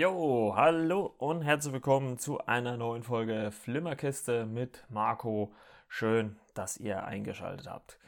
Jo, 0.00 0.54
hallo 0.56 1.14
und 1.18 1.42
herzlich 1.42 1.74
willkommen 1.74 2.16
zu 2.16 2.38
einer 2.46 2.78
neuen 2.78 3.02
Folge 3.02 3.50
Flimmerkiste 3.50 4.46
mit 4.46 4.82
Marco. 4.88 5.52
Schön, 5.88 6.36
dass 6.54 6.78
ihr 6.78 7.04
eingeschaltet 7.04 7.68
habt. 7.68 7.98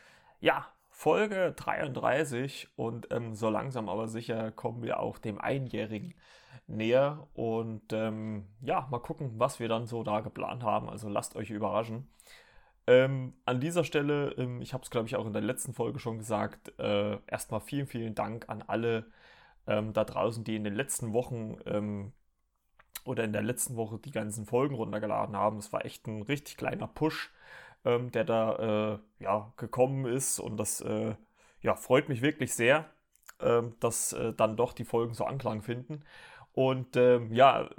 Ja, 0.40 0.68
Folge 0.88 1.52
33 1.54 2.68
und 2.76 3.08
ähm, 3.10 3.34
so 3.34 3.50
langsam 3.50 3.90
aber 3.90 4.08
sicher 4.08 4.52
kommen 4.52 4.82
wir 4.82 5.00
auch 5.00 5.18
dem 5.18 5.38
Einjährigen 5.38 6.14
näher 6.66 7.28
und 7.34 7.92
ähm, 7.92 8.46
ja, 8.62 8.88
mal 8.90 9.00
gucken, 9.00 9.32
was 9.36 9.60
wir 9.60 9.68
dann 9.68 9.86
so 9.86 10.02
da 10.02 10.20
geplant 10.20 10.62
haben. 10.62 10.88
Also 10.88 11.10
lasst 11.10 11.36
euch 11.36 11.50
überraschen. 11.50 12.08
Ähm, 12.86 13.34
an 13.44 13.60
dieser 13.60 13.84
Stelle, 13.84 14.30
ähm, 14.38 14.62
ich 14.62 14.72
habe 14.72 14.82
es 14.82 14.88
glaube 14.88 15.08
ich 15.08 15.16
auch 15.16 15.26
in 15.26 15.34
der 15.34 15.42
letzten 15.42 15.74
Folge 15.74 15.98
schon 15.98 16.16
gesagt, 16.16 16.72
äh, 16.78 17.18
erstmal 17.26 17.60
vielen, 17.60 17.86
vielen 17.86 18.14
Dank 18.14 18.48
an 18.48 18.64
alle 18.66 19.04
ähm, 19.66 19.92
da 19.92 20.04
draußen, 20.04 20.44
die 20.44 20.56
in 20.56 20.64
den 20.64 20.74
letzten 20.74 21.12
Wochen 21.12 21.58
ähm, 21.66 22.12
oder 23.04 23.24
in 23.24 23.32
der 23.32 23.42
letzten 23.42 23.76
Woche 23.76 23.98
die 23.98 24.12
ganzen 24.12 24.46
Folgen 24.46 24.74
runtergeladen 24.74 25.36
haben. 25.36 25.58
Es 25.58 25.72
war 25.72 25.84
echt 25.84 26.06
ein 26.06 26.22
richtig 26.22 26.56
kleiner 26.56 26.86
Push, 26.86 27.32
ähm, 27.84 28.10
der 28.12 28.24
da 28.24 28.94
äh, 28.94 29.24
ja, 29.24 29.52
gekommen 29.56 30.06
ist 30.06 30.38
und 30.40 30.56
das 30.56 30.80
äh, 30.80 31.14
ja, 31.62 31.76
freut 31.76 32.08
mich 32.08 32.22
wirklich 32.22 32.54
sehr, 32.54 32.90
ähm, 33.40 33.74
dass 33.80 34.12
äh, 34.12 34.32
dann 34.34 34.56
doch 34.56 34.72
die 34.72 34.84
Folgen 34.84 35.14
so 35.14 35.24
Anklang 35.24 35.62
finden. 35.62 36.04
Und 36.52 36.96
ähm, 36.96 37.32
ja, 37.32 37.70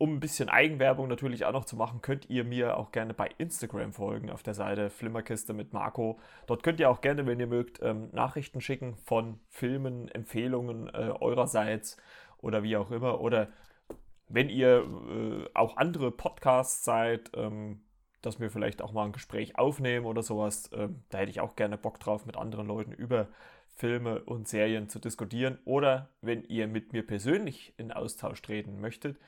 um 0.00 0.14
ein 0.14 0.20
bisschen 0.20 0.48
Eigenwerbung 0.48 1.08
natürlich 1.08 1.44
auch 1.44 1.52
noch 1.52 1.66
zu 1.66 1.76
machen, 1.76 2.00
könnt 2.00 2.30
ihr 2.30 2.42
mir 2.42 2.78
auch 2.78 2.90
gerne 2.90 3.12
bei 3.12 3.28
Instagram 3.36 3.92
folgen 3.92 4.30
auf 4.30 4.42
der 4.42 4.54
Seite 4.54 4.88
Flimmerkiste 4.88 5.52
mit 5.52 5.74
Marco. 5.74 6.18
Dort 6.46 6.62
könnt 6.62 6.80
ihr 6.80 6.88
auch 6.88 7.02
gerne, 7.02 7.26
wenn 7.26 7.38
ihr 7.38 7.46
mögt, 7.46 7.82
ähm, 7.82 8.08
Nachrichten 8.12 8.62
schicken 8.62 8.96
von 8.96 9.38
Filmen, 9.50 10.08
Empfehlungen 10.08 10.88
äh, 10.88 11.12
eurerseits 11.20 11.98
oder 12.38 12.62
wie 12.62 12.78
auch 12.78 12.90
immer. 12.90 13.20
Oder 13.20 13.48
wenn 14.26 14.48
ihr 14.48 14.86
äh, 15.10 15.50
auch 15.52 15.76
andere 15.76 16.10
Podcasts 16.10 16.82
seid, 16.82 17.30
ähm, 17.36 17.82
dass 18.22 18.40
wir 18.40 18.48
vielleicht 18.48 18.80
auch 18.80 18.92
mal 18.92 19.04
ein 19.04 19.12
Gespräch 19.12 19.58
aufnehmen 19.58 20.06
oder 20.06 20.22
sowas, 20.22 20.70
ähm, 20.72 21.02
da 21.10 21.18
hätte 21.18 21.30
ich 21.30 21.42
auch 21.42 21.56
gerne 21.56 21.76
Bock 21.76 22.00
drauf, 22.00 22.24
mit 22.24 22.38
anderen 22.38 22.66
Leuten 22.66 22.92
über 22.92 23.28
Filme 23.74 24.22
und 24.24 24.48
Serien 24.48 24.88
zu 24.88 24.98
diskutieren. 24.98 25.58
Oder 25.64 26.10
wenn 26.20 26.44
ihr 26.44 26.66
mit 26.66 26.92
mir 26.92 27.06
persönlich 27.06 27.74
in 27.76 27.92
Austausch 27.92 28.42
treten 28.42 28.80
möchtet, 28.80 29.18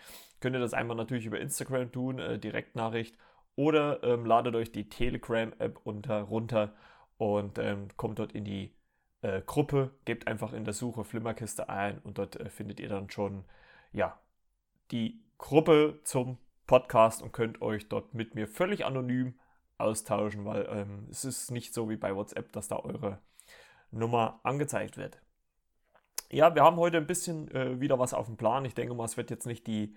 könnt 0.41 0.57
ihr 0.57 0.61
das 0.61 0.75
einmal 0.75 0.97
natürlich 0.97 1.27
über 1.27 1.41
Instagram 1.41 1.91
tun, 1.93 2.19
äh, 2.19 2.39
Direktnachricht. 2.39 3.17
Oder 3.57 4.03
ähm, 4.03 4.25
ladet 4.25 4.55
euch 4.55 4.73
die 4.73 4.89
Telegram-App 4.89 5.85
runter 5.85 6.75
und 7.19 7.59
ähm, 7.59 7.89
kommt 7.97 8.19
dort 8.19 8.33
in 8.33 8.45
die 8.45 8.75
äh, 9.23 9.43
Gruppe. 9.43 9.91
Gebt 10.05 10.27
einfach 10.27 10.53
in 10.53 10.65
der 10.65 10.75
Suche 10.75 11.05
Flimmerkiste 11.05 11.69
ein 11.69 11.99
und 11.99 12.19
dort 12.19 12.37
äh, 12.37 12.49
findet 12.49 12.81
ihr 12.81 12.89
dann 12.89 13.11
schon 13.11 13.45
ja, 13.93 14.19
die 14.91 15.23
Gruppe 15.39 16.01
zum 16.05 16.39
Podcast 16.67 17.23
und 17.23 17.33
könnt 17.33 17.61
euch 17.61 17.89
dort 17.89 18.15
mit 18.15 18.35
mir 18.35 18.49
völlig 18.49 18.85
anonym 18.85 19.35
austauschen, 19.79 20.45
weil 20.45 20.67
ähm, 20.71 21.07
es 21.11 21.25
ist 21.25 21.51
nicht 21.51 21.75
so 21.75 21.91
wie 21.91 21.97
bei 21.97 22.15
WhatsApp, 22.15 22.53
dass 22.53 22.69
da 22.69 22.77
eure 22.77 23.19
Nummer 23.93 24.41
angezeigt 24.43 24.97
wird. 24.97 25.21
Ja, 26.31 26.55
wir 26.55 26.63
haben 26.63 26.77
heute 26.77 26.97
ein 26.97 27.07
bisschen 27.07 27.51
äh, 27.55 27.81
wieder 27.81 27.99
was 27.99 28.15
auf 28.15 28.27
dem 28.27 28.37
Plan. 28.37 28.65
Ich 28.65 28.75
denke 28.75 28.95
mal, 28.95 29.05
es 29.05 29.17
wird 29.17 29.31
jetzt 29.31 29.47
nicht 29.47 29.67
die 29.67 29.95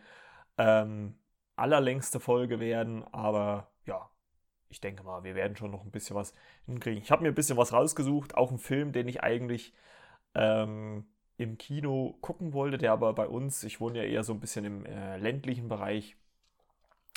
ähm, 0.58 1.16
allerlängste 1.56 2.20
Folge 2.20 2.60
werden, 2.60 3.04
aber 3.14 3.72
ja, 3.86 4.10
ich 4.70 4.82
denke 4.82 5.04
mal, 5.04 5.24
wir 5.24 5.36
werden 5.36 5.56
schon 5.56 5.72
noch 5.72 5.84
ein 5.84 5.92
bisschen 5.92 6.16
was 6.16 6.34
hinkriegen. 6.66 7.02
Ich 7.02 7.12
habe 7.12 7.24
mir 7.24 7.30
ein 7.30 7.36
bisschen 7.36 7.58
was 7.58 7.72
rausgesucht, 7.72 8.36
auch 8.36 8.50
einen 8.50 8.60
Film, 8.60 8.92
den 8.92 9.08
ich 9.08 9.24
eigentlich 9.24 9.74
ähm, 10.34 11.06
im 11.38 11.58
Kino 11.58 12.18
gucken 12.22 12.54
wollte, 12.54 12.78
der 12.78 12.92
aber 12.92 13.14
bei 13.14 13.28
uns, 13.28 13.64
ich 13.64 13.80
wohne 13.80 14.00
ja 14.00 14.04
eher 14.04 14.24
so 14.24 14.34
ein 14.34 14.40
bisschen 14.40 14.66
im 14.66 14.86
äh, 14.86 15.18
ländlichen 15.18 15.68
Bereich, 15.70 16.18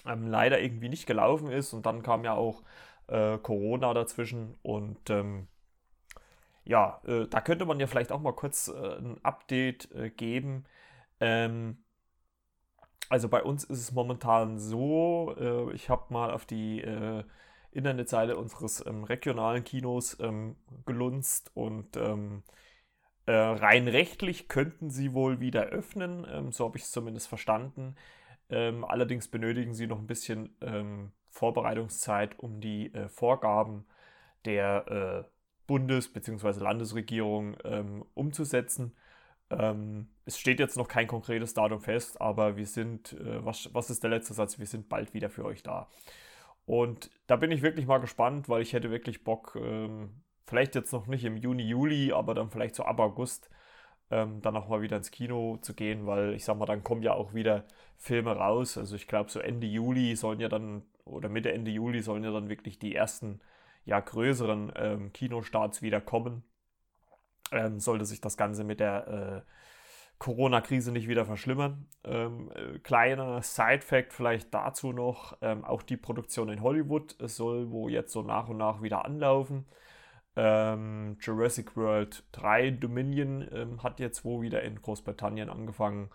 ähm, 0.07 0.29
leider 0.29 0.61
irgendwie 0.61 0.89
nicht 0.89 1.07
gelaufen 1.07 1.51
ist. 1.51 1.73
Und 1.73 1.87
dann 1.87 2.03
kam 2.03 2.25
ja 2.25 2.35
auch 2.35 2.63
äh, 3.09 3.39
Corona 3.39 3.95
dazwischen 3.95 4.57
und 4.63 5.11
ähm, 5.11 5.49
ja, 6.69 7.01
äh, 7.07 7.27
da 7.27 7.41
könnte 7.41 7.65
man 7.65 7.81
ja 7.81 7.87
vielleicht 7.87 8.13
auch 8.13 8.21
mal 8.21 8.35
kurz 8.35 8.69
äh, 8.69 8.99
ein 8.99 9.19
Update 9.25 9.91
äh, 9.93 10.11
geben. 10.11 10.67
Ähm, 11.19 11.79
also 13.09 13.29
bei 13.31 13.43
uns 13.43 13.65
ist 13.65 13.79
es 13.81 13.93
momentan 13.93 14.59
so, 14.59 15.35
äh, 15.39 15.73
ich 15.73 15.89
habe 15.89 16.13
mal 16.13 16.31
auf 16.31 16.45
die 16.45 16.83
äh, 16.83 17.25
Internetseite 17.73 18.37
unseres 18.37 18.85
ähm, 18.87 19.05
regionalen 19.05 19.65
Kinos 19.65 20.19
ähm, 20.21 20.57
gelunzt 20.85 21.51
und 21.55 21.97
ähm, 21.97 22.43
äh, 23.25 23.33
rein 23.33 23.89
rechtlich 23.89 24.49
könnten 24.49 24.91
sie 24.91 25.15
wohl 25.15 25.41
wieder 25.41 25.65
öffnen, 25.67 26.27
ähm, 26.31 26.53
so 26.53 26.67
habe 26.67 26.77
ich 26.77 26.85
es 26.85 26.93
zumindest 26.93 27.29
verstanden. 27.29 27.97
Ähm, 28.51 28.85
allerdings 28.85 29.29
benötigen 29.29 29.75
sie 29.75 29.87
noch 29.87 29.99
ein 29.99 30.07
bisschen 30.07 30.57
Vorbereitungszeit, 31.31 32.39
um 32.39 32.61
die 32.61 32.93
Vorgaben 33.09 33.87
der 34.45 35.29
Bundes- 35.69 36.13
bzw. 36.13 36.59
Landesregierung 36.61 37.57
umzusetzen. 38.15 38.97
Ähm, 39.51 40.09
es 40.25 40.39
steht 40.39 40.61
jetzt 40.61 40.77
noch 40.77 40.89
kein 40.89 41.07
konkretes 41.07 41.55
Datum 41.55 41.81
fest, 41.81 42.21
aber 42.21 42.57
wir 42.57 42.67
sind, 42.67 43.15
äh, 43.15 43.45
was, 43.45 43.73
was 43.73 43.91
ist 43.91 44.03
der 44.03 44.11
letzte 44.11 44.35
Satz? 44.35 44.59
Wir 44.59 44.67
sind 44.67 44.89
bald 44.89 45.15
wieder 45.15 45.31
für 45.31 45.45
euch 45.45 45.63
da. 45.63 45.89
Und 46.67 47.11
da 47.27 47.37
bin 47.37 47.51
ich 47.51 47.63
wirklich 47.63 47.87
mal 47.87 47.99
gespannt, 47.99 48.49
weil 48.49 48.61
ich 48.63 48.75
hätte 48.75 48.91
wirklich 48.91 49.25
Bock, 49.25 49.57
ähm, 49.59 50.11
vielleicht 50.47 50.75
jetzt 50.75 50.93
noch 50.93 51.07
nicht 51.07 51.25
im 51.25 51.37
Juni, 51.37 51.63
Juli, 51.63 52.13
aber 52.13 52.35
dann 52.35 52.51
vielleicht 52.51 52.75
so 52.75 52.85
ab 52.85 53.01
August 53.01 53.49
ähm, 54.11 54.41
dann 54.43 54.57
auch 54.57 54.69
mal 54.69 54.83
wieder 54.83 54.97
ins 54.99 55.11
Kino 55.11 55.59
zu 55.63 55.75
gehen, 55.75 56.07
weil 56.07 56.35
ich 56.35 56.45
sag 56.45 56.59
mal, 56.59 56.67
dann 56.67 56.85
kommen 56.85 57.03
ja 57.03 57.15
auch 57.15 57.35
wieder 57.35 57.65
Filme 57.97 58.33
raus. 58.37 58.77
Also 58.79 58.97
ich 58.97 59.07
glaube, 59.09 59.31
so 59.31 59.41
Ende 59.41 59.67
Juli 59.67 60.15
sollen 60.17 60.41
ja 60.41 60.49
dann, 60.49 60.83
oder 61.05 61.29
Mitte, 61.29 61.53
Ende 61.53 61.71
Juli 61.71 62.03
sollen 62.03 62.25
ja 62.25 62.33
dann 62.33 62.49
wirklich 62.51 62.79
die 62.79 62.95
ersten, 62.95 63.41
ja, 63.89 64.01
größeren 64.01 64.73
ähm, 64.77 65.13
Kinostarts 65.13 65.83
wieder 65.83 66.01
kommen 66.01 66.45
ähm, 67.53 67.81
sollte 67.81 68.05
sich 68.05 68.21
das 68.21 68.37
Ganze 68.37 68.65
mit 68.65 68.81
der 68.81 69.09
äh, 69.47 69.51
Corona-Krise 70.19 70.93
nicht 70.93 71.09
wieder 71.09 71.25
verschlimmern. 71.25 71.87
Ähm, 72.05 72.51
äh, 72.55 72.79
kleiner 72.81 73.43
Side-Fact 73.43 74.13
vielleicht 74.13 74.53
dazu 74.53 74.93
noch: 74.93 75.37
ähm, 75.41 75.65
Auch 75.65 75.83
die 75.83 75.97
Produktion 75.97 76.49
in 76.49 76.63
Hollywood 76.63 77.17
soll 77.21 77.71
wo 77.71 77.89
jetzt 77.89 78.13
so 78.13 78.23
nach 78.23 78.49
und 78.49 78.59
nach 78.59 78.83
wieder 78.83 79.05
anlaufen. 79.05 79.67
Ähm, 80.37 81.17
Jurassic 81.21 81.77
World 81.77 82.25
3 82.33 82.71
Dominion 82.73 83.49
ähm, 83.53 83.83
hat 83.83 84.01
jetzt 84.01 84.25
wo 84.25 84.43
wieder 84.43 84.63
in 84.63 84.81
Großbritannien 84.81 85.49
angefangen 85.49 86.11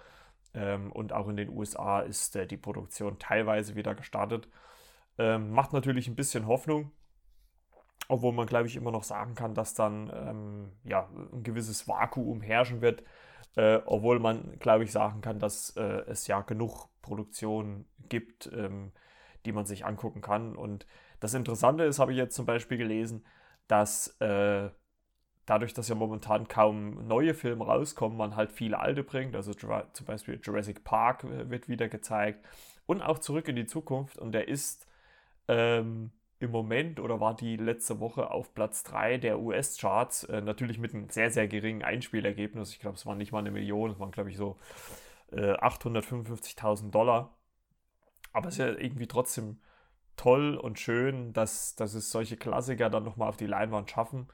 ähm, 0.53 0.91
und 0.91 1.11
auch 1.11 1.27
in 1.27 1.35
den 1.35 1.49
USA 1.49 2.01
ist 2.01 2.35
äh, 2.35 2.47
die 2.47 2.57
Produktion 2.57 3.19
teilweise 3.19 3.75
wieder 3.75 3.95
gestartet. 3.95 4.47
Ähm, 5.17 5.51
macht 5.51 5.73
natürlich 5.73 6.07
ein 6.07 6.15
bisschen 6.15 6.47
Hoffnung, 6.47 6.91
obwohl 8.07 8.33
man, 8.33 8.47
glaube 8.47 8.67
ich, 8.67 8.75
immer 8.75 8.91
noch 8.91 9.03
sagen 9.03 9.35
kann, 9.35 9.53
dass 9.53 9.73
dann 9.73 10.11
ähm, 10.13 10.71
ja, 10.83 11.09
ein 11.31 11.43
gewisses 11.43 11.87
Vakuum 11.87 12.41
herrschen 12.41 12.81
wird. 12.81 13.03
Äh, 13.55 13.81
obwohl 13.85 14.19
man, 14.19 14.57
glaube 14.59 14.83
ich, 14.83 14.91
sagen 14.91 15.21
kann, 15.21 15.39
dass 15.39 15.71
äh, 15.77 16.03
es 16.07 16.25
ja 16.27 16.41
genug 16.41 16.87
Produktionen 17.01 17.85
gibt, 18.09 18.51
ähm, 18.51 18.91
die 19.45 19.51
man 19.51 19.65
sich 19.65 19.85
angucken 19.85 20.21
kann. 20.21 20.55
Und 20.55 20.87
das 21.19 21.35
Interessante 21.35 21.83
ist, 21.83 21.99
habe 21.99 22.11
ich 22.11 22.17
jetzt 22.17 22.35
zum 22.35 22.47
Beispiel 22.47 22.77
gelesen, 22.77 23.23
dass 23.67 24.07
äh, 24.19 24.69
dadurch, 25.45 25.73
dass 25.73 25.87
ja 25.87 25.95
momentan 25.95 26.47
kaum 26.47 27.07
neue 27.07 27.33
Filme 27.33 27.65
rauskommen, 27.65 28.17
man 28.17 28.35
halt 28.35 28.51
viele 28.51 28.79
alte 28.79 29.03
bringt. 29.03 29.35
Also 29.35 29.53
zum 29.53 30.05
Beispiel 30.05 30.39
Jurassic 30.41 30.83
Park 30.83 31.23
äh, 31.23 31.49
wird 31.49 31.69
wieder 31.69 31.89
gezeigt 31.89 32.45
und 32.85 33.01
auch 33.01 33.19
zurück 33.19 33.47
in 33.47 33.55
die 33.55 33.67
Zukunft. 33.67 34.17
Und 34.17 34.31
der 34.31 34.47
ist 34.47 34.87
ähm, 35.47 36.11
im 36.43 36.51
Moment 36.51 36.99
oder 36.99 37.19
war 37.19 37.35
die 37.35 37.57
letzte 37.57 37.99
Woche 37.99 38.31
auf 38.31 38.53
Platz 38.53 38.83
3 38.83 39.17
der 39.17 39.39
US-Charts. 39.39 40.25
Äh, 40.25 40.41
natürlich 40.41 40.77
mit 40.77 40.93
einem 40.93 41.09
sehr, 41.09 41.31
sehr 41.31 41.47
geringen 41.47 41.83
Einspielergebnis. 41.83 42.71
Ich 42.71 42.79
glaube, 42.79 42.97
es 42.97 43.05
waren 43.05 43.17
nicht 43.17 43.31
mal 43.31 43.39
eine 43.39 43.51
Million, 43.51 43.91
es 43.91 43.99
waren, 43.99 44.11
glaube 44.11 44.29
ich, 44.29 44.37
so 44.37 44.57
äh, 45.31 45.53
855.000 45.53 46.91
Dollar. 46.91 47.35
Aber 48.31 48.47
es 48.47 48.55
ist 48.55 48.59
ja 48.59 48.67
irgendwie 48.67 49.07
trotzdem 49.07 49.59
toll 50.17 50.55
und 50.55 50.79
schön, 50.79 51.33
dass, 51.33 51.75
dass 51.75 51.93
es 51.93 52.11
solche 52.11 52.37
Klassiker 52.37 52.89
dann 52.89 53.03
nochmal 53.03 53.29
auf 53.29 53.37
die 53.37 53.47
Leinwand 53.47 53.89
schaffen. 53.89 54.27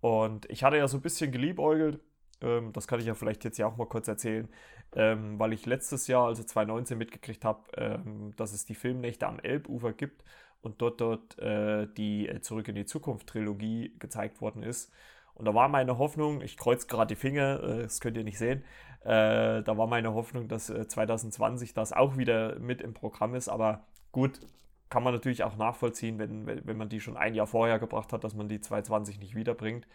Und 0.00 0.50
ich 0.50 0.64
hatte 0.64 0.76
ja 0.76 0.88
so 0.88 0.98
ein 0.98 1.02
bisschen 1.02 1.30
geliebäugelt, 1.32 2.00
ähm, 2.40 2.72
das 2.72 2.86
kann 2.86 3.00
ich 3.00 3.06
ja 3.06 3.14
vielleicht 3.14 3.44
jetzt 3.44 3.58
ja 3.58 3.66
auch 3.66 3.76
mal 3.76 3.86
kurz 3.86 4.08
erzählen, 4.08 4.48
ähm, 4.94 5.38
weil 5.38 5.52
ich 5.52 5.64
letztes 5.66 6.06
Jahr, 6.08 6.26
also 6.26 6.42
2019, 6.42 6.98
mitgekriegt 6.98 7.44
habe, 7.44 7.60
ähm, 7.76 8.34
dass 8.36 8.52
es 8.52 8.64
die 8.64 8.74
Filmnächte 8.74 9.26
am 9.26 9.38
Elbufer 9.38 9.92
gibt 9.92 10.24
und 10.62 10.80
dort, 10.80 11.00
dort 11.00 11.38
äh, 11.38 11.86
die 11.96 12.28
äh, 12.28 12.40
Zurück 12.40 12.68
in 12.68 12.74
die 12.74 12.86
Zukunft 12.86 13.26
Trilogie 13.26 13.94
gezeigt 13.98 14.40
worden 14.40 14.62
ist. 14.62 14.92
Und 15.34 15.46
da 15.46 15.54
war 15.54 15.68
meine 15.68 15.98
Hoffnung, 15.98 16.40
ich 16.40 16.56
kreuze 16.56 16.86
gerade 16.86 17.14
die 17.14 17.20
Finger, 17.20 17.62
äh, 17.62 17.82
das 17.82 18.00
könnt 18.00 18.16
ihr 18.16 18.24
nicht 18.24 18.38
sehen, 18.38 18.64
äh, 19.04 19.62
da 19.62 19.76
war 19.76 19.86
meine 19.86 20.14
Hoffnung, 20.14 20.48
dass 20.48 20.66
2020 20.66 21.70
äh, 21.70 21.74
das 21.74 21.92
auch 21.92 22.16
wieder 22.16 22.58
mit 22.58 22.80
im 22.80 22.94
Programm 22.94 23.34
ist. 23.34 23.48
Aber 23.48 23.84
gut, 24.12 24.40
kann 24.88 25.02
man 25.02 25.14
natürlich 25.14 25.42
auch 25.42 25.56
nachvollziehen, 25.56 26.18
wenn, 26.18 26.46
wenn 26.46 26.76
man 26.76 26.88
die 26.88 27.00
schon 27.00 27.16
ein 27.16 27.34
Jahr 27.34 27.46
vorher 27.46 27.78
gebracht 27.78 28.12
hat, 28.12 28.24
dass 28.24 28.34
man 28.34 28.48
die 28.48 28.60
2020 28.60 29.18
nicht 29.18 29.34
wiederbringt. 29.34 29.86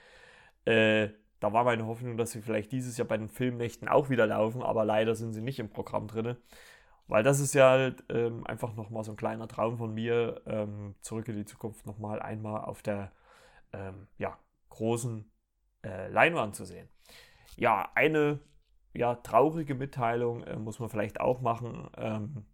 Äh, 0.65 1.09
da 1.39 1.53
war 1.53 1.63
meine 1.63 1.85
Hoffnung, 1.85 2.17
dass 2.17 2.31
sie 2.31 2.41
vielleicht 2.41 2.71
dieses 2.71 2.97
Jahr 2.97 3.07
bei 3.07 3.17
den 3.17 3.29
Filmnächten 3.29 3.87
auch 3.87 4.09
wieder 4.09 4.25
laufen, 4.25 4.63
aber 4.63 4.85
leider 4.85 5.15
sind 5.15 5.33
sie 5.33 5.41
nicht 5.41 5.59
im 5.59 5.69
Programm 5.69 6.07
drin. 6.07 6.35
Weil 7.07 7.23
das 7.23 7.39
ist 7.39 7.53
ja 7.53 7.69
halt 7.69 8.03
ähm, 8.09 8.45
einfach 8.45 8.75
nochmal 8.75 9.03
so 9.03 9.11
ein 9.11 9.17
kleiner 9.17 9.47
Traum 9.47 9.77
von 9.77 9.93
mir, 9.93 10.41
ähm, 10.45 10.95
zurück 11.01 11.27
in 11.29 11.37
die 11.37 11.45
Zukunft 11.45 11.85
nochmal 11.85 12.21
einmal 12.21 12.65
auf 12.65 12.81
der 12.81 13.11
ähm, 13.73 14.07
ja, 14.17 14.37
großen 14.69 15.29
äh, 15.83 16.09
Leinwand 16.09 16.55
zu 16.55 16.65
sehen. 16.65 16.89
Ja, 17.55 17.89
eine 17.95 18.39
ja, 18.93 19.15
traurige 19.15 19.75
Mitteilung 19.75 20.43
äh, 20.43 20.57
muss 20.57 20.79
man 20.79 20.89
vielleicht 20.89 21.19
auch 21.21 21.41
machen, 21.41 21.89
ähm, 21.97 22.45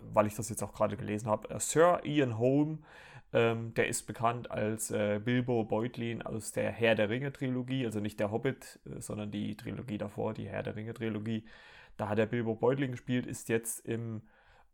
weil 0.00 0.26
ich 0.26 0.34
das 0.34 0.48
jetzt 0.48 0.62
auch 0.62 0.72
gerade 0.72 0.96
gelesen 0.96 1.28
habe. 1.28 1.50
Äh, 1.50 1.60
Sir 1.60 2.00
Ian 2.04 2.38
Holm, 2.38 2.84
ähm, 3.32 3.74
der 3.74 3.88
ist 3.88 4.06
bekannt 4.06 4.50
als 4.50 4.90
äh, 4.90 5.20
Bilbo 5.22 5.64
Beutlin 5.64 6.22
aus 6.22 6.52
der 6.52 6.70
Herr 6.70 6.94
der 6.94 7.10
Ringe 7.10 7.32
Trilogie, 7.32 7.84
also 7.84 8.00
nicht 8.00 8.18
der 8.18 8.30
Hobbit, 8.30 8.80
äh, 8.86 9.00
sondern 9.00 9.30
die 9.30 9.56
Trilogie 9.56 9.98
davor, 9.98 10.34
die 10.34 10.48
Herr 10.48 10.62
der 10.62 10.74
Ringe 10.74 10.94
Trilogie. 10.94 11.44
Da 11.96 12.08
hat 12.08 12.18
er 12.18 12.26
Bilbo 12.26 12.54
Beutlin 12.54 12.92
gespielt, 12.92 13.26
ist 13.26 13.48
jetzt 13.48 13.80
im 13.80 14.22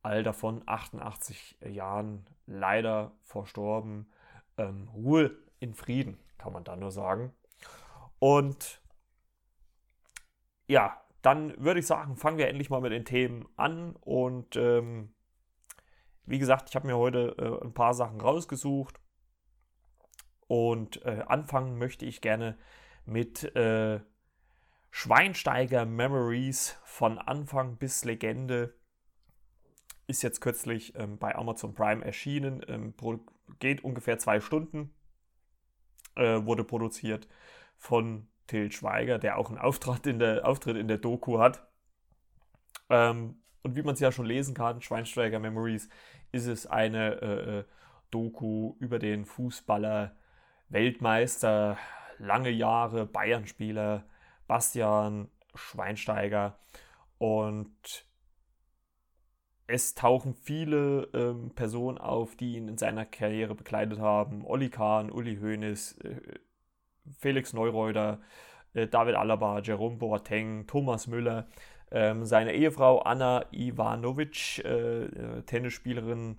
Alter 0.03 0.33
von 0.33 0.63
88 0.67 1.59
Jahren 1.69 2.27
leider 2.47 3.13
verstorben. 3.23 4.11
Ähm, 4.59 4.89
Ruhe 4.89 5.37
in 5.61 5.75
Frieden, 5.75 6.19
kann 6.39 6.53
man 6.53 6.65
da 6.65 6.77
nur 6.77 6.91
sagen. 6.91 7.33
Und 8.19 8.83
ja, 10.67 11.01
dann 11.23 11.55
würde 11.63 11.81
ich 11.81 11.87
sagen, 11.87 12.17
fangen 12.17 12.39
wir 12.39 12.49
endlich 12.49 12.69
mal 12.69 12.81
mit 12.81 12.93
den 12.93 13.05
Themen 13.05 13.49
an. 13.57 13.95
Und 14.01 14.57
ähm, 14.57 15.15
wie 16.25 16.39
gesagt, 16.39 16.69
ich 16.69 16.75
habe 16.75 16.87
mir 16.87 16.97
heute 16.97 17.37
äh, 17.39 17.65
ein 17.65 17.75
paar 17.75 17.95
Sachen 17.95 18.21
rausgesucht. 18.21 19.01
Und 20.49 21.05
äh, 21.05 21.25
anfangen 21.27 21.79
möchte 21.79 22.05
ich 22.05 22.21
gerne 22.21 22.59
mit 23.05 23.45
äh, 23.57 24.01
Schweinsteiger 24.94 25.87
Memories 25.87 26.79
von 26.85 27.19
Anfang 27.19 27.79
bis 27.79 28.05
Legende. 28.05 28.75
Ist 30.06 30.23
jetzt 30.23 30.43
kürzlich 30.43 30.94
ähm, 30.97 31.19
bei 31.19 31.35
Amazon 31.35 31.75
Prime 31.75 32.05
erschienen. 32.05 32.62
Ähm, 32.69 32.94
geht 33.59 33.83
ungefähr 33.83 34.19
zwei 34.19 34.39
Stunden. 34.41 34.94
Äh, 36.15 36.44
wurde 36.44 36.62
produziert 36.62 37.27
von 37.79 38.29
Till 38.47 38.71
Schweiger, 38.71 39.19
der 39.19 39.39
auch 39.39 39.49
einen 39.49 39.56
Auftritt 39.56 40.06
in 40.06 40.19
der, 40.19 40.47
Auftritt 40.47 40.77
in 40.77 40.89
der 40.89 40.99
Doku 40.99 41.38
hat. 41.38 41.67
Ähm, 42.91 43.43
und 43.62 43.77
wie 43.77 43.83
man 43.83 43.95
es 43.95 44.00
ja 44.00 44.12
schon 44.12 44.27
lesen 44.27 44.55
kann, 44.55 44.83
Schweinsteiger 44.83 45.38
Memories, 45.38 45.88
ist 46.33 46.47
es 46.47 46.67
eine 46.67 47.23
äh, 47.23 47.59
äh, 47.61 47.65
Doku 48.11 48.77
über 48.79 48.99
den 48.99 49.25
Fußballer, 49.25 50.15
Weltmeister, 50.69 51.79
lange 52.19 52.50
Jahre 52.50 53.06
Bayern-Spieler 53.06 54.05
Bastian 54.52 55.31
Schweinsteiger. 55.54 56.58
Und 57.16 58.06
es 59.66 59.94
tauchen 59.94 60.34
viele 60.34 61.08
ähm, 61.14 61.54
Personen 61.54 61.96
auf, 61.96 62.37
die 62.37 62.56
ihn 62.56 62.69
in 62.69 62.76
seiner 62.76 63.06
Karriere 63.06 63.54
begleitet 63.54 63.99
haben. 63.99 64.44
Olli 64.44 64.69
Kahn, 64.69 65.10
Uli 65.10 65.38
Hoeneß, 65.38 65.93
äh, 66.04 66.20
Felix 67.19 67.54
Neureuter, 67.54 68.20
äh, 68.75 68.87
David 68.87 69.14
Alaba, 69.14 69.60
Jerome 69.60 69.96
Boateng, 69.96 70.66
Thomas 70.66 71.06
Müller, 71.06 71.49
ähm, 71.90 72.26
seine 72.26 72.52
Ehefrau 72.52 72.99
Anna 72.99 73.46
Ivanovic, 73.52 74.62
äh, 74.66 75.04
äh 75.04 75.43
Tennisspielerin, 75.44 76.37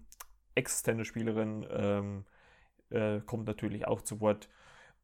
Ex-Tennisspielerin, 0.54 1.65
ähm, 1.71 2.25
äh, 2.92 3.21
kommt 3.21 3.48
natürlich 3.48 3.88
auch 3.88 4.04
zu 4.04 4.21
Wort. 4.21 4.50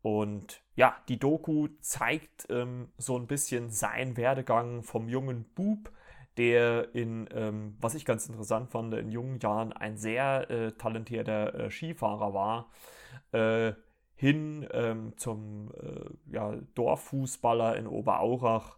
Und 0.04 0.62
ja, 0.80 0.96
die 1.10 1.20
Doku 1.20 1.68
zeigt 1.82 2.48
ähm, 2.50 2.88
so 2.98 3.18
ein 3.18 3.28
bisschen 3.28 3.70
seinen 3.70 4.16
Werdegang 4.16 4.82
vom 4.82 5.10
jungen 5.10 5.44
Bub, 5.54 5.92
der 6.38 6.96
in, 6.96 7.28
ähm, 7.34 7.76
was 7.82 7.96
ich 7.96 8.06
ganz 8.06 8.30
interessant 8.30 8.72
fand, 8.72 8.94
in 8.94 9.12
jungen 9.12 9.40
Jahren 9.40 9.74
ein 9.74 9.98
sehr 9.98 10.50
äh, 10.50 10.72
talentierter 10.72 11.54
äh, 11.54 11.70
Skifahrer 11.70 12.34
war, 12.34 12.72
äh, 13.34 13.74
hin 14.16 14.70
ähm, 14.72 15.18
zum 15.18 15.74
äh, 15.82 16.34
ja, 16.34 16.56
Dorffußballer 16.76 17.76
in 17.76 17.86
Oberaurach 17.86 18.78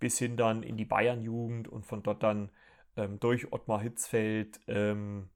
bis 0.00 0.18
hin 0.18 0.36
dann 0.36 0.64
in 0.64 0.76
die 0.76 0.84
Bayernjugend 0.84 1.68
und 1.68 1.86
von 1.86 2.02
dort 2.02 2.24
dann 2.24 2.50
ähm, 2.96 3.20
durch 3.20 3.52
Ottmar 3.52 3.80
Hitzfeld 3.80 4.58
ähm, 4.66 5.28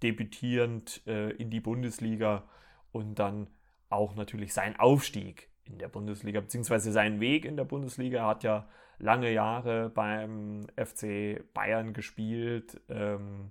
debütierend 0.00 1.02
äh, 1.08 1.30
in 1.30 1.50
die 1.50 1.60
Bundesliga 1.60 2.44
und 2.92 3.18
dann 3.18 3.48
auch 3.88 4.14
natürlich 4.14 4.54
sein 4.54 4.78
Aufstieg 4.78 5.50
in 5.66 5.78
der 5.78 5.88
Bundesliga, 5.88 6.40
beziehungsweise 6.40 6.92
seinen 6.92 7.20
Weg 7.20 7.44
in 7.44 7.56
der 7.56 7.64
Bundesliga. 7.64 8.18
Er 8.18 8.26
hat 8.26 8.44
ja 8.44 8.68
lange 8.98 9.32
Jahre 9.32 9.90
beim 9.90 10.66
FC 10.76 11.42
Bayern 11.52 11.92
gespielt. 11.92 12.80
Ähm, 12.88 13.50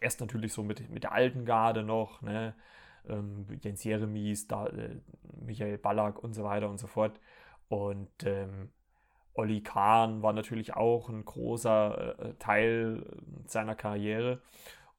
erst 0.00 0.20
natürlich 0.20 0.52
so 0.52 0.62
mit, 0.62 0.88
mit 0.90 1.04
der 1.04 1.12
alten 1.12 1.44
Garde 1.44 1.82
noch, 1.82 2.22
ne? 2.22 2.54
ähm, 3.08 3.46
Jens 3.62 3.84
Jeremies, 3.84 4.46
da, 4.46 4.66
äh, 4.66 5.00
Michael 5.40 5.78
Ballack 5.78 6.22
und 6.22 6.34
so 6.34 6.44
weiter 6.44 6.68
und 6.68 6.78
so 6.78 6.86
fort. 6.86 7.18
Und 7.68 8.10
ähm, 8.24 8.70
Olli 9.34 9.62
Kahn 9.62 10.22
war 10.22 10.32
natürlich 10.32 10.74
auch 10.74 11.08
ein 11.08 11.24
großer 11.24 12.18
äh, 12.18 12.34
Teil 12.38 13.04
seiner 13.46 13.74
Karriere. 13.74 14.40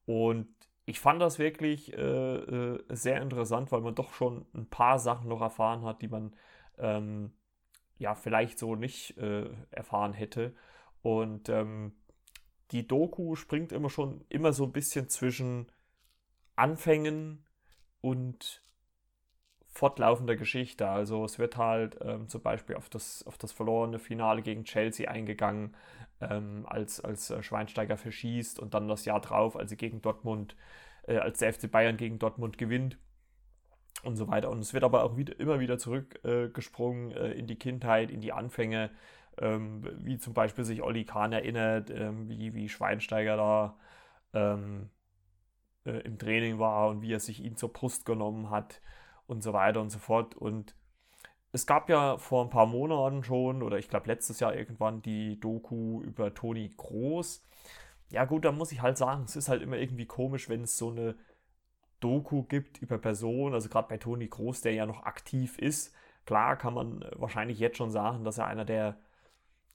Und 0.06 0.48
ich 0.90 0.98
fand 0.98 1.22
das 1.22 1.38
wirklich 1.38 1.92
äh, 1.92 1.96
äh, 2.36 2.84
sehr 2.88 3.22
interessant, 3.22 3.70
weil 3.70 3.80
man 3.80 3.94
doch 3.94 4.12
schon 4.12 4.44
ein 4.54 4.68
paar 4.68 4.98
Sachen 4.98 5.28
noch 5.28 5.40
erfahren 5.40 5.84
hat, 5.84 6.02
die 6.02 6.08
man 6.08 6.34
ähm, 6.78 7.32
ja 7.98 8.16
vielleicht 8.16 8.58
so 8.58 8.74
nicht 8.74 9.16
äh, 9.16 9.48
erfahren 9.70 10.12
hätte. 10.12 10.52
Und 11.02 11.48
ähm, 11.48 11.92
die 12.72 12.88
Doku 12.88 13.36
springt 13.36 13.70
immer 13.70 13.88
schon 13.88 14.24
immer 14.28 14.52
so 14.52 14.64
ein 14.64 14.72
bisschen 14.72 15.08
zwischen 15.08 15.70
Anfängen 16.56 17.46
und 18.00 18.60
fortlaufender 19.70 20.36
Geschichte. 20.36 20.88
Also 20.88 21.24
es 21.24 21.38
wird 21.38 21.56
halt 21.56 21.96
ähm, 22.02 22.28
zum 22.28 22.42
Beispiel 22.42 22.76
auf 22.76 22.88
das, 22.88 23.24
auf 23.26 23.38
das 23.38 23.52
verlorene 23.52 23.98
Finale 23.98 24.42
gegen 24.42 24.64
Chelsea 24.64 25.10
eingegangen, 25.10 25.76
ähm, 26.20 26.66
als, 26.68 27.00
als 27.00 27.30
äh, 27.30 27.42
Schweinsteiger 27.42 27.96
verschießt 27.96 28.58
und 28.58 28.74
dann 28.74 28.88
das 28.88 29.04
Jahr 29.04 29.20
drauf, 29.20 29.56
als 29.56 29.70
sie 29.70 29.76
gegen 29.76 30.02
Dortmund, 30.02 30.56
äh, 31.06 31.18
als 31.18 31.38
der 31.38 31.52
FC 31.52 31.70
Bayern 31.70 31.96
gegen 31.96 32.18
Dortmund 32.18 32.58
gewinnt 32.58 32.98
und 34.02 34.16
so 34.16 34.28
weiter. 34.28 34.50
Und 34.50 34.58
es 34.58 34.74
wird 34.74 34.84
aber 34.84 35.04
auch 35.04 35.16
wieder, 35.16 35.38
immer 35.38 35.60
wieder 35.60 35.78
zurückgesprungen 35.78 37.12
äh, 37.12 37.32
in 37.32 37.46
die 37.46 37.56
Kindheit, 37.56 38.10
in 38.10 38.20
die 38.20 38.32
Anfänge, 38.32 38.90
ähm, 39.38 39.88
wie 39.98 40.18
zum 40.18 40.34
Beispiel 40.34 40.64
sich 40.64 40.82
Olli 40.82 41.04
Kahn 41.04 41.32
erinnert, 41.32 41.90
ähm, 41.90 42.28
wie, 42.28 42.54
wie 42.54 42.68
Schweinsteiger 42.68 43.36
da 43.36 43.78
ähm, 44.34 44.90
äh, 45.86 46.00
im 46.00 46.18
Training 46.18 46.58
war 46.58 46.88
und 46.88 47.02
wie 47.02 47.12
er 47.12 47.20
sich 47.20 47.42
ihn 47.42 47.56
zur 47.56 47.72
Brust 47.72 48.04
genommen 48.04 48.50
hat 48.50 48.80
und 49.30 49.42
so 49.42 49.52
weiter 49.52 49.80
und 49.80 49.90
so 49.90 49.98
fort. 49.98 50.34
Und 50.34 50.74
es 51.52 51.66
gab 51.66 51.88
ja 51.88 52.18
vor 52.18 52.44
ein 52.44 52.50
paar 52.50 52.66
Monaten 52.66 53.22
schon, 53.22 53.62
oder 53.62 53.78
ich 53.78 53.88
glaube 53.88 54.08
letztes 54.08 54.40
Jahr 54.40 54.54
irgendwann, 54.54 55.02
die 55.02 55.38
Doku 55.38 56.02
über 56.02 56.34
Toni 56.34 56.70
Groß. 56.76 57.46
Ja 58.10 58.24
gut, 58.24 58.44
da 58.44 58.52
muss 58.52 58.72
ich 58.72 58.82
halt 58.82 58.98
sagen, 58.98 59.24
es 59.24 59.36
ist 59.36 59.48
halt 59.48 59.62
immer 59.62 59.76
irgendwie 59.76 60.06
komisch, 60.06 60.48
wenn 60.48 60.62
es 60.62 60.76
so 60.76 60.90
eine 60.90 61.14
Doku 62.00 62.42
gibt 62.42 62.78
über 62.78 62.98
Personen, 62.98 63.54
also 63.54 63.68
gerade 63.68 63.88
bei 63.88 63.98
Toni 63.98 64.26
Groß, 64.26 64.62
der 64.62 64.74
ja 64.74 64.84
noch 64.86 65.04
aktiv 65.04 65.58
ist. 65.58 65.94
Klar 66.26 66.56
kann 66.56 66.74
man 66.74 67.04
wahrscheinlich 67.14 67.58
jetzt 67.58 67.76
schon 67.76 67.90
sagen, 67.90 68.24
dass 68.24 68.38
er 68.38 68.46
einer 68.46 68.64
der 68.64 68.98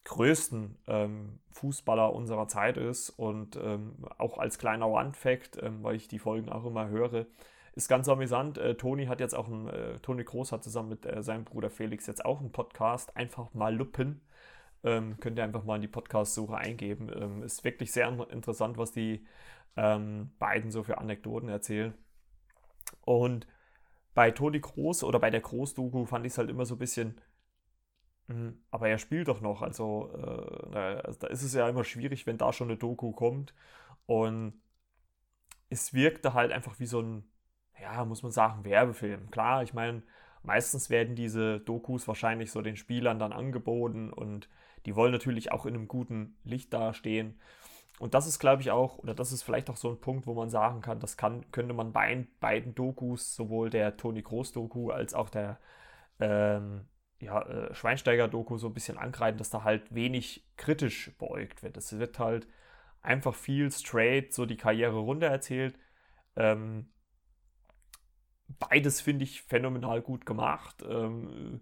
größten 0.03 0.77
ähm, 0.87 1.39
Fußballer 1.51 2.13
unserer 2.13 2.47
Zeit 2.47 2.77
ist 2.77 3.09
und 3.09 3.55
ähm, 3.55 4.05
auch 4.17 4.37
als 4.37 4.59
kleiner 4.59 4.87
One-Fact, 4.89 5.61
ähm, 5.63 5.83
weil 5.83 5.95
ich 5.95 6.07
die 6.07 6.19
Folgen 6.19 6.49
auch 6.49 6.65
immer 6.65 6.89
höre, 6.89 7.25
ist 7.75 7.87
ganz 7.87 8.07
amüsant. 8.09 8.57
Äh, 8.57 8.75
Toni 8.75 9.05
hat 9.05 9.19
jetzt 9.19 9.35
auch 9.35 9.47
ein, 9.47 9.67
äh, 9.67 9.99
Toni 9.99 10.23
Groß 10.23 10.51
hat 10.51 10.63
zusammen 10.63 10.89
mit 10.89 11.05
äh, 11.05 11.21
seinem 11.23 11.45
Bruder 11.45 11.69
Felix 11.69 12.07
jetzt 12.07 12.25
auch 12.25 12.39
einen 12.39 12.51
Podcast, 12.51 13.15
einfach 13.15 13.53
mal 13.53 13.75
Luppen. 13.75 14.21
Ähm, 14.83 15.17
könnt 15.19 15.37
ihr 15.37 15.43
einfach 15.43 15.63
mal 15.63 15.75
in 15.77 15.81
die 15.81 15.87
Podcast-Suche 15.87 16.57
eingeben. 16.57 17.09
Ähm, 17.13 17.43
ist 17.43 17.63
wirklich 17.63 17.91
sehr 17.91 18.07
interessant, 18.29 18.77
was 18.77 18.91
die 18.91 19.25
ähm, 19.77 20.31
beiden 20.39 20.71
so 20.71 20.83
für 20.83 20.97
Anekdoten 20.99 21.49
erzählen. 21.49 21.93
Und 23.01 23.47
bei 24.13 24.31
Toni 24.31 24.59
Groß 24.59 25.03
oder 25.03 25.19
bei 25.19 25.29
der 25.29 25.41
Groß-Doku 25.41 26.05
fand 26.05 26.25
ich 26.25 26.33
es 26.33 26.37
halt 26.37 26.49
immer 26.49 26.65
so 26.65 26.75
ein 26.75 26.79
bisschen 26.79 27.19
Mhm. 28.27 28.63
Aber 28.71 28.89
er 28.89 28.97
spielt 28.97 29.27
doch 29.27 29.41
noch, 29.41 29.61
also, 29.61 30.11
äh, 30.73 30.77
also 30.77 31.19
da 31.19 31.27
ist 31.27 31.43
es 31.43 31.53
ja 31.53 31.69
immer 31.69 31.83
schwierig, 31.83 32.25
wenn 32.25 32.37
da 32.37 32.53
schon 32.53 32.69
eine 32.69 32.77
Doku 32.77 33.11
kommt. 33.11 33.53
Und 34.05 34.61
es 35.69 35.93
wirkte 35.93 36.33
halt 36.33 36.51
einfach 36.51 36.79
wie 36.79 36.85
so 36.85 37.01
ein, 37.01 37.31
ja, 37.81 38.05
muss 38.05 38.23
man 38.23 38.31
sagen, 38.31 38.65
Werbefilm. 38.65 39.29
Klar, 39.31 39.63
ich 39.63 39.73
meine, 39.73 40.03
meistens 40.43 40.89
werden 40.89 41.15
diese 41.15 41.59
Dokus 41.59 42.07
wahrscheinlich 42.07 42.51
so 42.51 42.61
den 42.61 42.75
Spielern 42.75 43.19
dann 43.19 43.33
angeboten 43.33 44.11
und 44.11 44.49
die 44.85 44.95
wollen 44.95 45.11
natürlich 45.11 45.51
auch 45.51 45.65
in 45.65 45.75
einem 45.75 45.87
guten 45.87 46.37
Licht 46.43 46.73
dastehen. 46.73 47.39
Und 47.97 48.13
das 48.13 48.27
ist, 48.27 48.39
glaube 48.39 48.61
ich, 48.61 48.71
auch, 48.71 48.97
oder 48.99 49.13
das 49.13 49.31
ist 49.31 49.43
vielleicht 49.43 49.69
auch 49.69 49.77
so 49.77 49.89
ein 49.89 50.01
Punkt, 50.01 50.27
wo 50.27 50.33
man 50.33 50.49
sagen 50.49 50.81
kann, 50.81 50.99
das 50.99 51.15
kann, 51.17 51.49
könnte 51.51 51.73
man 51.73 51.93
bei 51.93 52.27
beiden 52.39 52.75
Dokus, 52.75 53.35
sowohl 53.35 53.69
der 53.69 53.95
Toni 53.97 54.21
Groß-Doku 54.21 54.91
als 54.91 55.13
auch 55.13 55.29
der 55.29 55.59
ähm, 56.19 56.85
ja, 57.19 57.41
äh, 57.41 57.73
Schweinsteiger-Doku 57.73 58.57
so 58.57 58.67
ein 58.67 58.73
bisschen 58.73 58.97
ankreiden, 58.97 59.37
dass 59.37 59.49
da 59.49 59.63
halt 59.63 59.93
wenig 59.95 60.45
kritisch 60.57 61.11
beäugt 61.17 61.63
wird. 61.63 61.77
Es 61.77 61.97
wird 61.97 62.19
halt 62.19 62.47
einfach 63.01 63.33
viel 63.35 63.71
straight 63.71 64.33
so 64.33 64.45
die 64.45 64.57
Karriere 64.57 64.97
runter 64.97 65.27
erzählt. 65.27 65.79
Ähm, 66.35 66.89
beides 68.47 69.01
finde 69.01 69.23
ich 69.23 69.41
phänomenal 69.41 70.01
gut 70.01 70.25
gemacht. 70.25 70.83
Ähm, 70.87 71.61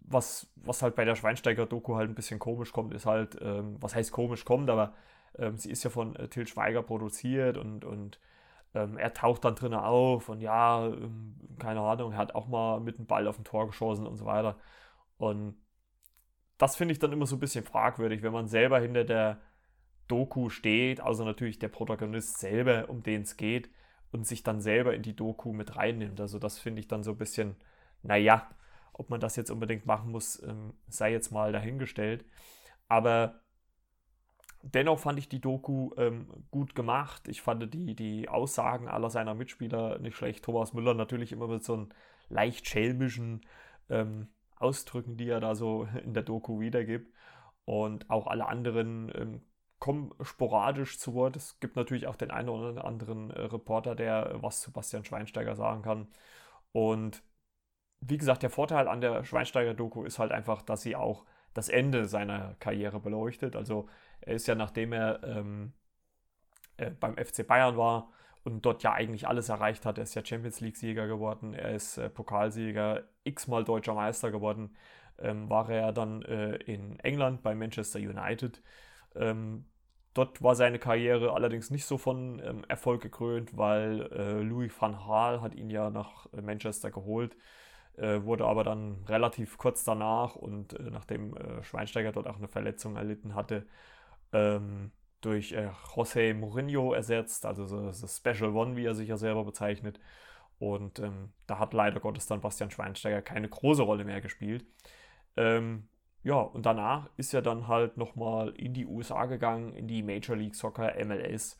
was, 0.00 0.50
was 0.56 0.82
halt 0.82 0.94
bei 0.94 1.04
der 1.04 1.16
Schweinsteiger-Doku 1.16 1.96
halt 1.96 2.10
ein 2.10 2.14
bisschen 2.14 2.38
komisch 2.38 2.72
kommt, 2.72 2.94
ist 2.94 3.06
halt, 3.06 3.36
ähm, 3.40 3.76
was 3.80 3.94
heißt 3.94 4.12
komisch 4.12 4.44
kommt, 4.44 4.70
aber 4.70 4.94
ähm, 5.38 5.56
sie 5.56 5.70
ist 5.70 5.82
ja 5.82 5.90
von 5.90 6.14
äh, 6.16 6.28
Till 6.28 6.46
Schweiger 6.46 6.82
produziert 6.82 7.56
und, 7.56 7.84
und 7.84 8.20
ähm, 8.74 8.98
er 8.98 9.12
taucht 9.14 9.44
dann 9.44 9.54
drinnen 9.54 9.78
auf 9.78 10.28
und 10.28 10.40
ja, 10.40 10.86
ähm, 10.86 11.34
keine 11.58 11.80
Ahnung, 11.80 12.12
er 12.12 12.18
hat 12.18 12.34
auch 12.34 12.46
mal 12.46 12.80
mit 12.80 12.98
dem 12.98 13.06
Ball 13.06 13.26
auf 13.26 13.36
dem 13.36 13.44
Tor 13.44 13.66
geschossen 13.66 14.06
und 14.06 14.16
so 14.16 14.24
weiter. 14.24 14.58
Und 15.18 15.56
das 16.58 16.76
finde 16.76 16.92
ich 16.92 16.98
dann 16.98 17.12
immer 17.12 17.26
so 17.26 17.36
ein 17.36 17.40
bisschen 17.40 17.64
fragwürdig, 17.64 18.22
wenn 18.22 18.32
man 18.32 18.48
selber 18.48 18.78
hinter 18.80 19.04
der 19.04 19.40
Doku 20.08 20.48
steht, 20.50 21.00
also 21.00 21.24
natürlich 21.24 21.58
der 21.58 21.68
Protagonist 21.68 22.38
selber, 22.38 22.88
um 22.88 23.02
den 23.02 23.22
es 23.22 23.36
geht, 23.36 23.70
und 24.12 24.26
sich 24.26 24.42
dann 24.42 24.60
selber 24.60 24.94
in 24.94 25.02
die 25.02 25.16
Doku 25.16 25.52
mit 25.52 25.76
reinnimmt. 25.76 26.20
Also 26.20 26.38
das 26.38 26.58
finde 26.58 26.80
ich 26.80 26.88
dann 26.88 27.02
so 27.02 27.12
ein 27.12 27.18
bisschen, 27.18 27.56
naja, 28.02 28.48
ob 28.92 29.10
man 29.10 29.20
das 29.20 29.36
jetzt 29.36 29.50
unbedingt 29.50 29.86
machen 29.86 30.10
muss, 30.10 30.40
ähm, 30.42 30.74
sei 30.88 31.12
jetzt 31.12 31.32
mal 31.32 31.50
dahingestellt. 31.50 32.24
Aber 32.88 33.40
dennoch 34.62 34.98
fand 34.98 35.18
ich 35.18 35.28
die 35.28 35.40
Doku 35.40 35.92
ähm, 35.96 36.28
gut 36.50 36.74
gemacht. 36.74 37.26
Ich 37.26 37.40
fand 37.40 37.72
die, 37.72 37.94
die 37.94 38.28
Aussagen 38.28 38.86
aller 38.88 39.08
seiner 39.08 39.34
Mitspieler 39.34 39.98
nicht 39.98 40.16
schlecht. 40.16 40.44
Thomas 40.44 40.74
Müller 40.74 40.94
natürlich 40.94 41.32
immer 41.32 41.48
mit 41.48 41.64
so 41.64 41.72
einem 41.74 41.88
leicht 42.28 42.68
schelmischen 42.68 43.40
ähm, 43.88 44.28
Ausdrücken, 44.56 45.16
die 45.16 45.28
er 45.28 45.40
da 45.40 45.54
so 45.54 45.88
in 46.04 46.12
der 46.12 46.22
Doku 46.22 46.60
wiedergibt. 46.60 47.12
Und 47.64 48.10
auch 48.10 48.26
alle 48.26 48.46
anderen 48.46 49.10
ähm, 49.14 49.40
kommen 49.82 50.14
sporadisch 50.20 50.96
zu 51.00 51.12
Wort. 51.12 51.34
Es 51.34 51.58
gibt 51.58 51.74
natürlich 51.74 52.06
auch 52.06 52.14
den 52.14 52.30
einen 52.30 52.48
oder 52.48 52.84
anderen 52.84 53.32
äh, 53.32 53.40
Reporter, 53.40 53.96
der 53.96 54.36
was 54.40 54.60
zu 54.60 54.70
Bastian 54.70 55.04
Schweinsteiger 55.04 55.56
sagen 55.56 55.82
kann. 55.82 56.06
Und 56.70 57.24
wie 57.98 58.16
gesagt, 58.16 58.44
der 58.44 58.50
Vorteil 58.50 58.86
an 58.86 59.00
der 59.00 59.24
Schweinsteiger-Doku 59.24 60.04
ist 60.04 60.20
halt 60.20 60.30
einfach, 60.30 60.62
dass 60.62 60.82
sie 60.82 60.94
auch 60.94 61.24
das 61.52 61.68
Ende 61.68 62.06
seiner 62.06 62.54
Karriere 62.60 63.00
beleuchtet. 63.00 63.56
Also 63.56 63.88
er 64.20 64.34
ist 64.34 64.46
ja, 64.46 64.54
nachdem 64.54 64.92
er 64.92 65.20
ähm, 65.24 65.72
äh, 66.76 66.90
beim 66.90 67.16
FC 67.16 67.44
Bayern 67.44 67.76
war 67.76 68.12
und 68.44 68.64
dort 68.64 68.84
ja 68.84 68.92
eigentlich 68.92 69.26
alles 69.26 69.48
erreicht 69.48 69.84
hat, 69.84 69.98
er 69.98 70.04
ist 70.04 70.14
ja 70.14 70.24
Champions 70.24 70.60
League-Sieger 70.60 71.08
geworden, 71.08 71.54
er 71.54 71.74
ist 71.74 71.98
äh, 71.98 72.08
Pokalsieger, 72.08 73.02
x-mal 73.24 73.64
deutscher 73.64 73.94
Meister 73.94 74.30
geworden, 74.30 74.76
ähm, 75.18 75.50
war 75.50 75.68
er 75.68 75.92
dann 75.92 76.22
äh, 76.22 76.54
in 76.54 77.00
England 77.00 77.42
bei 77.42 77.56
Manchester 77.56 77.98
United. 77.98 78.62
Ähm, 79.16 79.66
dort 80.14 80.42
war 80.42 80.54
seine 80.54 80.78
Karriere 80.78 81.32
allerdings 81.32 81.70
nicht 81.70 81.86
so 81.86 81.98
von 81.98 82.40
ähm, 82.44 82.64
Erfolg 82.68 83.02
gekrönt, 83.02 83.56
weil 83.56 84.02
äh, 84.12 84.40
Louis 84.40 84.72
van 84.78 84.92
Gaal 84.92 85.40
hat 85.40 85.54
ihn 85.54 85.70
ja 85.70 85.90
nach 85.90 86.26
Manchester 86.32 86.90
geholt 86.90 87.36
äh, 87.96 88.22
wurde 88.22 88.46
aber 88.46 88.64
dann 88.64 89.04
relativ 89.06 89.58
kurz 89.58 89.84
danach 89.84 90.36
und 90.36 90.78
äh, 90.78 90.90
nachdem 90.90 91.36
äh, 91.36 91.62
Schweinsteiger 91.62 92.12
dort 92.12 92.26
auch 92.26 92.38
eine 92.38 92.48
Verletzung 92.48 92.96
erlitten 92.96 93.34
hatte, 93.34 93.66
ähm, 94.32 94.92
durch 95.20 95.52
äh, 95.52 95.68
José 95.94 96.34
Mourinho 96.34 96.94
ersetzt, 96.94 97.46
also 97.46 97.66
so, 97.66 97.92
so, 97.92 98.06
Special 98.06 98.54
One, 98.56 98.76
wie 98.76 98.86
er 98.86 98.94
sich 98.94 99.08
ja 99.08 99.16
selber 99.16 99.44
bezeichnet. 99.44 100.00
Und 100.58 101.00
ähm, 101.00 101.32
da 101.46 101.58
hat 101.58 101.74
leider 101.74 102.00
Gottes 102.00 102.26
dann 102.26 102.40
Bastian 102.40 102.70
Schweinsteiger 102.70 103.20
keine 103.22 103.48
große 103.48 103.82
Rolle 103.82 104.04
mehr 104.04 104.20
gespielt. 104.20 104.64
Ähm, 105.36 105.88
ja, 106.22 106.36
und 106.36 106.66
danach 106.66 107.08
ist 107.16 107.34
er 107.34 107.42
dann 107.42 107.66
halt 107.68 107.96
nochmal 107.96 108.50
in 108.50 108.74
die 108.74 108.86
USA 108.86 109.26
gegangen, 109.26 109.74
in 109.74 109.88
die 109.88 110.02
Major 110.02 110.36
League 110.36 110.54
Soccer 110.54 110.94
MLS 111.04 111.58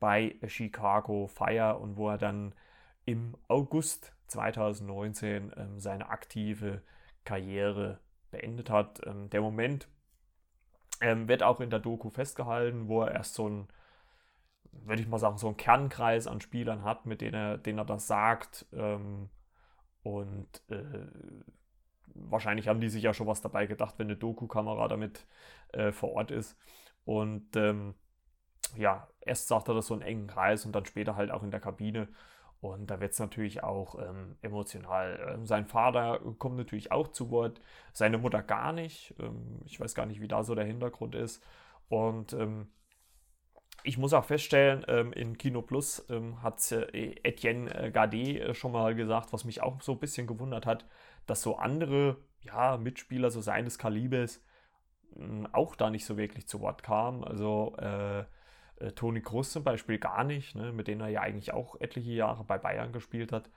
bei 0.00 0.36
Chicago 0.46 1.28
Fire 1.28 1.78
und 1.78 1.96
wo 1.96 2.08
er 2.08 2.18
dann 2.18 2.54
im 3.04 3.36
August 3.48 4.12
2019 4.28 5.52
ähm, 5.56 5.80
seine 5.80 6.08
aktive 6.08 6.82
Karriere 7.24 8.00
beendet 8.30 8.70
hat. 8.70 9.00
Ähm, 9.06 9.30
der 9.30 9.40
Moment 9.40 9.88
ähm, 11.00 11.28
wird 11.28 11.42
auch 11.42 11.60
in 11.60 11.70
der 11.70 11.80
Doku 11.80 12.10
festgehalten, 12.10 12.88
wo 12.88 13.02
er 13.02 13.12
erst 13.12 13.34
so 13.34 13.48
ein, 13.48 13.68
würde 14.72 15.02
ich 15.02 15.08
mal 15.08 15.18
sagen, 15.18 15.38
so 15.38 15.48
einen 15.48 15.56
Kernkreis 15.56 16.26
an 16.26 16.40
Spielern 16.40 16.84
hat, 16.84 17.06
mit 17.06 17.20
denen 17.20 17.34
er, 17.34 17.58
denen 17.58 17.78
er 17.78 17.84
das 17.84 18.06
sagt. 18.06 18.66
Ähm, 18.72 19.28
und 20.02 20.62
äh, 20.68 21.06
wahrscheinlich 22.14 22.68
haben 22.68 22.80
die 22.80 22.88
sich 22.88 23.02
ja 23.02 23.14
schon 23.14 23.26
was 23.26 23.40
dabei 23.40 23.66
gedacht, 23.66 23.94
wenn 23.98 24.06
eine 24.08 24.16
Doku-Kamera 24.16 24.88
damit 24.88 25.26
äh, 25.72 25.92
vor 25.92 26.12
Ort 26.12 26.30
ist. 26.30 26.56
Und 27.04 27.56
ähm, 27.56 27.94
ja, 28.76 29.08
erst 29.20 29.48
sagt 29.48 29.68
er 29.68 29.74
das 29.74 29.86
so 29.86 29.94
einen 29.94 30.02
engen 30.02 30.26
Kreis 30.26 30.64
und 30.64 30.72
dann 30.72 30.84
später 30.84 31.16
halt 31.16 31.30
auch 31.30 31.42
in 31.42 31.50
der 31.50 31.60
Kabine. 31.60 32.08
Und 32.60 32.90
da 32.90 33.00
wird 33.00 33.12
es 33.12 33.18
natürlich 33.18 33.62
auch 33.62 33.98
ähm, 33.98 34.36
emotional. 34.42 35.34
Ähm, 35.34 35.46
sein 35.46 35.66
Vater 35.66 36.20
kommt 36.38 36.56
natürlich 36.56 36.92
auch 36.92 37.08
zu 37.08 37.30
Wort, 37.30 37.60
seine 37.92 38.18
Mutter 38.18 38.42
gar 38.42 38.72
nicht. 38.72 39.14
Ähm, 39.18 39.60
ich 39.64 39.80
weiß 39.80 39.94
gar 39.94 40.06
nicht, 40.06 40.20
wie 40.20 40.28
da 40.28 40.42
so 40.42 40.54
der 40.54 40.66
Hintergrund 40.66 41.14
ist. 41.14 41.42
Und 41.88 42.34
ähm, 42.34 42.68
ich 43.82 43.96
muss 43.96 44.12
auch 44.12 44.24
feststellen, 44.24 44.84
ähm, 44.88 45.12
in 45.12 45.38
Kino 45.38 45.62
Plus 45.62 46.06
hat 46.42 46.70
äh, 46.72 47.14
Etienne 47.22 47.90
Gardet 47.92 48.40
äh, 48.40 48.54
schon 48.54 48.72
mal 48.72 48.94
gesagt, 48.94 49.32
was 49.32 49.44
mich 49.44 49.62
auch 49.62 49.80
so 49.80 49.92
ein 49.92 49.98
bisschen 49.98 50.26
gewundert 50.26 50.66
hat, 50.66 50.84
dass 51.30 51.42
so 51.42 51.56
andere 51.56 52.16
ja, 52.42 52.76
Mitspieler 52.76 53.30
so 53.30 53.40
seines 53.40 53.78
Kalibers 53.78 54.42
auch 55.52 55.76
da 55.76 55.90
nicht 55.90 56.04
so 56.04 56.16
wirklich 56.16 56.46
zu 56.46 56.60
Wort 56.60 56.82
kamen. 56.82 57.24
Also 57.24 57.74
äh, 57.78 58.20
äh, 58.80 58.92
Toni 58.94 59.20
Kroos 59.20 59.52
zum 59.52 59.64
Beispiel 59.64 59.98
gar 59.98 60.24
nicht, 60.24 60.54
ne, 60.54 60.72
mit 60.72 60.88
denen 60.88 61.00
er 61.00 61.08
ja 61.08 61.20
eigentlich 61.20 61.52
auch 61.52 61.80
etliche 61.80 62.12
Jahre 62.12 62.44
bei 62.44 62.58
Bayern 62.58 62.92
gespielt 62.92 63.32
hat. 63.32 63.50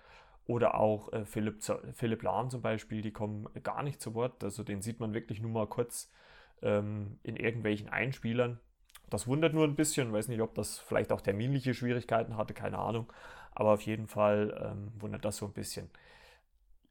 Oder 0.46 0.76
auch 0.76 1.12
äh, 1.14 1.26
Philipp, 1.26 1.64
Philipp 1.94 2.22
Lahm 2.22 2.50
zum 2.50 2.62
Beispiel, 2.62 3.02
die 3.02 3.14
kommen 3.14 3.48
gar 3.64 3.82
nicht 3.82 4.02
zu 4.02 4.14
Wort. 4.14 4.44
Also 4.44 4.64
den 4.64 4.82
sieht 4.82 5.00
man 5.00 5.14
wirklich 5.14 5.42
nur 5.42 5.52
mal 5.52 5.68
kurz 5.68 6.12
ähm, 6.62 7.20
in 7.24 7.38
irgendwelchen 7.38 7.90
Einspielern. 7.90 8.60
Das 9.10 9.28
wundert 9.28 9.54
nur 9.54 9.66
ein 9.66 9.76
bisschen, 9.76 10.12
weiß 10.12 10.28
nicht, 10.28 10.42
ob 10.42 10.56
das 10.56 10.80
vielleicht 10.80 11.12
auch 11.12 11.22
terminliche 11.22 11.74
Schwierigkeiten 11.74 12.36
hatte, 12.36 12.54
keine 12.54 12.80
Ahnung. 12.80 13.12
Aber 13.52 13.72
auf 13.74 13.82
jeden 13.82 14.08
Fall 14.08 14.60
ähm, 14.62 14.92
wundert 15.00 15.24
das 15.24 15.38
so 15.38 15.46
ein 15.46 15.54
bisschen. 15.54 15.90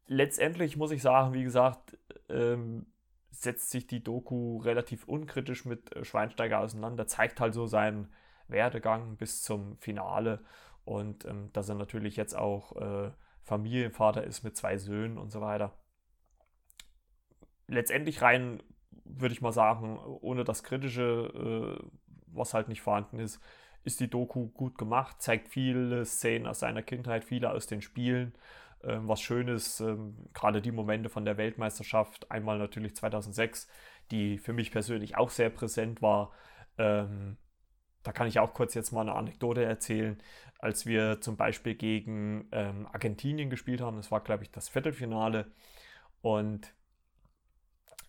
Letztendlich 0.06 0.76
muss 0.76 0.90
ich 0.90 1.02
sagen, 1.02 1.32
wie 1.32 1.44
gesagt, 1.44 1.96
ähm, 2.28 2.86
setzt 3.30 3.70
sich 3.70 3.86
die 3.86 4.02
Doku 4.02 4.58
relativ 4.58 5.08
unkritisch 5.08 5.64
mit 5.64 5.94
äh, 5.96 6.04
Schweinsteiger 6.04 6.60
auseinander, 6.60 7.06
zeigt 7.06 7.40
halt 7.40 7.54
so 7.54 7.66
seinen 7.66 8.12
Werdegang 8.48 9.16
bis 9.16 9.42
zum 9.42 9.78
Finale 9.78 10.44
und 10.84 11.24
ähm, 11.24 11.50
dass 11.52 11.68
er 11.68 11.74
natürlich 11.74 12.16
jetzt 12.16 12.36
auch 12.36 12.76
äh, 12.76 13.10
Familienvater 13.42 14.24
ist 14.24 14.42
mit 14.42 14.56
zwei 14.56 14.76
Söhnen 14.76 15.18
und 15.18 15.30
so 15.30 15.40
weiter. 15.40 15.76
Letztendlich 17.66 18.22
rein, 18.22 18.62
würde 19.04 19.32
ich 19.32 19.40
mal 19.40 19.52
sagen, 19.52 19.98
ohne 19.98 20.44
das 20.44 20.62
Kritische, 20.62 21.80
äh, 21.80 21.90
was 22.26 22.54
halt 22.54 22.68
nicht 22.68 22.82
vorhanden 22.82 23.18
ist, 23.18 23.40
ist 23.84 24.00
die 24.00 24.10
Doku 24.10 24.48
gut 24.48 24.78
gemacht, 24.78 25.20
zeigt 25.22 25.48
viele 25.48 26.04
Szenen 26.04 26.46
aus 26.46 26.60
seiner 26.60 26.82
Kindheit, 26.82 27.24
viele 27.24 27.50
aus 27.50 27.66
den 27.66 27.82
Spielen, 27.82 28.34
äh, 28.82 28.98
was 29.00 29.20
Schönes, 29.20 29.80
ähm, 29.80 30.16
gerade 30.34 30.62
die 30.62 30.72
Momente 30.72 31.08
von 31.08 31.24
der 31.24 31.36
Weltmeisterschaft, 31.36 32.30
einmal 32.30 32.58
natürlich 32.58 32.96
2006, 32.96 33.68
die 34.10 34.38
für 34.38 34.52
mich 34.52 34.70
persönlich 34.70 35.16
auch 35.16 35.30
sehr 35.30 35.50
präsent 35.50 36.02
war. 36.02 36.32
Ähm, 36.78 37.36
da 38.02 38.12
kann 38.12 38.26
ich 38.26 38.38
auch 38.40 38.54
kurz 38.54 38.74
jetzt 38.74 38.92
mal 38.92 39.02
eine 39.02 39.14
Anekdote 39.14 39.64
erzählen. 39.64 40.20
Als 40.58 40.86
wir 40.86 41.20
zum 41.20 41.36
Beispiel 41.36 41.74
gegen 41.74 42.48
ähm, 42.52 42.86
Argentinien 42.92 43.50
gespielt 43.50 43.80
haben, 43.80 43.96
das 43.96 44.10
war, 44.10 44.20
glaube 44.20 44.42
ich, 44.42 44.50
das 44.50 44.68
Viertelfinale. 44.68 45.50
Und 46.20 46.74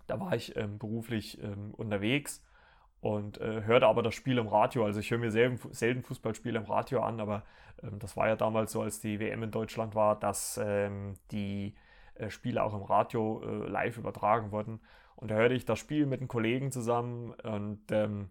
da 0.07 0.19
war 0.19 0.35
ich 0.35 0.55
ähm, 0.55 0.79
beruflich 0.79 1.41
ähm, 1.41 1.73
unterwegs 1.73 2.43
und 3.03 3.41
äh, 3.41 3.63
hörte 3.65 3.87
aber 3.87 4.01
das 4.01 4.15
Spiel 4.15 4.37
im 4.37 4.47
Radio. 4.47 4.85
Also 4.85 5.01
ich 5.01 5.11
höre 5.11 5.17
mir 5.17 5.29
selten, 5.29 5.59
selten 5.73 6.03
Fußballspiele 6.03 6.57
im 6.57 6.63
Radio 6.63 7.01
an, 7.01 7.19
aber 7.19 7.43
ähm, 7.83 7.99
das 7.99 8.15
war 8.15 8.29
ja 8.29 8.37
damals 8.37 8.71
so, 8.71 8.81
als 8.81 9.01
die 9.01 9.19
WM 9.19 9.43
in 9.43 9.51
Deutschland 9.51 9.93
war, 9.93 10.17
dass 10.17 10.57
ähm, 10.63 11.15
die 11.29 11.75
äh, 12.15 12.29
Spiele 12.29 12.63
auch 12.63 12.73
im 12.73 12.83
Radio 12.83 13.41
äh, 13.43 13.67
live 13.67 13.97
übertragen 13.97 14.53
wurden. 14.53 14.79
Und 15.17 15.31
da 15.31 15.35
hörte 15.35 15.53
ich 15.53 15.65
das 15.65 15.79
Spiel 15.79 16.05
mit 16.05 16.21
einem 16.21 16.29
Kollegen 16.29 16.71
zusammen 16.71 17.31
und 17.43 17.91
ähm, 17.91 18.29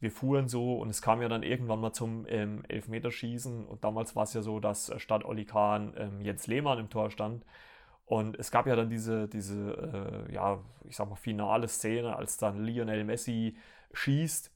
wir 0.00 0.10
fuhren 0.10 0.48
so 0.48 0.74
und 0.76 0.90
es 0.90 1.00
kam 1.00 1.22
ja 1.22 1.28
dann 1.28 1.42
irgendwann 1.42 1.80
mal 1.80 1.94
zum 1.94 2.26
ähm, 2.28 2.62
Elfmeterschießen 2.68 3.66
und 3.66 3.84
damals 3.84 4.16
war 4.16 4.24
es 4.24 4.34
ja 4.34 4.42
so, 4.42 4.60
dass 4.60 4.90
äh, 4.90 4.98
statt 4.98 5.24
Olli 5.24 5.46
Kahn 5.46 5.94
ähm, 5.96 6.20
Jens 6.20 6.46
Lehmann 6.46 6.78
im 6.78 6.90
Tor 6.90 7.10
stand 7.10 7.42
und 8.10 8.36
es 8.40 8.50
gab 8.50 8.66
ja 8.66 8.74
dann 8.74 8.90
diese, 8.90 9.28
diese 9.28 10.26
äh, 10.28 10.34
ja, 10.34 10.58
ich 10.88 10.96
sag 10.96 11.08
mal, 11.08 11.14
finale 11.14 11.68
Szene, 11.68 12.16
als 12.16 12.38
dann 12.38 12.64
Lionel 12.64 13.04
Messi 13.04 13.56
schießt 13.92 14.50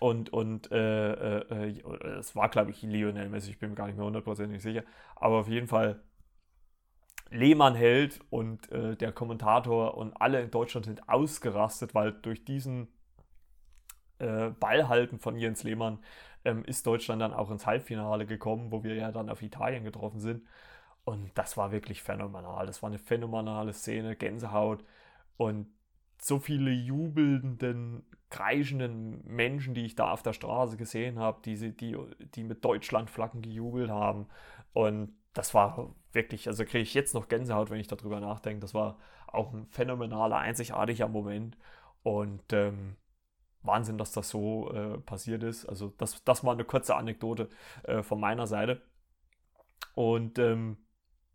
und, 0.00 0.30
und 0.30 0.70
äh, 0.70 1.38
äh, 1.38 1.78
äh 1.78 2.08
es 2.18 2.36
war, 2.36 2.50
glaube 2.50 2.72
ich, 2.72 2.82
Lionel 2.82 3.30
Messi, 3.30 3.48
ich 3.52 3.58
bin 3.58 3.70
mir 3.70 3.74
gar 3.74 3.86
nicht 3.86 3.96
mehr 3.96 4.04
hundertprozentig 4.04 4.60
sicher, 4.60 4.82
aber 5.16 5.36
auf 5.36 5.48
jeden 5.48 5.66
Fall 5.66 6.02
Lehmann 7.30 7.74
hält 7.74 8.20
und 8.28 8.70
äh, 8.70 8.96
der 8.96 9.12
Kommentator 9.12 9.96
und 9.96 10.12
alle 10.20 10.42
in 10.42 10.50
Deutschland 10.50 10.84
sind 10.84 11.08
ausgerastet, 11.08 11.94
weil 11.94 12.12
durch 12.12 12.44
diesen 12.44 12.88
äh, 14.18 14.50
Ballhalten 14.50 15.20
von 15.20 15.38
Jens 15.38 15.62
Lehmann 15.62 16.00
ähm, 16.44 16.64
ist 16.66 16.86
Deutschland 16.86 17.22
dann 17.22 17.32
auch 17.32 17.50
ins 17.50 17.66
Halbfinale 17.66 18.26
gekommen, 18.26 18.72
wo 18.72 18.84
wir 18.84 18.94
ja 18.94 19.10
dann 19.10 19.30
auf 19.30 19.40
Italien 19.40 19.84
getroffen 19.84 20.20
sind. 20.20 20.42
Und 21.04 21.30
das 21.34 21.56
war 21.56 21.72
wirklich 21.72 22.02
phänomenal. 22.02 22.66
Das 22.66 22.82
war 22.82 22.88
eine 22.90 22.98
phänomenale 22.98 23.72
Szene, 23.72 24.16
Gänsehaut 24.16 24.84
und 25.36 25.66
so 26.18 26.38
viele 26.38 26.70
jubelnden, 26.70 28.04
kreischenden 28.28 29.26
Menschen, 29.26 29.74
die 29.74 29.86
ich 29.86 29.96
da 29.96 30.12
auf 30.12 30.22
der 30.22 30.34
Straße 30.34 30.76
gesehen 30.76 31.18
habe, 31.18 31.40
die, 31.44 31.74
die, 31.74 31.96
die 32.34 32.44
mit 32.44 32.64
Deutschlandflaggen 32.64 33.42
gejubelt 33.42 33.90
haben. 33.90 34.26
Und 34.72 35.14
das 35.32 35.54
war 35.54 35.94
wirklich, 36.12 36.46
also 36.46 36.64
kriege 36.64 36.82
ich 36.82 36.94
jetzt 36.94 37.14
noch 37.14 37.28
Gänsehaut, 37.28 37.70
wenn 37.70 37.80
ich 37.80 37.88
darüber 37.88 38.20
nachdenke. 38.20 38.60
Das 38.60 38.74
war 38.74 38.98
auch 39.26 39.52
ein 39.52 39.66
phänomenaler, 39.70 40.36
einzigartiger 40.36 41.08
Moment. 41.08 41.56
Und 42.02 42.52
ähm, 42.52 42.96
Wahnsinn, 43.62 43.98
dass 43.98 44.12
das 44.12 44.28
so 44.30 44.72
äh, 44.72 44.98
passiert 44.98 45.42
ist. 45.42 45.66
Also 45.66 45.92
das, 45.98 46.22
das 46.24 46.42
mal 46.42 46.52
eine 46.52 46.64
kurze 46.64 46.96
Anekdote 46.96 47.48
äh, 47.84 48.02
von 48.02 48.20
meiner 48.20 48.46
Seite. 48.46 48.80
Und 49.94 50.38
ähm, 50.38 50.78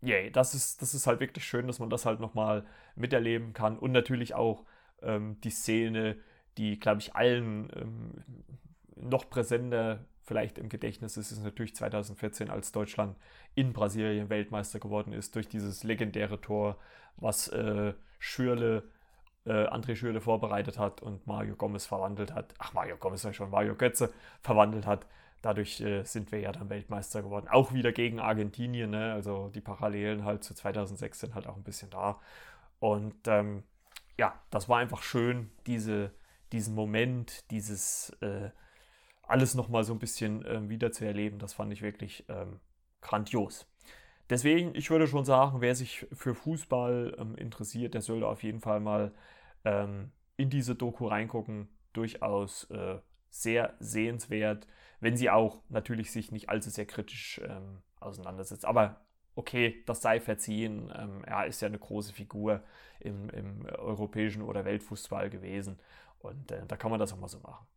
yeah, 0.02 0.30
das 0.30 0.54
ist, 0.54 0.82
das 0.82 0.94
ist 0.94 1.06
halt 1.06 1.20
wirklich 1.20 1.44
schön, 1.44 1.66
dass 1.66 1.78
man 1.78 1.90
das 1.90 2.06
halt 2.06 2.20
nochmal 2.20 2.64
miterleben 2.94 3.52
kann. 3.52 3.78
Und 3.78 3.92
natürlich 3.92 4.34
auch 4.34 4.64
ähm, 5.02 5.40
die 5.42 5.50
Szene, 5.50 6.16
die, 6.58 6.78
glaube 6.78 7.00
ich, 7.00 7.14
allen 7.14 7.70
ähm, 7.74 8.24
noch 8.96 9.28
präsenter 9.28 10.04
vielleicht 10.22 10.58
im 10.58 10.68
Gedächtnis 10.68 11.16
ist, 11.16 11.30
ist 11.30 11.44
natürlich 11.44 11.74
2014, 11.76 12.50
als 12.50 12.72
Deutschland 12.72 13.16
in 13.54 13.72
Brasilien 13.72 14.28
Weltmeister 14.28 14.80
geworden 14.80 15.12
ist, 15.12 15.36
durch 15.36 15.48
dieses 15.48 15.84
legendäre 15.84 16.40
Tor, 16.40 16.78
was 17.16 17.48
äh, 17.48 17.94
Schürle 18.18 18.82
äh, 19.46 19.68
André 19.68 19.94
Schürle 19.94 20.20
vorbereitet 20.20 20.78
hat 20.78 21.00
und 21.02 21.26
Mario 21.26 21.54
Gomez 21.54 21.86
verwandelt 21.86 22.34
hat. 22.34 22.54
Ach, 22.58 22.72
Mario 22.72 22.96
Gomez 22.96 23.24
war 23.24 23.32
schon, 23.32 23.50
Mario 23.50 23.76
Götze 23.76 24.12
verwandelt 24.40 24.86
hat. 24.86 25.06
Dadurch 25.46 25.80
äh, 25.80 26.02
sind 26.02 26.32
wir 26.32 26.40
ja 26.40 26.50
dann 26.50 26.70
Weltmeister 26.70 27.22
geworden. 27.22 27.46
Auch 27.48 27.72
wieder 27.72 27.92
gegen 27.92 28.18
Argentinien. 28.18 28.90
Ne? 28.90 29.12
Also 29.12 29.48
die 29.54 29.60
Parallelen 29.60 30.24
halt 30.24 30.42
zu 30.42 30.54
2006 30.54 31.20
sind 31.20 31.36
halt 31.36 31.46
auch 31.46 31.54
ein 31.54 31.62
bisschen 31.62 31.88
da. 31.88 32.20
Und 32.80 33.14
ähm, 33.28 33.62
ja, 34.18 34.34
das 34.50 34.68
war 34.68 34.78
einfach 34.78 35.04
schön, 35.04 35.52
diese, 35.68 36.10
diesen 36.50 36.74
Moment, 36.74 37.48
dieses 37.52 38.10
äh, 38.22 38.50
alles 39.22 39.54
nochmal 39.54 39.84
so 39.84 39.92
ein 39.92 40.00
bisschen 40.00 40.44
äh, 40.44 40.68
wieder 40.68 40.90
zu 40.90 41.04
erleben. 41.04 41.38
Das 41.38 41.52
fand 41.52 41.72
ich 41.72 41.80
wirklich 41.80 42.24
ähm, 42.28 42.58
grandios. 43.00 43.68
Deswegen, 44.28 44.74
ich 44.74 44.90
würde 44.90 45.06
schon 45.06 45.24
sagen, 45.24 45.60
wer 45.60 45.76
sich 45.76 46.08
für 46.12 46.34
Fußball 46.34 47.14
ähm, 47.20 47.36
interessiert, 47.36 47.94
der 47.94 48.00
sollte 48.00 48.26
auf 48.26 48.42
jeden 48.42 48.58
Fall 48.58 48.80
mal 48.80 49.14
ähm, 49.64 50.10
in 50.36 50.50
diese 50.50 50.74
Doku 50.74 51.06
reingucken. 51.06 51.68
Durchaus 51.92 52.64
äh, 52.72 52.98
sehr 53.30 53.74
sehenswert, 53.78 54.66
wenn 55.06 55.16
sie 55.16 55.30
auch 55.30 55.62
natürlich 55.68 56.10
sich 56.10 56.32
nicht 56.32 56.48
allzu 56.48 56.68
sehr 56.68 56.84
kritisch 56.84 57.40
ähm, 57.44 57.78
auseinandersetzt. 58.00 58.64
Aber 58.64 59.02
okay, 59.36 59.84
das 59.86 60.02
sei 60.02 60.18
verziehen. 60.18 60.92
Ähm, 60.92 61.22
er 61.24 61.46
ist 61.46 61.62
ja 61.62 61.68
eine 61.68 61.78
große 61.78 62.12
Figur 62.12 62.64
im, 62.98 63.30
im 63.30 63.66
europäischen 63.66 64.42
oder 64.42 64.64
Weltfußball 64.64 65.30
gewesen. 65.30 65.78
Und 66.18 66.50
äh, 66.50 66.66
da 66.66 66.76
kann 66.76 66.90
man 66.90 66.98
das 66.98 67.12
auch 67.12 67.20
mal 67.20 67.28
so 67.28 67.38
machen. 67.38 67.68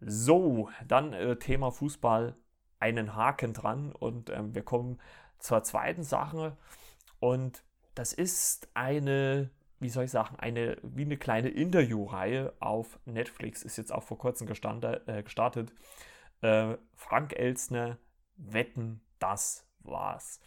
So, 0.00 0.70
dann 0.86 1.12
äh, 1.12 1.36
Thema 1.36 1.70
Fußball, 1.70 2.34
einen 2.80 3.14
Haken 3.14 3.52
dran 3.52 3.92
und 3.92 4.30
ähm, 4.30 4.54
wir 4.54 4.62
kommen 4.62 4.98
zur 5.38 5.62
zweiten 5.64 6.02
Sache 6.02 6.56
und 7.20 7.62
das 7.94 8.14
ist 8.14 8.68
eine, 8.72 9.50
wie 9.80 9.90
soll 9.90 10.04
ich 10.04 10.12
sagen, 10.12 10.36
eine 10.36 10.78
wie 10.82 11.02
eine 11.02 11.18
kleine 11.18 11.48
Interviewreihe 11.48 12.54
auf 12.60 13.00
Netflix, 13.04 13.64
ist 13.64 13.76
jetzt 13.76 13.92
auch 13.92 14.04
vor 14.04 14.16
kurzem 14.16 14.48
äh, 14.48 15.22
gestartet. 15.22 15.74
Äh, 16.40 16.76
Frank 16.94 17.34
Elstner, 17.34 17.98
Wetten, 18.36 19.00
das 19.18 19.66
war's. 19.80 20.40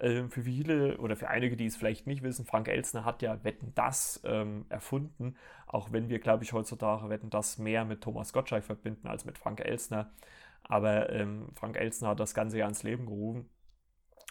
Ähm, 0.00 0.30
für 0.30 0.42
viele 0.42 0.98
oder 0.98 1.16
für 1.16 1.28
einige, 1.28 1.56
die 1.56 1.66
es 1.66 1.76
vielleicht 1.76 2.06
nicht 2.06 2.22
wissen, 2.22 2.46
Frank 2.46 2.68
Elsner 2.68 3.04
hat 3.04 3.22
ja 3.22 3.42
Wetten 3.42 3.72
das 3.74 4.20
ähm, 4.24 4.66
erfunden, 4.68 5.36
auch 5.66 5.92
wenn 5.92 6.08
wir, 6.08 6.20
glaube 6.20 6.44
ich, 6.44 6.52
heutzutage 6.52 7.08
Wetten 7.08 7.30
das 7.30 7.58
mehr 7.58 7.84
mit 7.84 8.02
Thomas 8.02 8.32
Gottschalk 8.32 8.64
verbinden 8.64 9.08
als 9.08 9.24
mit 9.24 9.38
Frank 9.38 9.60
Elsner. 9.60 10.10
Aber 10.62 11.10
ähm, 11.10 11.48
Frank 11.54 11.76
Elsner 11.76 12.08
hat 12.08 12.20
das 12.20 12.34
Ganze 12.34 12.58
ja 12.58 12.64
ans 12.66 12.82
Leben 12.82 13.06
gerufen. 13.06 13.48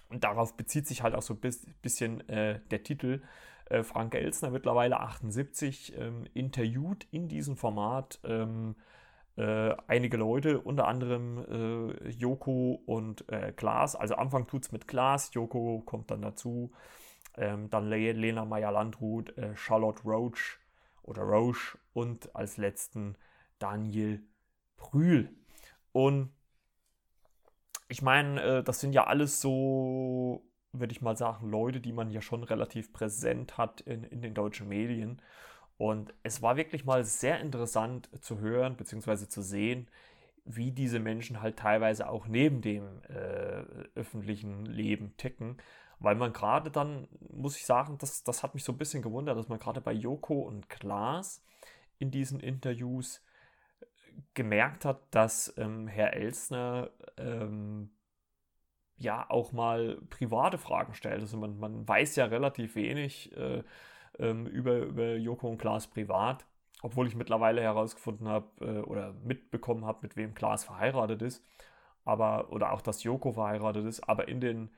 Und 0.10 0.24
darauf 0.24 0.56
bezieht 0.56 0.88
sich 0.88 1.04
halt 1.04 1.16
auch 1.16 1.22
so 1.22 1.34
ein 1.34 1.54
bisschen 1.82 2.28
äh, 2.30 2.62
der 2.72 2.84
Titel. 2.84 3.22
Äh, 3.66 3.84
Frank 3.84 4.16
Elsner, 4.16 4.52
mittlerweile 4.52 5.02
78, 5.02 5.98
ähm, 5.98 6.26
interviewt 6.34 7.08
in 7.12 7.28
diesem 7.28 7.58
Format 7.58 8.20
ähm, 8.24 8.76
äh, 9.38 9.76
einige 9.88 10.18
Leute, 10.18 10.60
unter 10.60 10.88
anderem 10.88 11.94
äh, 12.04 12.10
Joko 12.10 12.82
und 12.86 13.30
äh, 13.30 13.52
Klaas. 13.52 13.96
Also 13.96 14.16
Anfang 14.16 14.48
tut 14.48 14.66
es 14.66 14.72
mit 14.72 14.88
Klaas, 14.88 15.34
Joko 15.34 15.82
kommt 15.86 16.12
dann 16.12 16.24
dazu. 16.24 16.72
Ähm, 17.36 17.70
dann 17.70 17.88
Le 17.88 18.14
Lena 18.14 18.46
Meyer-Landrut, 18.46 19.38
äh, 19.38 19.56
Charlotte 19.56 20.02
Roach 20.04 20.58
oder 21.04 21.22
Roche 21.22 21.78
und 21.94 22.36
als 22.36 22.58
letzten 22.58 23.16
Daniel 23.60 24.24
Brühl. 24.76 25.30
Und 25.92 26.32
ich 27.90 28.02
meine, 28.02 28.42
äh, 28.42 28.64
das 28.64 28.80
sind 28.80 28.94
ja 28.94 29.06
alles 29.06 29.40
so, 29.40 30.44
würde 30.72 30.92
ich 30.92 31.02
mal 31.02 31.16
sagen, 31.16 31.50
Leute, 31.50 31.80
die 31.80 31.94
man 31.94 32.10
ja 32.10 32.22
schon 32.22 32.44
relativ 32.44 32.92
präsent 32.92 33.58
hat 33.58 33.82
in, 33.82 34.04
in 34.04 34.22
den 34.22 34.34
deutschen 34.34 34.68
Medien. 34.68 35.22
Und 35.78 36.14
es 36.24 36.42
war 36.42 36.58
wirklich 36.58 36.86
mal 36.86 37.04
sehr 37.04 37.40
interessant 37.40 38.10
zu 38.22 38.40
hören 38.40 38.76
bzw. 38.76 39.28
zu 39.28 39.42
sehen, 39.42 39.88
wie 40.46 40.72
diese 40.72 41.00
Menschen 41.00 41.42
halt 41.42 41.58
teilweise 41.58 42.10
auch 42.10 42.28
neben 42.28 42.62
dem 42.62 43.02
äh, 43.10 43.64
öffentlichen 43.96 44.66
Leben 44.66 45.16
ticken. 45.18 45.58
Weil 46.00 46.16
man 46.16 46.34
gerade 46.34 46.72
dann, 46.72 47.08
muss 47.32 47.58
ich 47.58 47.66
sagen, 47.66 47.98
das, 48.00 48.24
das 48.24 48.44
hat 48.44 48.54
mich 48.54 48.64
so 48.64 48.72
ein 48.72 48.78
bisschen 48.78 49.02
gewundert, 49.02 49.38
dass 49.38 49.50
man 49.50 49.60
gerade 49.60 49.82
bei 49.82 49.94
Joko 49.94 50.42
und 50.42 50.70
Klaas 50.70 51.44
in 52.00 52.12
diesen 52.12 52.40
Interviews 52.40 53.24
gemerkt 54.34 54.86
hat, 54.86 55.02
dass 55.12 55.54
ähm, 55.58 55.88
Herr 55.88 56.14
Elsner 56.14 56.92
ähm, 57.18 57.92
ja 58.98 59.30
auch 59.30 59.52
mal 59.52 60.02
private 60.10 60.58
Fragen 60.58 60.94
stellt. 60.94 61.22
Also 61.22 61.38
man, 61.38 61.60
man 61.60 61.88
weiß 61.88 62.16
ja 62.16 62.26
relativ 62.26 62.76
wenig. 62.76 63.36
Äh, 63.36 63.64
ähm, 64.20 64.46
über, 64.48 64.78
über 64.80 65.16
Joko 65.16 65.50
und 65.50 65.58
Klaas 65.58 65.88
privat, 65.88 66.46
obwohl 66.82 67.08
ich 67.08 67.16
mittlerweile 67.16 67.62
herausgefunden 67.62 68.28
habe 68.28 68.48
äh, 68.62 68.80
oder 68.82 69.14
mitbekommen 69.24 69.86
habe, 69.86 70.00
mit 70.02 70.16
wem 70.16 70.34
Klaas 70.34 70.64
verheiratet 70.64 71.22
ist, 71.22 71.44
aber 72.06 72.52
oder 72.52 72.72
auch, 72.72 72.82
dass 72.82 73.04
Joko 73.04 73.34
verheiratet 73.34 73.86
ist, 73.86 74.08
aber 74.08 74.28
in 74.28 74.42
den 74.42 74.70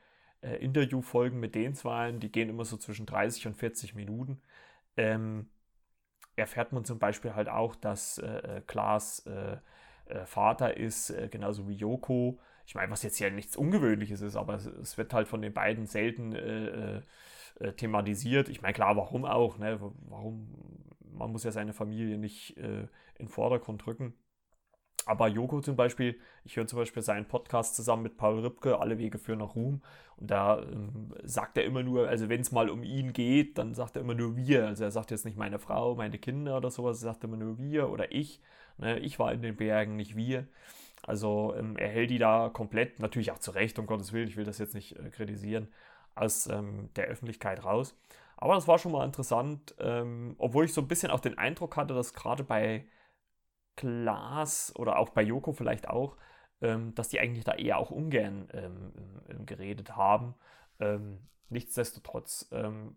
äh, 0.42 0.56
Interviewfolgen 0.56 1.40
mit 1.40 1.56
den 1.56 1.76
zwei, 1.76 2.12
die 2.12 2.32
gehen 2.32 2.50
immer 2.50 2.66
so 2.66 2.78
zwischen 2.78 3.06
30 3.06 3.48
und 3.48 3.56
40 3.56 3.96
Minuten, 3.96 4.42
ähm, 4.98 5.50
erfährt 6.36 6.72
man 6.72 6.86
zum 6.86 7.00
Beispiel 7.00 7.36
halt 7.36 7.50
auch, 7.50 7.76
dass 7.76 8.18
äh, 8.18 8.58
äh 8.58 8.62
Klaas 8.62 9.26
äh, 9.26 9.58
äh, 10.06 10.26
Vater 10.26 10.78
ist, 10.78 11.14
genauso 11.32 11.68
wie 11.68 11.76
Joko. 11.76 12.40
Ich 12.66 12.76
meine, 12.76 12.92
was 12.92 13.04
jetzt 13.04 13.20
ja 13.20 13.30
nichts 13.30 13.56
Ungewöhnliches 13.58 14.22
ist, 14.22 14.36
aber 14.36 14.56
es, 14.56 14.66
es 14.66 14.98
wird 14.98 15.14
halt 15.14 15.28
von 15.28 15.42
den 15.42 15.54
beiden 15.54 15.86
selten 15.86 16.34
äh, 17.60 17.74
thematisiert. 17.74 18.50
Ich 18.50 18.62
meine, 18.62 18.74
klar, 18.74 18.96
warum 18.96 19.26
auch? 19.26 19.58
Ne? 19.58 19.80
Warum? 20.10 20.48
Man 21.12 21.32
muss 21.32 21.44
ja 21.44 21.52
seine 21.52 21.74
Familie 21.74 22.18
nicht 22.18 22.58
äh, 22.58 22.82
in 23.16 23.26
den 23.26 23.30
Vordergrund 23.30 23.86
drücken. 23.86 24.14
Aber 25.06 25.28
Joko 25.28 25.60
zum 25.62 25.76
Beispiel, 25.76 26.20
ich 26.44 26.56
höre 26.56 26.68
zum 26.68 26.78
Beispiel 26.78 27.02
seinen 27.02 27.28
Podcast 27.28 27.76
zusammen 27.76 28.04
mit 28.04 28.18
Paul 28.18 28.40
Ripke, 28.40 28.80
Alle 28.80 28.98
Wege 28.98 29.18
führen 29.18 29.40
nach 29.40 29.56
Ruhm. 29.56 29.82
Und 30.18 30.30
da 30.30 30.62
ähm, 30.62 31.14
sagt 31.24 31.58
er 31.58 31.64
immer 31.64 31.82
nur, 31.84 32.08
also 32.08 32.30
wenn 32.30 32.42
es 32.42 32.52
mal 32.52 32.70
um 32.70 32.84
ihn 32.84 33.14
geht, 33.14 33.58
dann 33.58 33.74
sagt 33.74 33.96
er 33.96 34.02
immer 34.02 34.14
nur 34.14 34.36
wir. 34.36 34.68
Also 34.68 34.84
er 34.84 34.92
sagt 34.92 35.12
jetzt 35.12 35.26
nicht 35.26 35.38
meine 35.38 35.58
Frau, 35.58 35.96
meine 35.96 36.20
Kinder 36.20 36.58
oder 36.58 36.70
sowas, 36.70 37.02
er 37.02 37.12
sagt 37.12 37.24
immer 37.24 37.38
nur 37.38 37.58
wir 37.58 37.90
oder 37.90 38.12
ich. 38.12 38.42
Ne? 38.78 39.00
Ich 39.00 39.18
war 39.20 39.34
in 39.34 39.42
den 39.42 39.56
Bergen, 39.56 39.96
nicht 39.96 40.16
wir. 40.16 40.48
Also 41.04 41.56
ähm, 41.58 41.78
er 41.78 41.90
hält 41.90 42.10
die 42.10 42.20
da 42.20 42.50
komplett, 42.50 43.00
natürlich 43.00 43.32
auch 43.32 43.40
zu 43.40 43.52
Recht, 43.52 43.80
um 43.80 43.88
Gottes 43.88 44.14
Willen, 44.14 44.28
ich 44.28 44.38
will 44.38 44.46
das 44.46 44.58
jetzt 44.60 44.76
nicht 44.76 44.98
äh, 44.98 45.10
kritisieren, 45.10 45.70
aus 46.16 46.48
ähm, 46.48 46.90
der 46.96 47.06
Öffentlichkeit 47.06 47.64
raus. 47.64 47.98
Aber 48.38 48.56
das 48.56 48.68
war 48.68 48.80
schon 48.80 48.94
mal 48.94 49.06
interessant, 49.06 49.76
ähm, 49.80 50.36
obwohl 50.38 50.66
ich 50.66 50.74
so 50.74 50.82
ein 50.82 50.88
bisschen 50.88 51.12
auch 51.12 51.20
den 51.20 51.38
Eindruck 51.38 51.76
hatte, 51.76 51.94
dass 51.94 52.14
gerade 52.14 52.44
bei 52.44 52.86
Klaas 53.76 54.74
oder 54.76 54.98
auch 54.98 55.10
bei 55.10 55.22
Joko 55.22 55.52
vielleicht 55.52 55.90
auch, 55.90 56.18
ähm, 56.62 56.96
dass 56.96 57.10
die 57.10 57.20
eigentlich 57.20 57.44
da 57.44 57.54
eher 57.54 57.78
auch 57.78 57.92
ungern 57.92 58.48
ähm, 58.54 59.46
geredet 59.46 59.96
haben. 59.96 60.36
Ähm, 60.80 61.20
nichtsdestotrotz 61.50 62.48
ähm, 62.52 62.96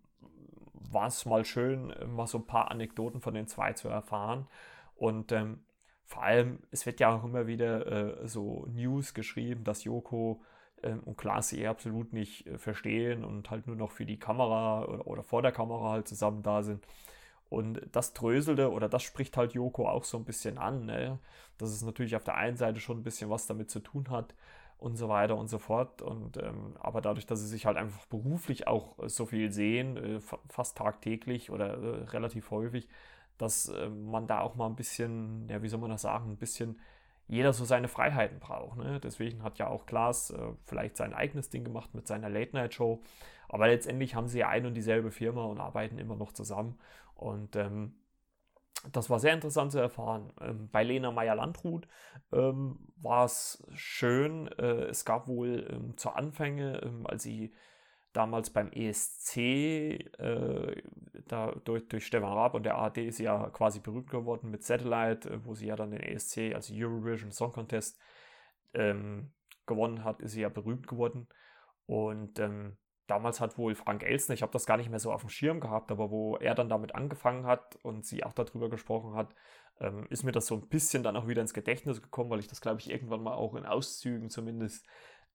war 0.72 1.07
es 1.07 1.25
mal 1.27 1.44
schön, 1.44 1.92
mal 2.07 2.27
so 2.27 2.38
ein 2.38 2.46
paar 2.46 2.70
Anekdoten 2.70 3.20
von 3.20 3.35
den 3.35 3.48
zwei 3.48 3.72
zu 3.72 3.88
erfahren. 3.88 4.46
Und 4.94 5.35
vor 6.05 6.22
allem, 6.22 6.59
es 6.70 6.85
wird 6.85 7.01
ja 7.01 7.16
auch 7.16 7.25
immer 7.25 7.46
wieder 7.46 8.20
äh, 8.22 8.29
so 8.29 8.66
News 8.68 9.14
geschrieben, 9.14 9.64
dass 9.64 9.85
Joko 9.85 10.42
und 11.04 11.16
Klaas 11.16 11.48
sie 11.48 11.66
absolut 11.66 12.12
nicht 12.12 12.46
äh, 12.46 12.58
verstehen 12.58 13.24
und 13.24 13.50
halt 13.50 13.66
nur 13.66 13.76
noch 13.76 13.90
für 13.90 14.06
die 14.06 14.18
Kamera 14.18 14.84
oder, 14.84 15.06
oder 15.06 15.22
vor 15.22 15.42
der 15.42 15.52
Kamera 15.52 15.90
halt 15.92 16.08
zusammen 16.08 16.42
da 16.42 16.62
sind. 16.62 16.84
Und 17.48 17.82
das 17.92 18.14
dröselte 18.14 18.72
oder 18.72 18.88
das 18.88 19.02
spricht 19.02 19.36
halt 19.36 19.52
Joko 19.52 19.88
auch 19.88 20.04
so 20.04 20.16
ein 20.16 20.24
bisschen 20.24 20.56
an, 20.58 20.86
ne? 20.86 21.18
dass 21.58 21.70
es 21.70 21.82
natürlich 21.82 22.16
auf 22.16 22.24
der 22.24 22.36
einen 22.36 22.56
Seite 22.56 22.80
schon 22.80 22.98
ein 22.98 23.02
bisschen 23.02 23.28
was 23.30 23.46
damit 23.46 23.70
zu 23.70 23.80
tun 23.80 24.08
hat 24.10 24.34
und 24.78 24.96
so 24.96 25.08
weiter 25.08 25.36
und 25.36 25.48
so 25.48 25.58
fort. 25.58 26.02
Und 26.02 26.36
ähm, 26.38 26.76
aber 26.80 27.00
dadurch, 27.00 27.26
dass 27.26 27.40
sie 27.40 27.46
sich 27.46 27.66
halt 27.66 27.76
einfach 27.76 28.06
beruflich 28.06 28.66
auch 28.68 28.96
so 29.06 29.26
viel 29.26 29.52
sehen, 29.52 29.96
äh, 29.96 30.20
fast 30.48 30.78
tagtäglich 30.78 31.50
oder 31.50 31.74
äh, 31.74 32.04
relativ 32.04 32.50
häufig, 32.50 32.88
dass 33.38 33.68
äh, 33.68 33.88
man 33.88 34.26
da 34.26 34.40
auch 34.40 34.54
mal 34.54 34.66
ein 34.66 34.76
bisschen, 34.76 35.48
ja, 35.48 35.62
wie 35.62 35.68
soll 35.68 35.80
man 35.80 35.90
das 35.90 36.02
sagen, 36.02 36.30
ein 36.32 36.36
bisschen 36.36 36.80
jeder 37.32 37.54
so 37.54 37.64
seine 37.64 37.88
Freiheiten 37.88 38.40
braucht. 38.40 38.76
Ne? 38.76 39.00
Deswegen 39.00 39.42
hat 39.42 39.58
ja 39.58 39.66
auch 39.66 39.86
Klaas 39.86 40.30
äh, 40.30 40.52
vielleicht 40.66 40.98
sein 40.98 41.14
eigenes 41.14 41.48
Ding 41.48 41.64
gemacht 41.64 41.94
mit 41.94 42.06
seiner 42.06 42.28
Late-Night-Show. 42.28 43.02
Aber 43.48 43.68
letztendlich 43.68 44.14
haben 44.14 44.28
sie 44.28 44.40
ja 44.40 44.50
ein 44.50 44.66
und 44.66 44.74
dieselbe 44.74 45.10
Firma 45.10 45.44
und 45.44 45.58
arbeiten 45.58 45.96
immer 45.96 46.14
noch 46.14 46.32
zusammen. 46.32 46.78
Und 47.14 47.56
ähm, 47.56 47.94
das 48.92 49.08
war 49.08 49.18
sehr 49.18 49.32
interessant 49.32 49.72
zu 49.72 49.78
erfahren. 49.78 50.30
Ähm, 50.42 50.68
bei 50.70 50.84
Lena 50.84 51.10
Meyer-Landrut 51.10 51.88
ähm, 52.34 52.78
war 52.96 53.24
es 53.24 53.66
schön. 53.72 54.48
Äh, 54.58 54.88
es 54.90 55.06
gab 55.06 55.26
wohl 55.26 55.66
ähm, 55.70 55.96
zu 55.96 56.10
Anfänge, 56.10 56.82
ähm, 56.82 57.06
als 57.06 57.22
sie 57.22 57.54
damals 58.12 58.51
beim 58.51 58.70
ESC, 58.72 59.37
äh, 59.37 60.83
da 61.27 61.53
durch, 61.64 61.88
durch 61.88 62.07
Stefan 62.07 62.33
Raab 62.33 62.55
und 62.55 62.64
der 62.64 62.77
ARD 62.77 62.98
ist 62.98 63.16
sie 63.16 63.25
ja 63.25 63.51
quasi 63.51 63.81
berühmt 63.81 64.11
geworden 64.11 64.51
mit 64.51 64.64
Satellite, 64.64 65.29
äh, 65.31 65.44
wo 65.44 65.55
sie 65.55 65.66
ja 65.66 65.77
dann 65.77 65.90
den 65.90 66.01
ESC, 66.01 66.55
also 66.55 66.75
Eurovision 66.77 67.33
Song 67.33 67.53
Contest, 67.53 67.98
ähm, 68.75 69.33
gewonnen 69.66 70.05
hat, 70.05 70.20
ist 70.20 70.33
sie 70.33 70.42
ja 70.42 70.48
berühmt 70.48 70.87
geworden. 70.87 71.29
Und 71.87 72.38
ähm, 72.38 72.77
damals 73.07 73.40
hat 73.40 73.59
wohl 73.59 73.75
Frank 73.75 74.03
Elsner, 74.03 74.35
ich 74.35 74.42
habe 74.42 74.53
das 74.53 74.66
gar 74.66 74.77
nicht 74.77 74.90
mehr 74.90 74.98
so 74.98 75.12
auf 75.12 75.22
dem 75.22 75.31
Schirm 75.31 75.61
gehabt, 75.61 75.90
aber 75.90 76.11
wo 76.11 76.37
er 76.37 76.55
dann 76.55 76.68
damit 76.68 76.94
angefangen 76.94 77.46
hat 77.46 77.77
und 77.83 78.05
sie 78.07 78.25
auch 78.25 78.33
darüber 78.33 78.68
gesprochen 78.68 79.14
hat, 79.14 79.35
ähm, 79.81 80.07
ist 80.11 80.22
mir 80.22 80.33
das 80.33 80.46
so 80.46 80.55
ein 80.55 80.68
bisschen 80.68 81.03
dann 81.03 81.16
auch 81.16 81.27
wieder 81.27 81.42
ins 81.42 81.55
Gedächtnis 81.55 82.03
gekommen, 82.03 82.31
weil 82.31 82.40
ich 82.40 82.48
das, 82.48 82.61
glaube 82.61 82.81
ich, 82.81 82.90
irgendwann 82.90 83.22
mal 83.22 83.35
auch 83.35 83.55
in 83.55 83.66
Auszügen 83.66 84.31
zumindest 84.31 84.87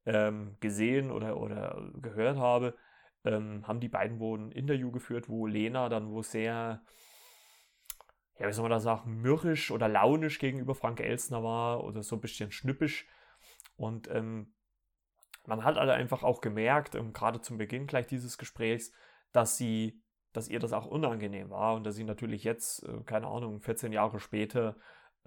ähm, 0.07 0.55
gesehen 0.61 1.11
oder, 1.11 1.37
oder 1.37 1.91
gehört 2.01 2.37
habe, 2.37 2.73
ähm, 3.25 3.67
haben 3.67 3.81
die 3.81 3.89
beiden 3.89 4.19
wohl 4.19 4.39
ein 4.39 4.51
Interview 4.51 4.89
geführt, 4.89 5.27
wo 5.27 5.45
Lena 5.45 5.89
dann 5.89 6.09
wo 6.09 6.21
sehr, 6.21 6.81
ja, 8.39 8.47
wie 8.47 8.53
soll 8.53 8.63
man 8.63 8.71
da 8.71 8.79
sagen, 8.79 9.21
mürrisch 9.21 9.69
oder 9.69 9.89
launisch 9.89 10.39
gegenüber 10.39 10.75
Frank 10.75 11.01
Elsner 11.01 11.43
war 11.43 11.83
oder 11.83 12.03
so 12.03 12.15
ein 12.15 12.21
bisschen 12.21 12.51
schnippisch. 12.51 13.05
Und 13.75 14.09
ähm, 14.09 14.53
man 15.45 15.65
hat 15.65 15.77
also 15.77 15.91
einfach 15.91 16.23
auch 16.23 16.39
gemerkt, 16.39 16.95
ähm, 16.95 17.11
gerade 17.11 17.41
zum 17.41 17.57
Beginn 17.57 17.85
gleich 17.85 18.07
dieses 18.07 18.37
Gesprächs, 18.37 18.93
dass 19.33 19.57
sie, 19.57 20.01
dass 20.31 20.47
ihr 20.47 20.59
das 20.59 20.71
auch 20.71 20.85
unangenehm 20.85 21.49
war 21.49 21.75
und 21.75 21.83
dass 21.83 21.95
sie 21.95 22.05
natürlich 22.05 22.45
jetzt, 22.45 22.83
äh, 22.83 23.03
keine 23.05 23.27
Ahnung, 23.27 23.59
14 23.59 23.91
Jahre 23.91 24.21
später 24.21 24.77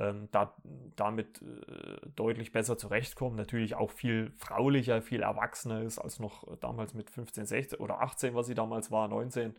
ähm, 0.01 0.29
da, 0.33 0.57
damit 0.97 1.43
äh, 1.43 2.09
deutlich 2.17 2.53
besser 2.53 2.79
zurechtkommen. 2.79 3.37
Natürlich 3.37 3.75
auch 3.75 3.91
viel 3.91 4.31
fraulicher, 4.31 5.03
viel 5.03 5.21
erwachsener 5.21 5.83
ist 5.83 5.99
als 5.99 6.19
noch 6.19 6.57
damals 6.59 6.95
mit 6.95 7.11
15, 7.11 7.45
16 7.45 7.79
oder 7.79 8.01
18, 8.01 8.35
was 8.35 8.47
sie 8.47 8.55
damals 8.55 8.91
war, 8.91 9.09
19. 9.09 9.55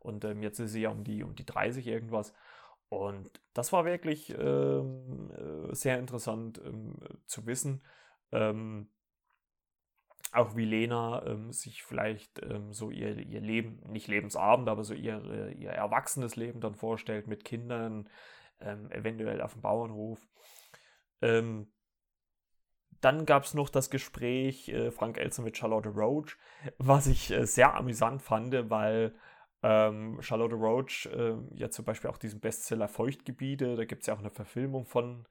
Und 0.00 0.24
ähm, 0.26 0.42
jetzt 0.42 0.58
ist 0.58 0.72
sie 0.72 0.82
ja 0.82 0.90
um 0.90 1.02
die, 1.02 1.22
um 1.24 1.34
die 1.34 1.46
30 1.46 1.86
irgendwas. 1.86 2.34
Und 2.90 3.40
das 3.54 3.72
war 3.72 3.86
wirklich 3.86 4.34
ähm, 4.38 5.30
äh, 5.30 5.74
sehr 5.74 5.98
interessant 5.98 6.60
ähm, 6.64 6.96
zu 7.26 7.46
wissen. 7.46 7.82
Ähm, 8.32 8.88
auch 10.32 10.56
wie 10.56 10.66
Lena 10.66 11.24
ähm, 11.24 11.52
sich 11.52 11.84
vielleicht 11.84 12.42
so 12.72 12.90
ihr, 12.90 13.16
ihr 13.16 13.40
Leben, 13.40 13.80
nicht 13.88 14.08
Lebensabend, 14.08 14.68
aber 14.68 14.84
so 14.84 14.92
ihr, 14.92 15.54
ihr 15.56 15.70
erwachsenes 15.70 16.36
Leben 16.36 16.60
dann 16.60 16.74
vorstellt 16.74 17.26
mit 17.26 17.44
Kindern, 17.44 18.06
ähm, 18.60 18.90
eventuell 18.90 19.40
auf 19.40 19.52
dem 19.52 19.62
Bauernhof. 19.62 20.20
Ähm, 21.22 21.72
dann 23.00 23.26
gab 23.26 23.44
es 23.44 23.54
noch 23.54 23.68
das 23.68 23.90
Gespräch 23.90 24.68
äh, 24.68 24.90
Frank 24.90 25.18
Elster 25.18 25.42
mit 25.42 25.56
Charlotte 25.56 25.90
Roach, 25.90 26.36
was 26.78 27.06
ich 27.06 27.30
äh, 27.30 27.46
sehr 27.46 27.74
amüsant 27.74 28.22
fand, 28.22 28.54
weil 28.70 29.14
ähm, 29.62 30.20
Charlotte 30.22 30.54
Roach 30.54 31.06
äh, 31.06 31.34
ja 31.54 31.70
zum 31.70 31.84
Beispiel 31.84 32.10
auch 32.10 32.18
diesen 32.18 32.40
Bestseller 32.40 32.88
Feuchtgebiete, 32.88 33.76
da 33.76 33.84
gibt 33.84 34.02
es 34.02 34.06
ja 34.06 34.14
auch 34.14 34.20
eine 34.20 34.30
Verfilmung 34.30 34.86
von, 34.86 35.26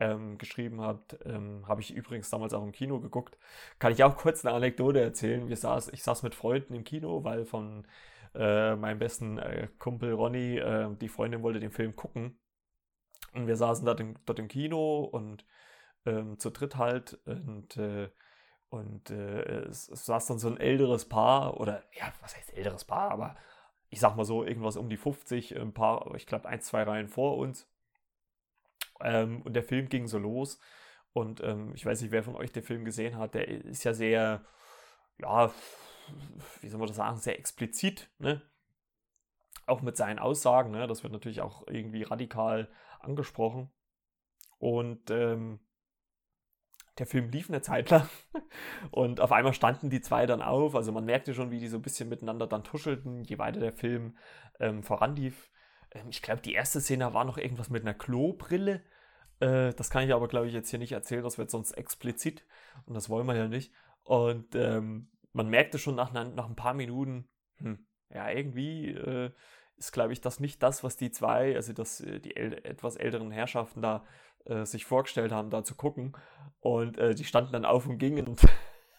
ähm, 0.00 0.38
geschrieben 0.38 0.80
hat. 0.80 1.18
Ähm, 1.24 1.68
Habe 1.68 1.82
ich 1.82 1.94
übrigens 1.94 2.30
damals 2.30 2.54
auch 2.54 2.64
im 2.64 2.72
Kino 2.72 3.00
geguckt. 3.00 3.38
Kann 3.78 3.92
ich 3.92 4.02
auch 4.02 4.16
kurz 4.16 4.44
eine 4.44 4.54
Anekdote 4.54 5.00
erzählen. 5.00 5.48
Wir 5.48 5.56
saß, 5.56 5.88
ich 5.92 6.02
saß 6.02 6.22
mit 6.22 6.34
Freunden 6.34 6.74
im 6.74 6.84
Kino, 6.84 7.22
weil 7.22 7.44
von 7.44 7.86
äh, 8.34 8.74
meinem 8.76 8.98
besten 8.98 9.38
äh, 9.38 9.68
Kumpel 9.78 10.12
Ronny, 10.12 10.58
äh, 10.58 10.88
die 10.96 11.08
Freundin 11.08 11.42
wollte 11.42 11.60
den 11.60 11.70
Film 11.70 11.94
gucken. 11.94 12.39
Und 13.32 13.46
wir 13.46 13.56
saßen 13.56 13.84
dort 13.84 14.00
im, 14.00 14.16
dort 14.26 14.38
im 14.38 14.48
Kino 14.48 15.04
und 15.04 15.44
ähm, 16.06 16.38
zu 16.38 16.50
dritt 16.50 16.76
halt 16.76 17.18
und, 17.26 17.76
äh, 17.76 18.10
und 18.70 19.10
äh, 19.10 19.42
es, 19.66 19.88
es, 19.88 20.06
saß 20.06 20.26
dann 20.26 20.38
so 20.38 20.48
ein 20.48 20.56
älteres 20.56 21.08
Paar 21.08 21.60
oder 21.60 21.84
ja, 21.92 22.12
was 22.20 22.36
heißt 22.36 22.56
älteres 22.56 22.84
Paar, 22.84 23.10
aber 23.10 23.36
ich 23.90 24.00
sag 24.00 24.16
mal 24.16 24.24
so 24.24 24.44
irgendwas 24.44 24.76
um 24.76 24.88
die 24.88 24.96
50, 24.96 25.58
ein 25.58 25.74
paar, 25.74 26.14
ich 26.14 26.26
glaube 26.26 26.48
ein, 26.48 26.60
zwei 26.60 26.84
Reihen 26.84 27.08
vor 27.08 27.36
uns. 27.36 27.68
Ähm, 29.00 29.42
und 29.42 29.54
der 29.54 29.64
Film 29.64 29.88
ging 29.88 30.06
so 30.06 30.18
los 30.18 30.58
und 31.12 31.42
ähm, 31.42 31.72
ich 31.74 31.84
weiß 31.84 32.00
nicht, 32.02 32.12
wer 32.12 32.22
von 32.22 32.36
euch 32.36 32.52
den 32.52 32.62
Film 32.62 32.84
gesehen 32.84 33.16
hat, 33.18 33.34
der 33.34 33.48
ist 33.48 33.84
ja 33.84 33.92
sehr, 33.94 34.44
ja, 35.18 35.52
wie 36.60 36.68
soll 36.68 36.78
man 36.78 36.88
das 36.88 36.96
sagen, 36.96 37.18
sehr 37.18 37.38
explizit, 37.38 38.10
ne? 38.18 38.42
Auch 39.70 39.82
mit 39.82 39.96
seinen 39.96 40.18
Aussagen, 40.18 40.72
ne? 40.72 40.86
Das 40.86 41.02
wird 41.02 41.12
natürlich 41.12 41.40
auch 41.40 41.66
irgendwie 41.68 42.02
radikal 42.02 42.68
angesprochen. 42.98 43.70
Und 44.58 45.10
ähm, 45.10 45.60
der 46.98 47.06
Film 47.06 47.30
lief 47.30 47.48
eine 47.48 47.62
Zeit 47.62 47.88
lang 47.90 48.08
und 48.90 49.20
auf 49.20 49.32
einmal 49.32 49.54
standen 49.54 49.90
die 49.90 50.00
zwei 50.00 50.26
dann 50.26 50.42
auf. 50.42 50.74
Also 50.74 50.92
man 50.92 51.04
merkte 51.04 51.34
schon, 51.34 51.50
wie 51.50 51.60
die 51.60 51.68
so 51.68 51.78
ein 51.78 51.82
bisschen 51.82 52.08
miteinander 52.08 52.46
dann 52.46 52.64
tuschelten, 52.64 53.22
je 53.24 53.38
weiter 53.38 53.60
der 53.60 53.72
Film 53.72 54.18
ähm, 54.58 54.82
voranlief. 54.82 55.50
Ähm, 55.92 56.08
ich 56.10 56.20
glaube, 56.20 56.42
die 56.42 56.52
erste 56.52 56.80
Szene 56.80 57.14
war 57.14 57.24
noch 57.24 57.38
irgendwas 57.38 57.70
mit 57.70 57.82
einer 57.82 57.94
Klobrille. 57.94 58.82
Äh, 59.38 59.72
das 59.74 59.88
kann 59.88 60.04
ich 60.04 60.12
aber, 60.12 60.28
glaube 60.28 60.48
ich, 60.48 60.52
jetzt 60.52 60.68
hier 60.68 60.78
nicht 60.78 60.92
erzählen. 60.92 61.22
Das 61.22 61.38
wird 61.38 61.50
sonst 61.50 61.72
explizit 61.72 62.44
und 62.86 62.94
das 62.94 63.08
wollen 63.08 63.26
wir 63.26 63.36
ja 63.36 63.48
nicht. 63.48 63.72
Und 64.02 64.54
ähm, 64.54 65.10
man 65.32 65.48
merkte 65.48 65.78
schon 65.78 65.94
nach, 65.94 66.12
nach 66.12 66.48
ein 66.48 66.56
paar 66.56 66.74
Minuten, 66.74 67.28
hm, 67.58 67.86
ja, 68.10 68.28
irgendwie 68.28 68.88
äh, 68.88 69.30
ist, 69.80 69.92
glaube 69.92 70.12
ich, 70.12 70.20
das 70.20 70.38
nicht 70.38 70.62
das, 70.62 70.84
was 70.84 70.96
die 70.96 71.10
zwei, 71.10 71.56
also 71.56 71.72
das, 71.72 72.00
äh, 72.00 72.20
die 72.20 72.36
äl 72.36 72.52
etwas 72.64 72.96
älteren 72.96 73.32
Herrschaften 73.32 73.82
da 73.82 74.04
äh, 74.44 74.64
sich 74.64 74.84
vorgestellt 74.84 75.32
haben, 75.32 75.50
da 75.50 75.64
zu 75.64 75.74
gucken. 75.74 76.12
Und 76.60 76.98
äh, 76.98 77.14
die 77.14 77.24
standen 77.24 77.52
dann 77.52 77.64
auf 77.64 77.86
und 77.86 77.98
gingen. 77.98 78.28
Und, 78.28 78.40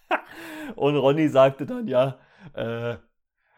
und 0.75 0.97
Ronny 0.97 1.29
sagte 1.29 1.65
dann, 1.65 1.87
ja, 1.87 2.19
äh, 2.53 2.97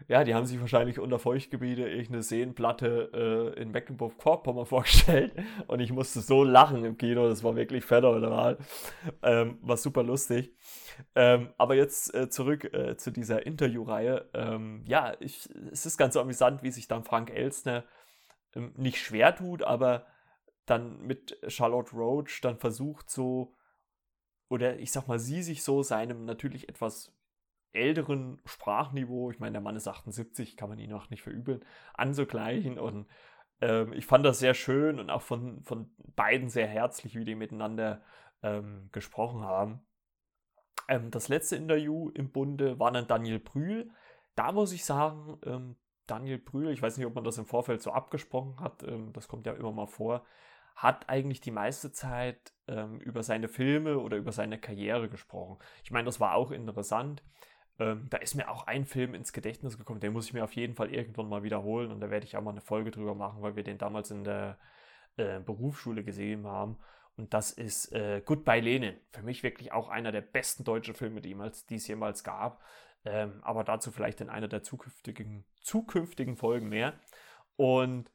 ja, 0.07 0.23
die 0.23 0.35
haben 0.35 0.45
sich 0.45 0.59
wahrscheinlich 0.59 0.99
unter 0.99 1.19
Feuchtgebiete 1.19 1.87
irgendeine 1.87 2.23
Seenplatte 2.23 3.53
äh, 3.55 3.61
in 3.61 3.71
Mecklenburg-Vorpommern 3.71 4.65
vorgestellt. 4.65 5.33
Und 5.67 5.79
ich 5.79 5.91
musste 5.91 6.21
so 6.21 6.43
lachen 6.43 6.83
im 6.83 6.97
Kino, 6.97 7.27
das 7.27 7.43
war 7.43 7.55
wirklich 7.55 7.85
phänomenal. 7.85 8.57
Ähm, 9.21 9.59
war 9.61 9.77
super 9.77 10.03
lustig. 10.03 10.53
Ähm, 11.15 11.53
aber 11.57 11.75
jetzt 11.75 12.13
äh, 12.13 12.29
zurück 12.29 12.65
äh, 12.73 12.97
zu 12.97 13.11
dieser 13.11 13.45
Interviewreihe. 13.45 14.29
Ähm, 14.33 14.83
ja, 14.85 15.13
ich, 15.19 15.49
es 15.71 15.85
ist 15.85 15.97
ganz 15.97 16.17
amüsant, 16.17 16.63
wie 16.63 16.71
sich 16.71 16.87
dann 16.87 17.03
Frank 17.03 17.29
Elstner 17.29 17.85
ähm, 18.55 18.73
nicht 18.75 18.99
schwer 18.99 19.35
tut, 19.35 19.63
aber 19.63 20.05
dann 20.65 21.01
mit 21.01 21.37
Charlotte 21.47 21.95
Roach 21.95 22.41
dann 22.41 22.57
versucht 22.57 23.09
so, 23.09 23.55
oder 24.49 24.79
ich 24.79 24.91
sag 24.91 25.07
mal, 25.07 25.19
sie 25.19 25.43
sich 25.43 25.63
so 25.63 25.83
seinem 25.83 26.25
natürlich 26.25 26.69
etwas 26.69 27.11
älteren 27.73 28.41
Sprachniveau, 28.45 29.31
ich 29.31 29.39
meine, 29.39 29.53
der 29.53 29.61
Mann 29.61 29.75
ist 29.75 29.87
78, 29.87 30.57
kann 30.57 30.69
man 30.69 30.79
ihn 30.79 30.93
auch 30.93 31.09
nicht 31.09 31.21
verübeln, 31.21 31.63
anzugleichen. 31.93 32.79
Und 32.79 33.07
ähm, 33.61 33.93
ich 33.93 34.05
fand 34.05 34.25
das 34.25 34.39
sehr 34.39 34.53
schön 34.53 34.99
und 34.99 35.09
auch 35.09 35.21
von, 35.21 35.63
von 35.63 35.91
beiden 36.15 36.49
sehr 36.49 36.67
herzlich, 36.67 37.15
wie 37.15 37.25
die 37.25 37.35
miteinander 37.35 38.01
ähm, 38.41 38.89
gesprochen 38.91 39.41
haben. 39.41 39.85
Ähm, 40.87 41.11
das 41.11 41.29
letzte 41.29 41.55
Interview 41.55 42.09
im 42.09 42.31
Bunde 42.31 42.79
war 42.79 42.91
dann 42.91 43.07
Daniel 43.07 43.39
Brühl. 43.39 43.91
Da 44.35 44.51
muss 44.51 44.71
ich 44.71 44.85
sagen, 44.85 45.39
ähm, 45.45 45.75
Daniel 46.07 46.37
Brühl, 46.37 46.69
ich 46.71 46.81
weiß 46.81 46.97
nicht, 46.97 47.07
ob 47.07 47.15
man 47.15 47.23
das 47.23 47.37
im 47.37 47.45
Vorfeld 47.45 47.81
so 47.81 47.91
abgesprochen 47.91 48.59
hat, 48.59 48.83
ähm, 48.83 49.13
das 49.13 49.27
kommt 49.27 49.45
ja 49.45 49.53
immer 49.53 49.71
mal 49.71 49.87
vor, 49.87 50.25
hat 50.75 51.07
eigentlich 51.09 51.39
die 51.39 51.51
meiste 51.51 51.91
Zeit 51.91 52.53
ähm, 52.67 52.99
über 52.99 53.23
seine 53.23 53.47
Filme 53.47 53.99
oder 53.99 54.17
über 54.17 54.31
seine 54.31 54.59
Karriere 54.59 55.07
gesprochen. 55.07 55.59
Ich 55.83 55.91
meine, 55.91 56.05
das 56.05 56.19
war 56.19 56.35
auch 56.35 56.51
interessant. 56.51 57.23
Ähm, 57.79 58.07
da 58.09 58.17
ist 58.17 58.35
mir 58.35 58.49
auch 58.49 58.67
ein 58.67 58.85
Film 58.85 59.15
ins 59.15 59.33
Gedächtnis 59.33 59.77
gekommen, 59.77 59.99
den 59.99 60.13
muss 60.13 60.27
ich 60.27 60.33
mir 60.33 60.43
auf 60.43 60.53
jeden 60.53 60.75
Fall 60.75 60.93
irgendwann 60.93 61.27
mal 61.27 61.43
wiederholen 61.43 61.91
und 61.91 61.99
da 62.01 62.09
werde 62.11 62.25
ich 62.25 62.37
auch 62.37 62.41
mal 62.41 62.51
eine 62.51 62.61
Folge 62.61 62.91
drüber 62.91 63.15
machen, 63.15 63.41
weil 63.41 63.55
wir 63.55 63.63
den 63.63 63.77
damals 63.77 64.11
in 64.11 64.23
der 64.23 64.59
äh, 65.17 65.39
Berufsschule 65.39 66.03
gesehen 66.03 66.45
haben. 66.45 66.77
Und 67.15 67.33
das 67.33 67.51
ist 67.51 67.91
äh, 67.91 68.21
Goodbye 68.25 68.59
Lenin. 68.59 68.95
Für 69.11 69.21
mich 69.21 69.43
wirklich 69.43 69.71
auch 69.71 69.89
einer 69.89 70.11
der 70.11 70.21
besten 70.21 70.63
deutschen 70.63 70.95
Filme, 70.95 71.21
die, 71.21 71.35
es 71.75 71.87
jemals 71.87 72.23
gab. 72.23 72.61
Ähm, 73.05 73.39
aber 73.43 73.63
dazu 73.63 73.91
vielleicht 73.91 74.21
in 74.21 74.29
einer 74.29 74.47
der 74.47 74.63
zukünftigen, 74.63 75.45
zukünftigen 75.61 76.35
Folgen 76.35 76.69
mehr. 76.69 76.93
Und 77.55 78.11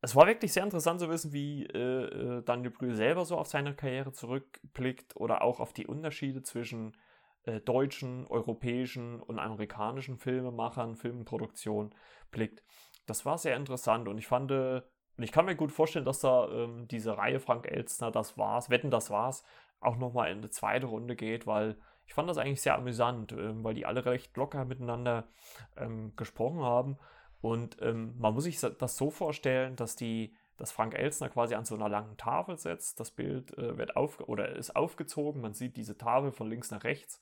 es 0.00 0.16
war 0.16 0.26
wirklich 0.26 0.52
sehr 0.52 0.64
interessant 0.64 1.00
zu 1.00 1.08
wissen, 1.10 1.32
wie 1.32 1.66
äh, 1.66 2.38
äh 2.38 2.42
Daniel 2.42 2.70
Brühl 2.70 2.94
selber 2.94 3.24
so 3.24 3.36
auf 3.36 3.46
seine 3.46 3.74
Karriere 3.74 4.12
zurückblickt 4.12 5.14
oder 5.16 5.42
auch 5.42 5.60
auf 5.60 5.72
die 5.72 5.86
Unterschiede 5.86 6.42
zwischen 6.42 6.96
äh, 7.44 7.60
deutschen, 7.60 8.26
europäischen 8.26 9.20
und 9.20 9.38
amerikanischen 9.38 10.18
Filmemachern, 10.18 10.96
Filmproduktion 10.96 11.94
blickt. 12.30 12.62
Das 13.06 13.24
war 13.24 13.38
sehr 13.38 13.56
interessant 13.56 14.08
und 14.08 14.18
ich 14.18 14.26
fand, 14.26 14.50
äh, 14.50 14.82
und 15.16 15.24
ich 15.24 15.32
kann 15.32 15.44
mir 15.44 15.56
gut 15.56 15.72
vorstellen, 15.72 16.04
dass 16.04 16.20
da 16.20 16.48
ähm, 16.48 16.88
diese 16.88 17.16
Reihe 17.16 17.40
Frank 17.40 17.66
Elstner, 17.66 18.10
das 18.10 18.38
war's, 18.38 18.70
Wetten, 18.70 18.90
das 18.90 19.10
war's, 19.10 19.44
auch 19.80 19.96
nochmal 19.96 20.30
in 20.30 20.38
eine 20.38 20.50
zweite 20.50 20.86
Runde 20.86 21.16
geht, 21.16 21.46
weil 21.46 21.76
ich 22.06 22.14
fand 22.14 22.28
das 22.28 22.38
eigentlich 22.38 22.60
sehr 22.60 22.74
amüsant, 22.74 23.32
ähm, 23.32 23.62
weil 23.62 23.74
die 23.74 23.86
alle 23.86 24.04
recht 24.04 24.36
locker 24.36 24.64
miteinander 24.64 25.28
ähm, 25.76 26.12
gesprochen 26.16 26.60
haben. 26.60 26.98
Und 27.40 27.76
ähm, 27.80 28.14
man 28.18 28.34
muss 28.34 28.44
sich 28.44 28.60
das 28.60 28.96
so 28.96 29.10
vorstellen, 29.10 29.76
dass 29.76 29.96
die, 29.96 30.34
dass 30.60 30.72
Frank 30.72 30.94
Elsner 30.94 31.30
quasi 31.30 31.54
an 31.54 31.64
so 31.64 31.74
einer 31.74 31.88
langen 31.88 32.18
Tafel 32.18 32.58
sitzt. 32.58 33.00
Das 33.00 33.10
Bild 33.10 33.56
äh, 33.56 33.78
wird 33.78 33.96
auf 33.96 34.20
oder 34.20 34.54
ist 34.54 34.76
aufgezogen. 34.76 35.40
Man 35.40 35.54
sieht 35.54 35.76
diese 35.76 35.96
Tafel 35.96 36.32
von 36.32 36.50
links 36.50 36.70
nach 36.70 36.84
rechts. 36.84 37.18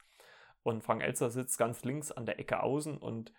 Und 0.64 0.82
Frank 0.82 1.02
Elsner 1.02 1.30
sitzt 1.30 1.56
ganz 1.56 1.84
links 1.84 2.10
an 2.10 2.26
der 2.26 2.40
Ecke 2.40 2.62
außen 2.62 2.98
und 2.98 3.32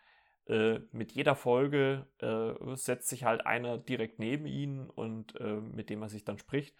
äh, 0.47 0.79
mit 0.93 1.11
jeder 1.11 1.35
Folge 1.35 2.07
äh, 2.19 2.75
setzt 2.75 3.09
sich 3.09 3.25
halt 3.25 3.45
einer 3.45 3.77
direkt 3.77 4.19
neben 4.19 4.45
ihn 4.45 4.89
und 4.89 5.35
äh, 5.35 5.59
mit 5.59 5.89
dem 5.89 6.01
er 6.01 6.09
sich 6.09 6.23
dann 6.23 6.39
spricht. 6.39 6.75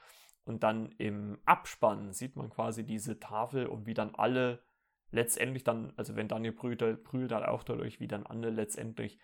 Und 0.45 0.63
dann 0.63 0.93
im 0.97 1.39
Abspann 1.45 2.13
sieht 2.13 2.37
man 2.37 2.49
quasi 2.49 2.85
diese 2.85 3.19
Tafel 3.19 3.67
und 3.67 3.85
wie 3.85 3.93
dann 3.93 4.15
alle 4.15 4.63
letztendlich 5.11 5.65
dann, 5.65 5.91
also 5.97 6.15
wenn 6.15 6.29
Daniel 6.29 6.53
Brühl, 6.53 6.77
Brühl 6.77 7.27
dann 7.27 7.43
auch 7.43 7.63
dadurch, 7.63 7.99
wie 7.99 8.07
dann 8.07 8.25
alle 8.25 8.49
letztendlich 8.49 9.19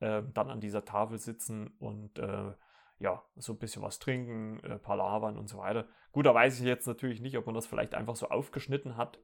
äh, 0.00 0.22
dann 0.34 0.50
an 0.50 0.60
dieser 0.60 0.84
Tafel 0.84 1.18
sitzen 1.18 1.68
und 1.78 2.18
äh, 2.18 2.52
ja, 2.98 3.22
so 3.36 3.52
ein 3.52 3.58
bisschen 3.58 3.82
was 3.82 3.98
trinken, 3.98 4.60
äh, 4.60 4.78
palavern 4.78 5.36
und 5.36 5.48
so 5.48 5.58
weiter. 5.58 5.86
Gut, 6.12 6.26
da 6.26 6.34
weiß 6.34 6.60
ich 6.60 6.66
jetzt 6.66 6.86
natürlich 6.86 7.20
nicht, 7.20 7.36
ob 7.36 7.46
man 7.46 7.54
das 7.54 7.66
vielleicht 7.66 7.94
einfach 7.94 8.16
so 8.16 8.28
aufgeschnitten 8.28 8.96
hat 8.96 9.20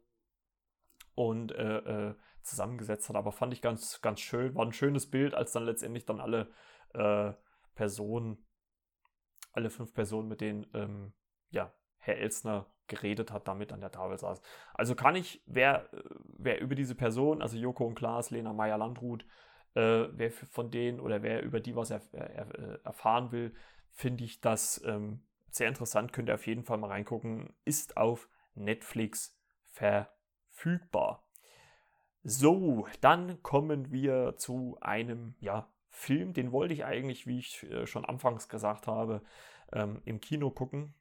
und 1.14 1.52
äh, 1.52 2.10
äh, 2.10 2.14
zusammengesetzt 2.42 3.08
hat. 3.08 3.16
Aber 3.16 3.32
fand 3.32 3.52
ich 3.52 3.62
ganz, 3.62 4.00
ganz 4.02 4.20
schön. 4.20 4.54
War 4.54 4.66
ein 4.66 4.72
schönes 4.72 5.10
Bild, 5.10 5.34
als 5.34 5.52
dann 5.52 5.64
letztendlich 5.64 6.04
dann 6.04 6.20
alle 6.20 6.50
äh, 6.92 7.32
Personen, 7.74 8.44
alle 9.52 9.70
fünf 9.70 9.94
Personen, 9.94 10.28
mit 10.28 10.40
denen 10.40 10.66
ähm, 10.74 11.12
ja, 11.50 11.72
Herr 11.98 12.18
Elsner 12.18 12.66
geredet 12.88 13.32
hat, 13.32 13.48
damit 13.48 13.72
an 13.72 13.80
der 13.80 13.90
Tafel 13.90 14.18
saß. 14.18 14.42
Also 14.74 14.94
kann 14.94 15.16
ich, 15.16 15.42
wer, 15.46 15.88
wer 16.24 16.60
über 16.60 16.74
diese 16.74 16.94
Person, 16.94 17.40
also 17.40 17.56
Joko 17.56 17.86
und 17.86 17.94
Klaas, 17.94 18.30
Lena 18.30 18.52
Meyer-Landrut, 18.52 19.24
äh, 19.74 20.08
wer 20.12 20.30
von 20.30 20.70
denen 20.70 21.00
oder 21.00 21.22
wer 21.22 21.42
über 21.42 21.60
die 21.60 21.76
was 21.76 21.90
er, 21.90 22.02
er, 22.12 22.58
äh, 22.58 22.78
erfahren 22.84 23.32
will, 23.32 23.54
finde 23.90 24.24
ich 24.24 24.40
das 24.40 24.82
ähm, 24.86 25.22
sehr 25.50 25.68
interessant. 25.68 26.12
Könnt 26.12 26.28
ihr 26.28 26.34
auf 26.34 26.46
jeden 26.46 26.64
Fall 26.64 26.78
mal 26.78 26.88
reingucken. 26.88 27.54
Ist 27.64 27.96
auf 27.96 28.28
Netflix 28.54 29.38
verfügbar. 29.70 31.26
So, 32.24 32.86
dann 33.00 33.42
kommen 33.42 33.90
wir 33.90 34.36
zu 34.36 34.78
einem 34.80 35.34
ja, 35.40 35.68
Film, 35.88 36.32
den 36.32 36.52
wollte 36.52 36.72
ich 36.72 36.84
eigentlich, 36.84 37.26
wie 37.26 37.38
ich 37.38 37.64
äh, 37.64 37.86
schon 37.86 38.04
anfangs 38.04 38.48
gesagt 38.48 38.86
habe, 38.86 39.22
ähm, 39.72 40.00
im 40.04 40.20
Kino 40.20 40.50
gucken. 40.50 40.94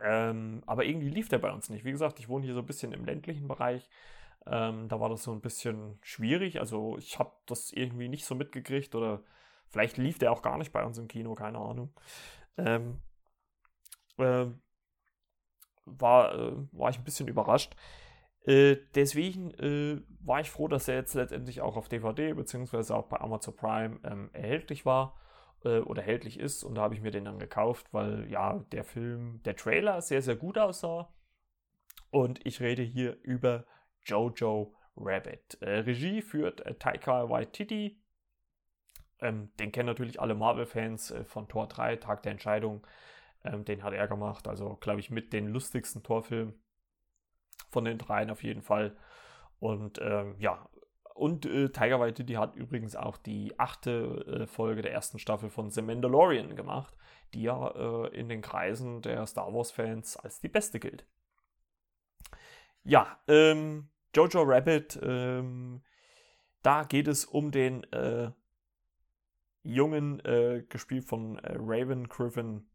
Ähm, 0.00 0.62
aber 0.66 0.84
irgendwie 0.84 1.10
lief 1.10 1.28
der 1.28 1.38
bei 1.38 1.52
uns 1.52 1.68
nicht. 1.68 1.84
Wie 1.84 1.92
gesagt, 1.92 2.18
ich 2.18 2.28
wohne 2.28 2.44
hier 2.44 2.54
so 2.54 2.60
ein 2.60 2.66
bisschen 2.66 2.92
im 2.92 3.04
ländlichen 3.04 3.46
Bereich. 3.48 3.88
Ähm, 4.46 4.88
da 4.88 5.00
war 5.00 5.08
das 5.08 5.22
so 5.22 5.32
ein 5.32 5.40
bisschen 5.40 5.98
schwierig. 6.02 6.60
Also 6.60 6.96
ich 6.98 7.18
habe 7.18 7.32
das 7.46 7.72
irgendwie 7.72 8.08
nicht 8.08 8.24
so 8.24 8.34
mitgekriegt 8.34 8.94
oder 8.94 9.22
vielleicht 9.68 9.96
lief 9.96 10.18
der 10.18 10.32
auch 10.32 10.42
gar 10.42 10.58
nicht 10.58 10.72
bei 10.72 10.84
uns 10.84 10.98
im 10.98 11.08
Kino, 11.08 11.34
keine 11.34 11.58
Ahnung. 11.58 11.92
Ähm, 12.56 13.00
äh, 14.18 14.46
war, 15.86 16.34
äh, 16.34 16.52
war 16.72 16.90
ich 16.90 16.98
ein 16.98 17.04
bisschen 17.04 17.28
überrascht. 17.28 17.74
Äh, 18.46 18.76
deswegen 18.94 19.52
äh, 19.54 20.02
war 20.20 20.40
ich 20.40 20.50
froh, 20.50 20.68
dass 20.68 20.88
er 20.88 20.96
jetzt 20.96 21.14
letztendlich 21.14 21.62
auch 21.62 21.76
auf 21.76 21.88
DVD 21.88 22.34
bzw. 22.34 22.92
auch 22.92 23.06
bei 23.06 23.20
Amazon 23.20 23.56
Prime 23.56 24.00
ähm, 24.04 24.30
erhältlich 24.32 24.84
war 24.84 25.18
äh, 25.64 25.78
oder 25.78 26.02
erhältlich 26.02 26.38
ist. 26.38 26.62
Und 26.62 26.74
da 26.74 26.82
habe 26.82 26.94
ich 26.94 27.00
mir 27.00 27.10
den 27.10 27.24
dann 27.24 27.38
gekauft, 27.38 27.86
weil 27.92 28.30
ja 28.30 28.64
der 28.72 28.84
Film, 28.84 29.42
der 29.44 29.56
Trailer 29.56 30.02
sehr, 30.02 30.20
sehr 30.20 30.36
gut 30.36 30.58
aussah. 30.58 31.08
Und 32.10 32.46
ich 32.46 32.60
rede 32.60 32.82
hier 32.82 33.16
über 33.22 33.64
Jojo 34.04 34.74
Rabbit. 34.96 35.58
Äh, 35.60 35.80
Regie 35.80 36.22
führt 36.22 36.60
äh, 36.60 36.74
Taika 36.74 37.28
Waititi. 37.28 38.00
Ähm, 39.20 39.50
den 39.58 39.72
kennen 39.72 39.86
natürlich 39.86 40.20
alle 40.20 40.34
Marvel-Fans 40.34 41.10
äh, 41.10 41.24
von 41.24 41.48
Tor 41.48 41.66
3, 41.68 41.96
Tag 41.96 42.22
der 42.22 42.32
Entscheidung. 42.32 42.86
Ähm, 43.44 43.64
den 43.64 43.82
hat 43.82 43.92
er 43.92 44.08
gemacht. 44.08 44.48
Also, 44.48 44.76
glaube 44.76 45.00
ich, 45.00 45.10
mit 45.10 45.32
den 45.32 45.48
lustigsten 45.48 46.02
Torfilmen 46.02 46.54
von 47.70 47.84
den 47.84 47.98
dreien 47.98 48.30
auf 48.30 48.42
jeden 48.42 48.62
Fall. 48.62 48.96
Und 49.58 49.98
ähm, 50.02 50.36
ja, 50.38 50.68
und 51.14 51.46
äh, 51.46 51.68
Tiger 51.70 52.00
Waititi 52.00 52.34
hat 52.34 52.56
übrigens 52.56 52.96
auch 52.96 53.16
die 53.16 53.58
achte 53.58 54.42
äh, 54.42 54.46
Folge 54.46 54.82
der 54.82 54.92
ersten 54.92 55.18
Staffel 55.18 55.48
von 55.48 55.70
The 55.70 55.80
Mandalorian 55.80 56.56
gemacht, 56.56 56.96
die 57.34 57.42
ja 57.42 57.68
äh, 57.68 58.08
in 58.08 58.28
den 58.28 58.42
Kreisen 58.42 59.00
der 59.00 59.24
Star 59.26 59.52
Wars-Fans 59.54 60.16
als 60.16 60.40
die 60.40 60.48
beste 60.48 60.80
gilt. 60.80 61.06
Ja, 62.82 63.18
ähm, 63.28 63.88
Jojo 64.14 64.42
Rabbit, 64.42 64.98
ähm, 65.02 65.82
da 66.62 66.84
geht 66.84 67.08
es 67.08 67.24
um 67.24 67.50
den 67.50 67.84
äh, 67.92 68.30
Jungen, 69.62 70.20
äh, 70.24 70.64
gespielt 70.68 71.04
von 71.04 71.38
äh, 71.38 71.56
Raven 71.58 72.08
Griffin 72.08 72.68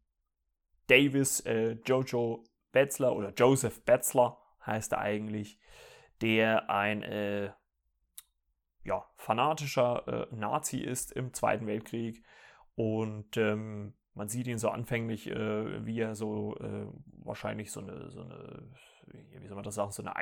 Davis, 0.86 1.40
äh, 1.40 1.78
Jojo 1.86 2.44
Betzler 2.72 3.14
oder 3.14 3.32
Joseph 3.32 3.84
Betzler 3.84 4.38
heißt 4.66 4.92
er 4.92 4.98
eigentlich, 4.98 5.58
der 6.20 6.68
ein 6.68 7.02
äh, 7.02 7.52
ja, 8.82 9.04
fanatischer 9.16 10.28
äh, 10.30 10.34
Nazi 10.34 10.78
ist 10.78 11.12
im 11.12 11.32
Zweiten 11.32 11.66
Weltkrieg. 11.66 12.22
Und 12.74 13.36
ähm, 13.36 13.94
man 14.14 14.28
sieht 14.28 14.46
ihn 14.46 14.58
so 14.58 14.68
anfänglich, 14.68 15.26
wie 15.26 16.00
er 16.00 16.14
so 16.14 16.56
wahrscheinlich 17.22 17.70
so 17.70 17.80
eine, 17.80 18.10
so 18.10 18.22
eine, 18.22 18.70
wie 19.06 19.46
soll 19.46 19.54
man 19.54 19.64
das 19.64 19.76
sagen, 19.76 19.92
so 19.92 20.02
eine 20.02 20.16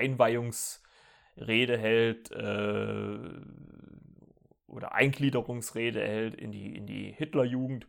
Einweihungsrede 1.39 1.79
hält 1.79 2.31
äh, 2.33 3.19
oder 4.67 4.93
Eingliederungsrede 4.93 6.01
hält 6.01 6.35
in 6.35 6.53
die, 6.53 6.77
in 6.77 6.87
die 6.87 7.13
Hitlerjugend 7.13 7.87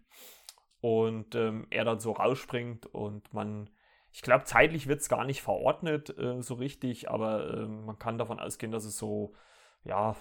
und 0.82 1.36
ähm, 1.36 1.68
er 1.70 1.86
dann 1.86 2.00
so 2.00 2.12
rausspringt 2.12 2.86
und 2.86 3.34
man 3.34 3.70
ich 4.12 4.24
glaube, 4.24 4.44
zeitlich 4.46 4.88
wird 4.88 5.02
es 5.02 5.10
gar 5.10 5.24
nicht 5.24 5.42
verordnet 5.42 6.18
äh, 6.18 6.42
so 6.42 6.56
richtig, 6.56 7.12
aber 7.12 7.54
äh, 7.54 7.68
man 7.68 8.00
kann 8.00 8.18
davon 8.18 8.40
ausgehen, 8.40 8.72
dass 8.72 8.84
es 8.84 8.98
so 8.98 9.36
ja 9.84 10.16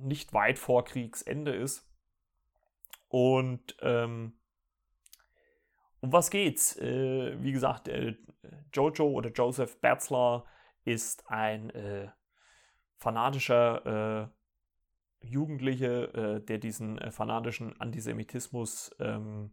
nicht 0.00 0.32
weit 0.32 0.60
vor 0.60 0.84
Kriegsende 0.84 1.52
ist. 1.52 1.90
Und 3.08 3.76
ähm, 3.80 4.38
um 5.98 6.12
was 6.12 6.30
geht's? 6.30 6.76
Äh, 6.76 7.42
wie 7.42 7.50
gesagt, 7.50 7.88
äh, 7.88 8.14
Jojo 8.72 9.08
oder 9.08 9.30
Joseph 9.30 9.80
Betzler 9.80 10.44
ist 10.84 11.28
ein 11.28 11.70
äh, 11.70 12.10
fanatischer 12.96 14.30
äh, 15.20 15.26
Jugendliche, 15.26 16.42
der 16.46 16.58
diesen 16.58 17.00
fanatischen 17.10 17.80
Antisemitismus 17.80 18.94
ähm, 18.98 19.52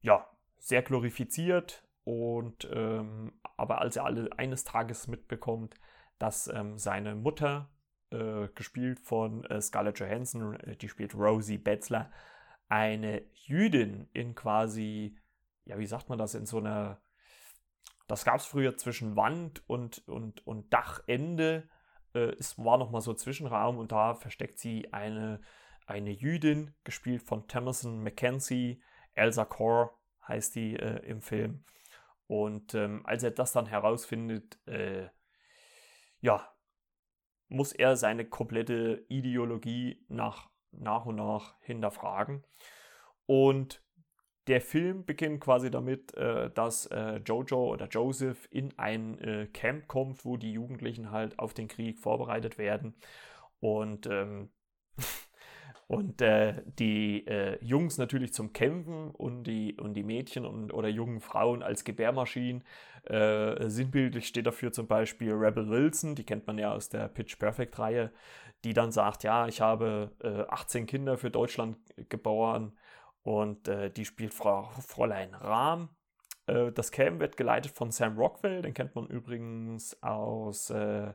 ja, 0.00 0.30
sehr 0.58 0.82
glorifiziert 0.82 1.84
und 2.04 2.68
ähm, 2.72 3.32
aber 3.56 3.80
als 3.80 3.96
er 3.96 4.04
alle 4.04 4.30
eines 4.38 4.64
Tages 4.64 5.08
mitbekommt, 5.08 5.74
dass 6.18 6.48
ähm, 6.48 6.78
seine 6.78 7.14
Mutter, 7.14 7.68
äh, 8.10 8.48
gespielt 8.54 9.00
von 9.00 9.44
äh, 9.44 9.60
Scarlett 9.60 9.98
Johansson, 9.98 10.54
äh, 10.60 10.76
die 10.76 10.88
spielt 10.88 11.14
Rosie 11.14 11.58
Betzler, 11.58 12.10
eine 12.68 13.22
Jüdin 13.34 14.08
in 14.12 14.34
quasi, 14.34 15.18
ja, 15.64 15.78
wie 15.78 15.86
sagt 15.86 16.08
man 16.08 16.18
das, 16.18 16.34
in 16.34 16.46
so 16.46 16.58
einer, 16.58 17.00
das 18.08 18.24
gab 18.24 18.36
es 18.36 18.46
früher 18.46 18.76
zwischen 18.76 19.16
Wand 19.16 19.62
und, 19.68 20.06
und, 20.08 20.46
und 20.46 20.72
Dachende, 20.72 21.68
äh, 22.14 22.32
es 22.38 22.58
war 22.58 22.78
nochmal 22.78 23.02
so 23.02 23.14
Zwischenraum 23.14 23.78
und 23.78 23.92
da 23.92 24.14
versteckt 24.14 24.58
sie 24.58 24.92
eine, 24.92 25.40
eine 25.86 26.10
Jüdin, 26.10 26.74
gespielt 26.84 27.22
von 27.22 27.46
Thomason 27.46 28.02
Mackenzie, 28.02 28.82
Elsa 29.14 29.44
Core, 29.44 29.90
heißt 30.26 30.54
die 30.54 30.76
äh, 30.76 31.04
im 31.06 31.20
Film. 31.20 31.64
Und 32.26 32.74
ähm, 32.74 33.04
als 33.04 33.22
er 33.22 33.30
das 33.30 33.52
dann 33.52 33.66
herausfindet, 33.66 34.58
äh, 34.66 35.08
ja, 36.20 36.52
muss 37.48 37.72
er 37.72 37.96
seine 37.96 38.26
komplette 38.26 39.04
Ideologie 39.08 40.04
nach, 40.08 40.50
nach 40.70 41.06
und 41.06 41.16
nach 41.16 41.56
hinterfragen. 41.60 42.44
Und 43.26 43.82
der 44.48 44.60
Film 44.60 45.04
beginnt 45.04 45.40
quasi 45.40 45.70
damit, 45.70 46.14
äh, 46.14 46.50
dass 46.50 46.86
äh, 46.86 47.20
Jojo 47.24 47.72
oder 47.72 47.86
Joseph 47.86 48.48
in 48.50 48.76
ein 48.78 49.18
äh, 49.20 49.46
Camp 49.52 49.86
kommt, 49.86 50.24
wo 50.24 50.36
die 50.36 50.52
Jugendlichen 50.52 51.10
halt 51.10 51.38
auf 51.38 51.54
den 51.54 51.68
Krieg 51.68 51.98
vorbereitet 51.98 52.56
werden. 52.56 52.94
Und, 53.60 54.06
ähm, 54.06 54.48
und 55.86 56.22
äh, 56.22 56.62
die 56.78 57.26
äh, 57.26 57.62
Jungs 57.62 57.98
natürlich 57.98 58.32
zum 58.32 58.52
Kämpfen 58.54 59.10
und 59.10 59.44
die, 59.44 59.76
und 59.78 59.94
die 59.94 60.02
Mädchen 60.02 60.46
und, 60.46 60.72
oder 60.72 60.88
jungen 60.88 61.20
Frauen 61.20 61.62
als 61.62 61.84
Gebärmaschinen. 61.84 62.64
Äh, 63.04 63.68
sinnbildlich 63.68 64.26
steht 64.26 64.46
dafür 64.46 64.72
zum 64.72 64.86
Beispiel 64.86 65.32
Rebel 65.32 65.68
Wilson, 65.68 66.14
die 66.14 66.24
kennt 66.24 66.46
man 66.46 66.58
ja 66.58 66.72
aus 66.72 66.88
der 66.88 67.08
Pitch 67.08 67.38
Perfect-Reihe, 67.38 68.12
die 68.64 68.72
dann 68.72 68.92
sagt, 68.92 69.24
ja, 69.24 69.46
ich 69.46 69.60
habe 69.60 70.10
18 70.48 70.86
Kinder 70.86 71.16
für 71.16 71.30
Deutschland 71.30 71.76
geboren 72.08 72.72
und 73.28 73.68
äh, 73.68 73.90
die 73.90 74.06
spielt 74.06 74.32
Frau 74.32 74.70
Fräulein 74.80 75.34
Rahm. 75.34 75.90
Äh, 76.46 76.72
das 76.72 76.90
Cam 76.90 77.20
wird 77.20 77.36
geleitet 77.36 77.72
von 77.72 77.90
Sam 77.90 78.16
Rockwell, 78.16 78.62
den 78.62 78.72
kennt 78.72 78.94
man 78.94 79.06
übrigens 79.06 80.02
aus 80.02 80.70
äh, 80.70 81.12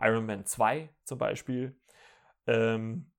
Iron 0.00 0.26
Man 0.26 0.46
2 0.46 0.88
zum 1.02 1.18
Beispiel. 1.18 1.76
Ähm, 2.46 3.10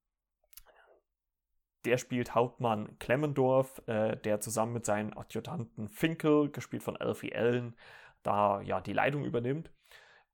der 1.83 1.97
spielt 1.97 2.35
Hauptmann 2.35 2.97
Clemmendorf, 2.99 3.81
äh, 3.85 4.15
der 4.15 4.39
zusammen 4.39 4.71
mit 4.71 4.85
seinen 4.85 5.11
Adjutanten 5.11 5.89
Finkel, 5.89 6.49
gespielt 6.49 6.83
von 6.83 6.95
Alfie 6.95 7.35
Allen, 7.35 7.75
da 8.23 8.61
ja 8.61 8.79
die 8.79 8.93
Leitung 8.93 9.25
übernimmt. 9.25 9.73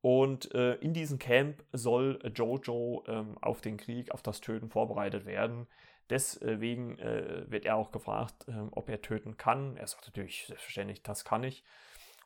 Und 0.02 0.54
äh, 0.54 0.76
in 0.76 0.94
diesem 0.94 1.18
Camp 1.18 1.64
soll 1.72 2.20
Jojo 2.36 3.06
ähm, 3.08 3.40
auf 3.42 3.62
den 3.62 3.78
Krieg, 3.78 4.12
auf 4.12 4.22
das 4.22 4.40
Töten 4.40 4.70
vorbereitet 4.70 5.26
werden. 5.26 5.66
Deswegen 6.10 7.00
äh, 7.00 7.46
wird 7.50 7.66
er 7.66 7.76
auch 7.76 7.92
gefragt, 7.92 8.46
ähm, 8.48 8.70
ob 8.72 8.90
er 8.90 9.02
töten 9.02 9.38
kann. 9.38 9.78
Er 9.78 9.88
sagt 9.88 10.06
natürlich 10.08 10.46
selbstverständlich, 10.48 11.02
das 11.02 11.24
kann 11.24 11.44
ich. 11.44 11.64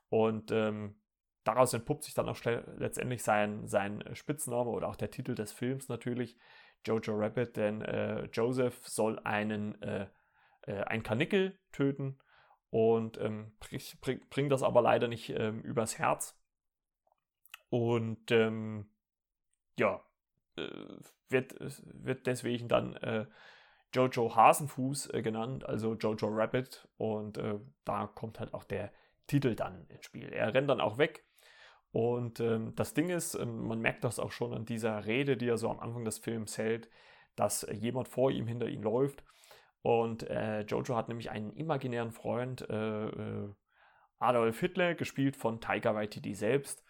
Und 0.09 0.51
ähm, 0.51 0.95
daraus 1.43 1.73
entpuppt 1.73 2.03
sich 2.03 2.13
dann 2.13 2.29
auch 2.29 2.37
letztendlich 2.77 3.23
sein, 3.23 3.67
sein 3.67 4.03
Spitzname 4.13 4.69
oder 4.69 4.87
auch 4.87 4.95
der 4.95 5.11
Titel 5.11 5.35
des 5.35 5.51
Films 5.51 5.89
natürlich, 5.89 6.37
Jojo 6.85 7.15
Rabbit, 7.15 7.57
denn 7.57 7.81
äh, 7.81 8.25
Joseph 8.25 8.87
soll 8.87 9.19
einen, 9.19 9.81
äh, 9.81 10.07
äh, 10.63 10.83
ein 10.83 11.03
Kanickel 11.03 11.57
töten 11.71 12.19
und 12.69 13.19
ähm, 13.19 13.53
bringt 13.59 14.29
bring 14.29 14.49
das 14.49 14.63
aber 14.63 14.81
leider 14.81 15.07
nicht 15.07 15.29
ähm, 15.29 15.61
übers 15.61 15.97
Herz. 15.97 16.39
Und 17.69 18.31
ähm, 18.31 18.89
ja, 19.77 20.01
äh, 20.55 20.69
wird, 21.29 21.55
wird 21.59 22.27
deswegen 22.27 22.67
dann 22.67 22.95
äh, 22.97 23.25
Jojo 23.93 24.35
Hasenfuß 24.35 25.13
äh, 25.13 25.21
genannt, 25.21 25.65
also 25.65 25.93
Jojo 25.95 26.27
Rabbit. 26.27 26.87
Und 26.97 27.37
äh, 27.37 27.59
da 27.85 28.07
kommt 28.07 28.39
halt 28.39 28.53
auch 28.53 28.63
der 28.63 28.91
Titel 29.27 29.55
dann 29.55 29.85
ins 29.89 30.05
Spiel. 30.05 30.29
Er 30.29 30.53
rennt 30.53 30.69
dann 30.69 30.81
auch 30.81 30.97
weg. 30.97 31.25
Und 31.91 32.39
ähm, 32.39 32.73
das 32.75 32.93
Ding 32.93 33.09
ist, 33.09 33.35
ähm, 33.35 33.67
man 33.67 33.79
merkt 33.79 34.03
das 34.03 34.19
auch 34.19 34.31
schon 34.31 34.53
an 34.53 34.65
dieser 34.65 35.05
Rede, 35.05 35.37
die 35.37 35.47
er 35.47 35.57
so 35.57 35.69
am 35.69 35.79
Anfang 35.79 36.05
des 36.05 36.17
Films 36.19 36.57
hält, 36.57 36.89
dass 37.35 37.63
äh, 37.63 37.73
jemand 37.73 38.07
vor 38.07 38.31
ihm, 38.31 38.47
hinter 38.47 38.67
ihm 38.67 38.83
läuft. 38.83 39.23
Und 39.81 40.29
äh, 40.29 40.61
Jojo 40.61 40.95
hat 40.95 41.07
nämlich 41.07 41.31
einen 41.31 41.53
imaginären 41.53 42.11
Freund, 42.11 42.69
äh, 42.69 43.07
äh, 43.07 43.49
Adolf 44.19 44.59
Hitler, 44.59 44.95
gespielt 44.95 45.37
von 45.37 45.61
Taika 45.61 45.95
Waititi 45.95 46.33
selbst, 46.33 46.83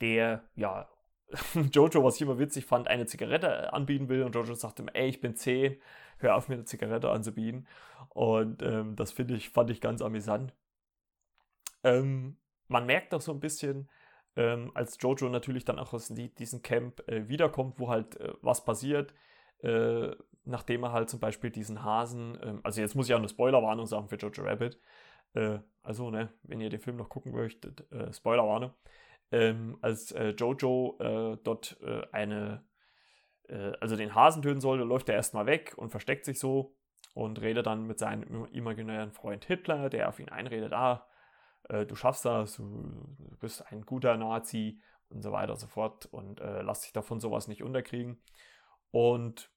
der 0.00 0.44
ja 0.54 0.88
Jojo, 1.72 2.04
was 2.04 2.16
ich 2.16 2.22
immer 2.22 2.38
witzig 2.38 2.64
fand, 2.64 2.88
eine 2.88 3.06
Zigarette 3.06 3.72
anbieten 3.72 4.08
will 4.08 4.22
und 4.22 4.34
Jojo 4.34 4.54
sagt 4.54 4.80
ihm, 4.80 4.88
ey, 4.92 5.08
ich 5.08 5.20
bin 5.20 5.36
10, 5.36 5.80
hör 6.18 6.36
auf 6.36 6.48
mir 6.48 6.54
eine 6.54 6.64
Zigarette 6.64 7.10
anzubieten. 7.10 7.66
Und 8.10 8.62
ähm, 8.62 8.96
das 8.96 9.12
finde 9.12 9.34
ich, 9.34 9.50
fand 9.50 9.70
ich 9.70 9.80
ganz 9.80 10.02
amüsant. 10.02 10.54
Ähm, 11.84 12.38
man 12.68 12.86
merkt 12.86 13.14
auch 13.14 13.20
so 13.20 13.32
ein 13.32 13.40
bisschen, 13.40 13.88
ähm, 14.36 14.70
als 14.74 14.98
Jojo 15.00 15.28
natürlich 15.28 15.64
dann 15.64 15.78
auch 15.78 15.92
aus 15.92 16.08
diesem 16.08 16.62
Camp 16.62 17.06
äh, 17.08 17.28
wiederkommt, 17.28 17.78
wo 17.78 17.88
halt 17.88 18.18
äh, 18.20 18.32
was 18.40 18.64
passiert, 18.64 19.14
äh, 19.60 20.10
nachdem 20.44 20.84
er 20.84 20.92
halt 20.92 21.10
zum 21.10 21.20
Beispiel 21.20 21.50
diesen 21.50 21.84
Hasen, 21.84 22.38
ähm, 22.42 22.60
also 22.62 22.80
jetzt 22.80 22.94
muss 22.94 23.08
ich 23.08 23.14
auch 23.14 23.18
eine 23.18 23.28
Spoilerwarnung 23.28 23.86
sagen 23.86 24.08
für 24.08 24.16
Jojo 24.16 24.42
Rabbit, 24.42 24.80
äh, 25.34 25.58
also 25.82 26.10
ne, 26.10 26.32
wenn 26.42 26.60
ihr 26.60 26.70
den 26.70 26.80
Film 26.80 26.96
noch 26.96 27.08
gucken 27.08 27.32
möchtet, 27.32 27.90
äh, 27.92 28.12
Spoilerwarnung, 28.12 28.72
ähm, 29.30 29.78
als 29.82 30.12
äh, 30.12 30.30
Jojo 30.30 31.38
dort 31.42 31.78
eine 32.12 32.68
äh, 33.48 33.72
also 33.80 33.96
den 33.96 34.14
Hasen 34.14 34.42
töten 34.42 34.60
soll, 34.60 34.78
läuft 34.80 35.08
er 35.08 35.16
erstmal 35.16 35.46
weg 35.46 35.74
und 35.76 35.90
versteckt 35.90 36.24
sich 36.24 36.38
so 36.38 36.76
und 37.14 37.40
redet 37.40 37.66
dann 37.66 37.86
mit 37.86 37.98
seinem 37.98 38.46
imaginären 38.46 39.12
Freund 39.12 39.44
Hitler, 39.44 39.90
der 39.90 40.08
auf 40.08 40.20
ihn 40.20 40.28
einredet, 40.28 40.72
ah, 40.72 41.06
äh, 41.68 41.84
du 41.84 41.94
schaffst 41.94 42.24
das, 42.24 42.56
du 42.56 43.36
bist 43.40 43.66
ein 43.72 43.82
guter 43.82 44.16
Nazi 44.16 44.80
und 45.08 45.22
so 45.22 45.32
weiter 45.32 45.52
und 45.52 45.58
so 45.58 45.66
fort 45.66 46.06
und 46.06 46.40
äh, 46.40 46.62
lass 46.62 46.82
dich 46.82 46.92
davon 46.92 47.20
sowas 47.20 47.48
nicht 47.48 47.62
unterkriegen. 47.62 48.22
Und 48.90 49.50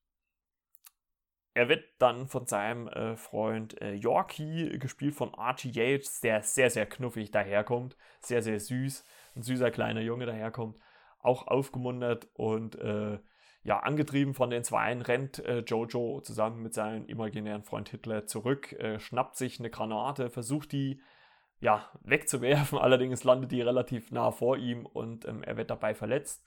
er 1.54 1.70
wird 1.70 1.84
dann 2.00 2.28
von 2.28 2.46
seinem 2.46 2.88
äh, 2.88 3.16
Freund 3.18 3.82
äh, 3.82 3.94
Yorkie, 3.94 4.80
gespielt 4.80 5.16
von 5.16 5.36
Archie 5.36 5.72
Yates, 5.72 6.22
der 6.22 6.44
sehr, 6.44 6.70
sehr 6.70 6.86
knuffig 6.86 7.32
daherkommt, 7.32 7.98
sehr, 8.22 8.42
sehr 8.42 8.60
süß, 8.60 9.06
ein 9.36 9.42
süßer 9.42 9.72
kleiner 9.72 10.02
Junge 10.02 10.26
daherkommt, 10.26 10.78
auch 11.20 11.48
aufgemuntert 11.48 12.28
und 12.34 12.76
äh, 12.76 13.20
ja, 13.64 13.80
angetrieben 13.80 14.34
von 14.34 14.50
den 14.50 14.64
Zweien 14.64 15.02
rennt 15.02 15.40
äh, 15.46 15.60
Jojo 15.60 16.22
zusammen 16.22 16.64
mit 16.64 16.74
seinem 16.74 17.06
imaginären 17.06 17.64
Freund 17.64 17.90
Hitler 17.90 18.26
zurück, 18.26 18.74
äh, 18.74 19.00
schnappt 19.00 19.36
sich 19.36 19.60
eine 19.60 19.70
Granate, 19.70 20.30
versucht 20.30 20.72
die 20.72 21.02
ja, 21.60 21.92
wegzuwerfen, 22.02 22.78
allerdings 22.80 23.24
landet 23.24 23.52
die 23.52 23.62
relativ 23.62 24.12
nah 24.12 24.32
vor 24.32 24.58
ihm 24.58 24.86
und 24.86 25.28
ähm, 25.28 25.44
er 25.44 25.58
wird 25.58 25.70
dabei 25.70 25.94
verletzt. 25.94 26.44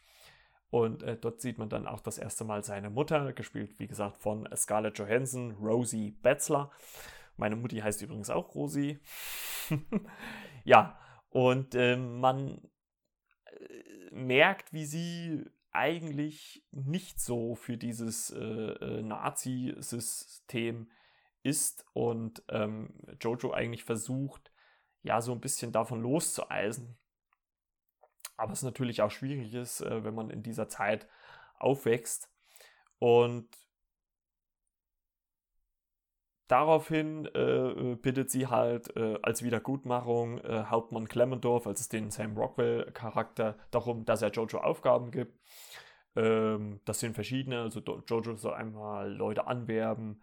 Und 0.75 1.05
äh, 1.05 1.17
dort 1.17 1.41
sieht 1.41 1.57
man 1.57 1.69
dann 1.69 1.87
auch 1.87 2.01
das 2.01 2.19
erste 2.19 2.43
Mal 2.43 2.65
seine 2.65 2.91
Mutter, 2.91 3.33
gespielt 3.33 3.79
wie 3.79 3.87
gesagt 3.87 4.17
von 4.17 4.49
Scarlett 4.57 4.99
Johansson, 4.99 5.53
Rosie 5.53 6.11
Betzler. 6.11 6.73
Meine 7.37 7.55
Mutti 7.55 7.79
heißt 7.79 8.03
übrigens 8.03 8.29
auch 8.29 8.57
Rosie. 8.57 8.99
ja, 10.65 10.99
und 11.29 11.77
ähm, 11.77 12.19
man 12.19 12.61
äh, 13.45 14.11
merkt, 14.11 14.73
wie 14.73 14.85
sie 14.85 15.45
eigentlich 15.71 16.67
nicht 16.73 17.21
so 17.21 17.55
für 17.55 17.77
dieses 17.77 18.31
äh, 18.31 18.41
äh, 18.41 19.03
Nazi-System 19.03 20.91
ist 21.45 21.87
und 21.93 22.43
ähm, 22.49 22.95
Jojo 23.21 23.53
eigentlich 23.53 23.85
versucht, 23.85 24.51
ja, 25.05 25.21
so 25.21 25.31
ein 25.31 25.41
bisschen 25.41 25.71
davon 25.71 26.03
loszueisen. 26.03 26.97
Aber 28.37 28.53
es 28.53 28.63
natürlich 28.63 29.03
auch 29.03 29.11
schwierig 29.11 29.55
ist, 29.55 29.81
äh, 29.81 30.05
wenn 30.05 30.15
man 30.15 30.31
in 30.31 30.43
dieser 30.43 30.69
Zeit 30.69 31.07
aufwächst. 31.59 32.31
Und 32.99 33.49
Daraufhin 36.47 37.25
äh, 37.35 37.97
bittet 37.97 38.31
sie 38.31 38.47
halt 38.49 38.95
äh, 38.97 39.19
als 39.23 39.43
Wiedergutmachung 39.43 40.39
äh, 40.41 40.65
Hauptmann 40.65 41.09
Clemmendorf, 41.09 41.67
also 41.67 41.89
den 41.89 42.11
Sam 42.11 42.37
Rockwell-Charakter, 42.37 43.57
darum, 43.71 44.05
dass 44.05 44.21
er 44.21 44.31
Jojo 44.31 44.59
Aufgaben 44.59 45.11
gibt. 45.11 45.39
Ähm, 46.17 46.81
das 46.85 47.01
sind 47.01 47.15
verschiedene, 47.15 47.63
also 47.63 47.81
Jojo 47.81 48.37
soll 48.37 48.53
einmal 48.53 49.11
Leute 49.11 49.47
anwerben. 49.47 50.23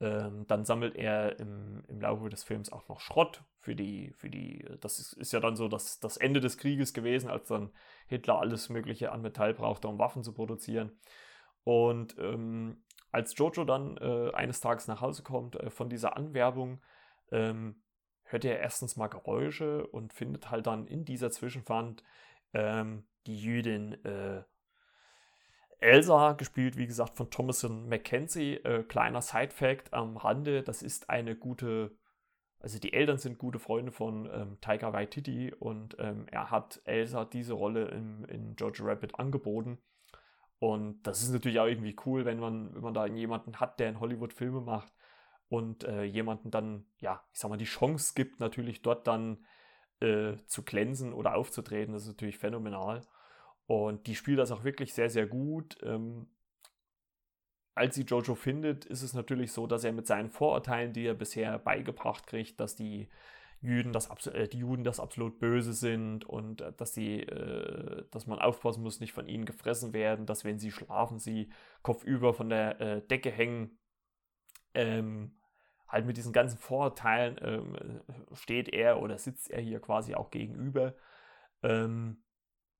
Ähm, 0.00 0.44
dann 0.48 0.64
sammelt 0.64 0.96
er 0.96 1.38
im, 1.38 1.69
Laufe 2.00 2.28
des 2.28 2.42
Films 2.42 2.72
auch 2.72 2.88
noch 2.88 3.00
Schrott 3.00 3.44
für 3.58 3.74
die, 3.74 4.12
für 4.16 4.30
die, 4.30 4.64
das 4.80 4.98
ist, 4.98 5.12
ist 5.14 5.32
ja 5.32 5.40
dann 5.40 5.56
so 5.56 5.68
das, 5.68 6.00
das 6.00 6.16
Ende 6.16 6.40
des 6.40 6.58
Krieges 6.58 6.92
gewesen, 6.92 7.30
als 7.30 7.48
dann 7.48 7.70
Hitler 8.06 8.38
alles 8.38 8.68
Mögliche 8.68 9.12
an 9.12 9.22
Metall 9.22 9.54
brauchte, 9.54 9.88
um 9.88 9.98
Waffen 9.98 10.22
zu 10.22 10.32
produzieren. 10.32 10.98
Und 11.64 12.16
ähm, 12.18 12.82
als 13.12 13.36
Jojo 13.36 13.64
dann 13.64 13.96
äh, 13.98 14.32
eines 14.32 14.60
Tages 14.60 14.86
nach 14.88 15.00
Hause 15.00 15.22
kommt 15.22 15.56
äh, 15.56 15.70
von 15.70 15.88
dieser 15.88 16.16
Anwerbung, 16.16 16.80
ähm, 17.30 17.82
hört 18.24 18.44
er 18.44 18.58
erstens 18.58 18.96
mal 18.96 19.08
Geräusche 19.08 19.86
und 19.88 20.12
findet 20.12 20.50
halt 20.50 20.66
dann 20.66 20.86
in 20.86 21.04
dieser 21.04 21.30
Zwischenfahrt 21.30 22.02
ähm, 22.54 23.06
die 23.26 23.38
Jüdin 23.38 24.04
äh, 24.04 24.42
Elsa, 25.80 26.32
gespielt 26.32 26.76
wie 26.76 26.86
gesagt 26.86 27.16
von 27.16 27.30
Thomason 27.30 27.88
Mackenzie. 27.88 28.56
Äh, 28.56 28.84
kleiner 28.84 29.22
Side-Fact 29.22 29.94
am 29.94 30.16
Rande: 30.16 30.62
Das 30.62 30.82
ist 30.82 31.08
eine 31.08 31.34
gute, 31.34 31.96
also 32.60 32.78
die 32.78 32.92
Eltern 32.92 33.18
sind 33.18 33.38
gute 33.38 33.58
Freunde 33.58 33.90
von 33.90 34.28
ähm, 34.32 34.58
Taika 34.60 34.92
Waititi 34.92 35.52
und 35.58 35.96
ähm, 35.98 36.26
er 36.30 36.50
hat 36.50 36.80
Elsa 36.84 37.24
diese 37.24 37.54
Rolle 37.54 37.88
in, 37.88 38.24
in 38.24 38.54
Jojo 38.56 38.84
Rabbit 38.84 39.18
angeboten. 39.18 39.78
Und 40.58 41.02
das 41.04 41.22
ist 41.22 41.32
natürlich 41.32 41.58
auch 41.58 41.66
irgendwie 41.66 41.96
cool, 42.04 42.26
wenn 42.26 42.38
man, 42.38 42.74
wenn 42.74 42.82
man 42.82 42.92
da 42.92 43.06
jemanden 43.06 43.60
hat, 43.60 43.80
der 43.80 43.88
in 43.88 43.98
Hollywood 43.98 44.34
Filme 44.34 44.60
macht 44.60 44.92
und 45.48 45.84
äh, 45.84 46.04
jemanden 46.04 46.50
dann, 46.50 46.84
ja, 46.98 47.24
ich 47.32 47.40
sag 47.40 47.48
mal, 47.48 47.56
die 47.56 47.64
Chance 47.64 48.12
gibt, 48.14 48.40
natürlich 48.40 48.82
dort 48.82 49.06
dann 49.06 49.46
äh, 50.00 50.36
zu 50.46 50.62
glänzen 50.62 51.14
oder 51.14 51.34
aufzutreten. 51.34 51.94
Das 51.94 52.02
ist 52.02 52.08
natürlich 52.08 52.38
phänomenal. 52.38 53.00
Und 53.66 54.06
die 54.06 54.14
spielt 54.14 54.38
das 54.38 54.52
auch 54.52 54.64
wirklich 54.64 54.92
sehr, 54.92 55.08
sehr 55.08 55.26
gut. 55.26 55.78
Ähm, 55.82 56.28
als 57.74 57.94
sie 57.94 58.02
Jojo 58.02 58.34
findet, 58.34 58.84
ist 58.84 59.02
es 59.02 59.14
natürlich 59.14 59.52
so, 59.52 59.66
dass 59.66 59.84
er 59.84 59.92
mit 59.92 60.06
seinen 60.06 60.30
Vorurteilen, 60.30 60.92
die 60.92 61.06
er 61.06 61.14
bisher 61.14 61.58
beigebracht 61.58 62.26
kriegt, 62.26 62.60
dass 62.60 62.76
die 62.76 63.08
Juden 63.62 63.92
das, 63.92 64.08
äh, 64.26 64.48
die 64.48 64.58
Juden 64.58 64.84
das 64.84 65.00
absolut 65.00 65.38
böse 65.38 65.72
sind 65.72 66.24
und 66.24 66.62
äh, 66.62 66.72
dass 66.72 66.94
sie, 66.94 67.20
äh, 67.20 68.04
dass 68.10 68.26
man 68.26 68.38
aufpassen 68.38 68.82
muss, 68.82 69.00
nicht 69.00 69.12
von 69.12 69.28
ihnen 69.28 69.44
gefressen 69.44 69.92
werden, 69.92 70.26
dass 70.26 70.44
wenn 70.44 70.58
sie 70.58 70.70
schlafen, 70.70 71.18
sie 71.18 71.50
kopfüber 71.82 72.32
von 72.32 72.48
der 72.48 72.80
äh, 72.80 73.02
Decke 73.06 73.30
hängen. 73.30 73.78
Ähm, 74.72 75.36
halt 75.88 76.06
mit 76.06 76.16
diesen 76.16 76.32
ganzen 76.32 76.58
Vorurteilen 76.58 77.36
ähm, 77.42 78.00
steht 78.32 78.68
er 78.68 79.02
oder 79.02 79.18
sitzt 79.18 79.50
er 79.50 79.60
hier 79.60 79.80
quasi 79.80 80.14
auch 80.14 80.30
gegenüber. 80.30 80.94
Ähm, 81.62 82.22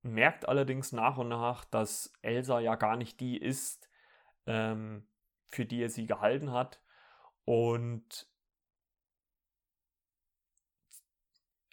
merkt 0.01 0.47
allerdings 0.47 0.93
nach 0.93 1.17
und 1.17 1.27
nach, 1.27 1.65
dass 1.65 2.13
Elsa 2.21 2.59
ja 2.59 2.75
gar 2.75 2.95
nicht 2.95 3.19
die 3.19 3.37
ist, 3.37 3.90
ähm, 4.45 5.07
für 5.47 5.65
die 5.65 5.81
er 5.81 5.89
sie 5.89 6.05
gehalten 6.05 6.51
hat. 6.51 6.81
Und 7.45 8.27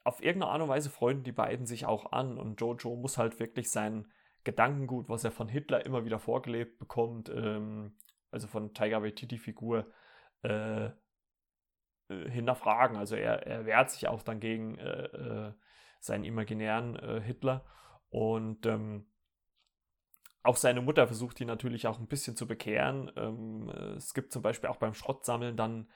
auf 0.05 0.23
irgendeine 0.23 0.53
Art 0.53 0.63
und 0.63 0.69
Weise 0.69 0.91
freunden 0.91 1.25
die 1.25 1.33
beiden 1.33 1.67
sich 1.67 1.87
auch 1.87 2.13
an 2.13 2.39
und 2.39 2.61
Jojo 2.61 2.97
muss 2.97 3.19
halt 3.19 3.39
wirklich 3.41 3.71
sein 3.71 4.11
Gedankengut, 4.45 5.09
was 5.09 5.25
er 5.25 5.33
von 5.33 5.49
Hitler 5.49 5.85
immer 5.85 6.05
wieder 6.05 6.19
vorgelebt 6.19 6.79
bekommt, 6.79 7.29
ähm, 7.29 7.99
also 8.31 8.47
von 8.47 8.73
Tiger 8.73 9.03
Waititi-Figur, 9.03 9.93
äh, 10.43 10.87
äh, 12.09 12.31
hinterfragen. 12.31 12.97
Also 12.97 13.17
er, 13.17 13.47
er 13.47 13.67
wehrt 13.67 13.91
sich 13.91 14.09
auch 14.09 14.23
dann 14.23 14.41
gegen 14.41 14.79
äh, 14.79 15.05
äh 15.05 15.53
seinen 16.01 16.25
imaginären 16.25 16.95
äh, 16.95 17.21
Hitler 17.21 17.67
und 18.09 18.67
ähm, 18.67 19.11
auch 20.49 20.57
seine 20.57 20.81
Mutter 20.81 21.07
versucht 21.07 21.41
ihn 21.43 21.47
natürlich 21.47 21.87
auch 21.87 21.99
ein 21.99 22.07
bisschen 22.07 22.35
zu 22.35 22.47
bekehren. 22.47 23.13
Ähm, 23.17 23.69
es 23.99 24.15
gibt 24.15 24.33
zum 24.33 24.41
Beispiel 24.41 24.71
auch 24.71 24.79
beim 24.79 24.95
Schrottsammeln 24.95 25.59
dann 25.59 25.89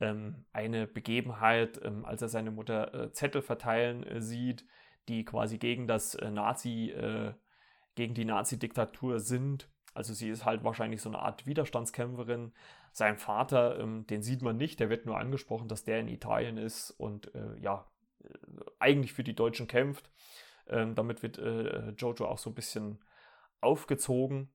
ähm, 0.00 0.44
eine 0.52 0.86
Begebenheit, 0.86 1.80
ähm, 1.82 2.04
als 2.04 2.22
er 2.22 2.28
seine 2.28 2.52
Mutter 2.52 2.94
äh, 2.94 3.12
Zettel 3.12 3.42
verteilen 3.42 4.04
äh, 4.04 4.22
sieht, 4.22 4.64
die 5.08 5.24
quasi 5.24 5.58
gegen 5.58 5.88
das 5.88 6.14
äh, 6.14 6.30
Nazi, 6.30 6.90
äh, 6.90 7.32
gegen 7.96 8.14
die 8.14 8.24
Nazi-Diktatur 8.24 9.18
sind. 9.18 9.68
Also 9.92 10.14
sie 10.14 10.28
ist 10.28 10.44
halt 10.44 10.62
wahrscheinlich 10.62 11.02
so 11.02 11.08
eine 11.08 11.18
Art 11.18 11.44
Widerstandskämpferin. 11.44 12.52
Sein 12.92 13.18
Vater, 13.18 13.80
ähm, 13.80 14.06
den 14.06 14.22
sieht 14.22 14.40
man 14.40 14.56
nicht, 14.56 14.78
der 14.78 14.88
wird 14.88 15.04
nur 15.06 15.18
angesprochen, 15.18 15.66
dass 15.66 15.82
der 15.82 15.98
in 15.98 16.06
Italien 16.06 16.58
ist 16.58 16.92
und 16.92 17.34
äh, 17.34 17.58
ja, 17.60 17.90
äh, 18.22 18.28
eigentlich 18.78 19.14
für 19.14 19.24
die 19.24 19.34
Deutschen 19.34 19.66
kämpft. 19.66 20.08
Ähm, 20.68 20.94
damit 20.94 21.24
wird 21.24 21.38
Jojo 22.00 22.26
auch 22.26 22.38
so 22.38 22.50
ein 22.50 22.54
bisschen 22.54 23.00
aufgezogen. 23.60 24.52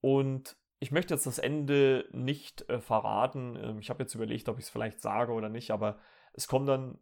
Und 0.00 0.56
ich 0.80 0.92
möchte 0.92 1.14
jetzt 1.14 1.26
das 1.26 1.38
Ende 1.38 2.08
nicht 2.12 2.68
äh, 2.68 2.80
verraten. 2.80 3.56
Ähm, 3.56 3.78
ich 3.78 3.90
habe 3.90 4.02
jetzt 4.02 4.14
überlegt, 4.14 4.48
ob 4.48 4.58
ich 4.58 4.64
es 4.64 4.70
vielleicht 4.70 5.00
sage 5.00 5.32
oder 5.32 5.48
nicht, 5.48 5.70
aber 5.70 5.98
es 6.32 6.46
kommt 6.46 6.68
dann 6.68 6.98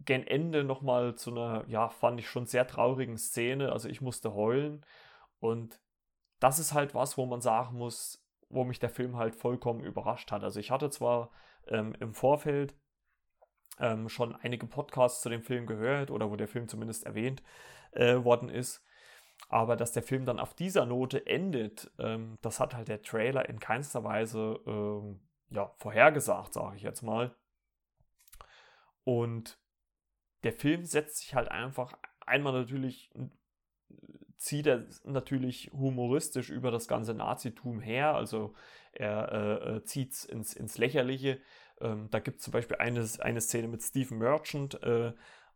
gen 0.00 0.26
Ende 0.26 0.64
nochmal 0.64 1.16
zu 1.16 1.30
einer, 1.30 1.64
ja, 1.68 1.88
fand 1.88 2.20
ich 2.20 2.28
schon 2.28 2.46
sehr 2.46 2.66
traurigen 2.66 3.18
Szene. 3.18 3.72
Also 3.72 3.88
ich 3.88 4.00
musste 4.00 4.32
heulen. 4.32 4.84
Und 5.40 5.80
das 6.40 6.58
ist 6.58 6.72
halt 6.72 6.94
was, 6.94 7.18
wo 7.18 7.26
man 7.26 7.40
sagen 7.40 7.76
muss, 7.76 8.24
wo 8.48 8.64
mich 8.64 8.78
der 8.78 8.90
Film 8.90 9.16
halt 9.16 9.34
vollkommen 9.34 9.84
überrascht 9.84 10.30
hat. 10.30 10.44
Also 10.44 10.60
ich 10.60 10.70
hatte 10.70 10.90
zwar 10.90 11.30
ähm, 11.66 11.94
im 12.00 12.14
Vorfeld 12.14 12.74
ähm, 13.78 14.08
schon 14.08 14.34
einige 14.36 14.66
Podcasts 14.66 15.20
zu 15.20 15.28
dem 15.28 15.42
Film 15.42 15.66
gehört 15.66 16.10
oder 16.10 16.30
wo 16.30 16.36
der 16.36 16.48
Film 16.48 16.68
zumindest 16.68 17.04
erwähnt 17.04 17.42
äh, 17.92 18.16
worden 18.24 18.48
ist. 18.48 18.84
Aber 19.48 19.76
dass 19.76 19.92
der 19.92 20.02
Film 20.02 20.26
dann 20.26 20.38
auf 20.38 20.54
dieser 20.54 20.84
Note 20.84 21.26
endet, 21.26 21.90
ähm, 21.98 22.38
das 22.42 22.60
hat 22.60 22.74
halt 22.74 22.88
der 22.88 23.02
Trailer 23.02 23.48
in 23.48 23.60
keinster 23.60 24.04
Weise 24.04 24.60
ähm, 24.66 25.20
ja, 25.50 25.72
vorhergesagt, 25.78 26.52
sage 26.52 26.76
ich 26.76 26.82
jetzt 26.82 27.02
mal. 27.02 27.34
Und 29.04 29.58
der 30.42 30.52
Film 30.52 30.84
setzt 30.84 31.18
sich 31.18 31.34
halt 31.34 31.50
einfach 31.50 31.96
einmal 32.20 32.52
natürlich, 32.52 33.10
zieht 34.36 34.66
er 34.66 34.84
natürlich 35.04 35.70
humoristisch 35.72 36.50
über 36.50 36.70
das 36.70 36.86
ganze 36.86 37.14
Nazitum 37.14 37.80
her, 37.80 38.14
also 38.14 38.54
er 38.92 39.32
äh, 39.32 39.76
äh 39.76 39.84
zieht 39.84 40.12
es 40.12 40.24
ins, 40.24 40.52
ins 40.54 40.76
Lächerliche. 40.78 41.40
Ähm, 41.80 42.08
da 42.10 42.20
gibt 42.20 42.38
es 42.38 42.44
zum 42.44 42.52
Beispiel 42.52 42.76
eine, 42.76 43.06
eine 43.20 43.40
Szene 43.40 43.68
mit 43.68 43.82
Stephen 43.82 44.18
Merchant 44.18 44.80
äh, 44.82 45.12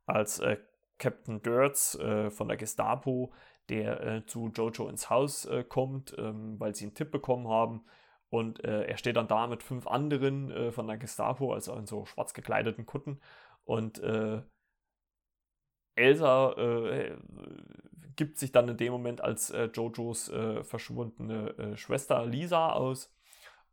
als 0.07 0.39
äh, 0.39 0.57
Captain 0.99 1.43
Dirts 1.43 1.97
äh, 1.97 2.31
von 2.31 2.49
der 2.49 2.57
Gestapo, 2.57 3.33
der 3.73 4.01
äh, 4.03 4.27
zu 4.27 4.51
Jojo 4.55 4.87
ins 4.89 5.09
Haus 5.09 5.47
äh, 5.47 5.65
kommt, 5.65 6.15
ähm, 6.19 6.61
weil 6.61 6.75
sie 6.75 6.85
einen 6.85 6.95
Tipp 6.95 7.11
bekommen 7.11 7.49
haben. 7.49 7.85
Und 8.29 8.63
äh, 8.65 8.85
er 8.85 8.99
steht 8.99 9.17
dann 9.17 9.29
da 9.29 9.47
mit 9.47 9.63
fünf 9.63 9.87
anderen 9.87 10.51
äh, 10.51 10.73
von 10.73 10.87
der 10.87 10.99
Gestapo, 10.99 11.55
also 11.55 11.75
in 11.75 11.87
so 11.87 12.05
schwarz 12.05 12.35
gekleideten 12.35 12.85
Kutten. 12.85 13.21
Und 13.65 13.99
äh, 14.01 14.43
Elsa 15.95 16.53
äh, 16.53 17.17
gibt 18.17 18.39
sich 18.39 18.53
dann 18.53 18.69
in 18.69 18.77
dem 18.77 18.93
Moment 18.93 19.23
als 19.23 19.53
Jojos 19.75 20.31
verschwundene 20.63 21.77
Schwester 21.77 22.25
Lisa 22.27 22.73
aus. 22.73 23.11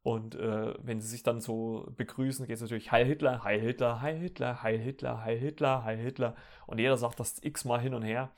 Und 0.01 0.37
wenn 0.37 1.01
sie 1.01 1.07
sich 1.07 1.23
dann 1.23 1.41
so 1.41 1.91
begrüßen, 1.97 2.45
geht 2.45 2.55
es 2.55 2.61
natürlich 2.61 2.91
Heil 2.91 3.05
Hitler, 3.05 3.43
Heil 3.43 3.59
Hitler, 3.59 4.01
Heil 4.01 4.17
Hitler, 4.17 4.63
Heil 4.63 4.79
Hitler, 4.79 5.23
Heil 5.23 5.37
Hitler, 5.37 5.83
Heil 5.83 5.97
Hitler. 5.97 6.35
Und 6.67 6.79
jeder 6.79 6.97
sagt 6.97 7.19
das 7.19 7.41
x-mal 7.41 7.79
hin 7.81 7.93
und 7.93 8.03
her 8.03 8.31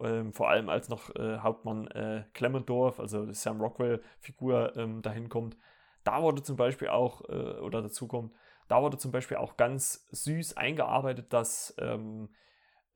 ähm, 0.00 0.32
vor 0.32 0.48
allem 0.48 0.68
als 0.68 0.88
noch 0.88 1.14
äh, 1.16 1.38
Hauptmann 1.38 1.88
äh, 1.88 2.24
Clemendorf, 2.34 3.00
also 3.00 3.30
Sam 3.32 3.60
Rockwell-Figur, 3.60 4.76
ähm, 4.76 5.02
dahin 5.02 5.28
kommt. 5.28 5.56
Da 6.04 6.22
wurde 6.22 6.42
zum 6.42 6.56
Beispiel 6.56 6.88
auch, 6.88 7.28
äh, 7.28 7.58
oder 7.60 7.82
dazu 7.82 8.06
kommt, 8.06 8.32
da 8.68 8.82
wurde 8.82 8.98
zum 8.98 9.12
Beispiel 9.12 9.38
auch 9.38 9.56
ganz 9.56 10.06
süß 10.10 10.56
eingearbeitet, 10.56 11.32
dass 11.32 11.74
ähm, 11.78 12.28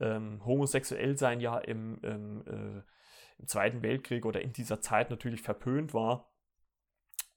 ähm 0.00 0.44
homosexuell 0.44 1.16
sein 1.16 1.40
ja 1.40 1.58
im, 1.58 1.98
im, 2.02 2.46
äh, 2.46 2.82
im, 3.38 3.46
Zweiten 3.46 3.82
Weltkrieg 3.82 4.24
oder 4.26 4.40
in 4.42 4.52
dieser 4.52 4.80
Zeit 4.80 5.10
natürlich 5.10 5.42
verpönt 5.42 5.94
war. 5.94 6.30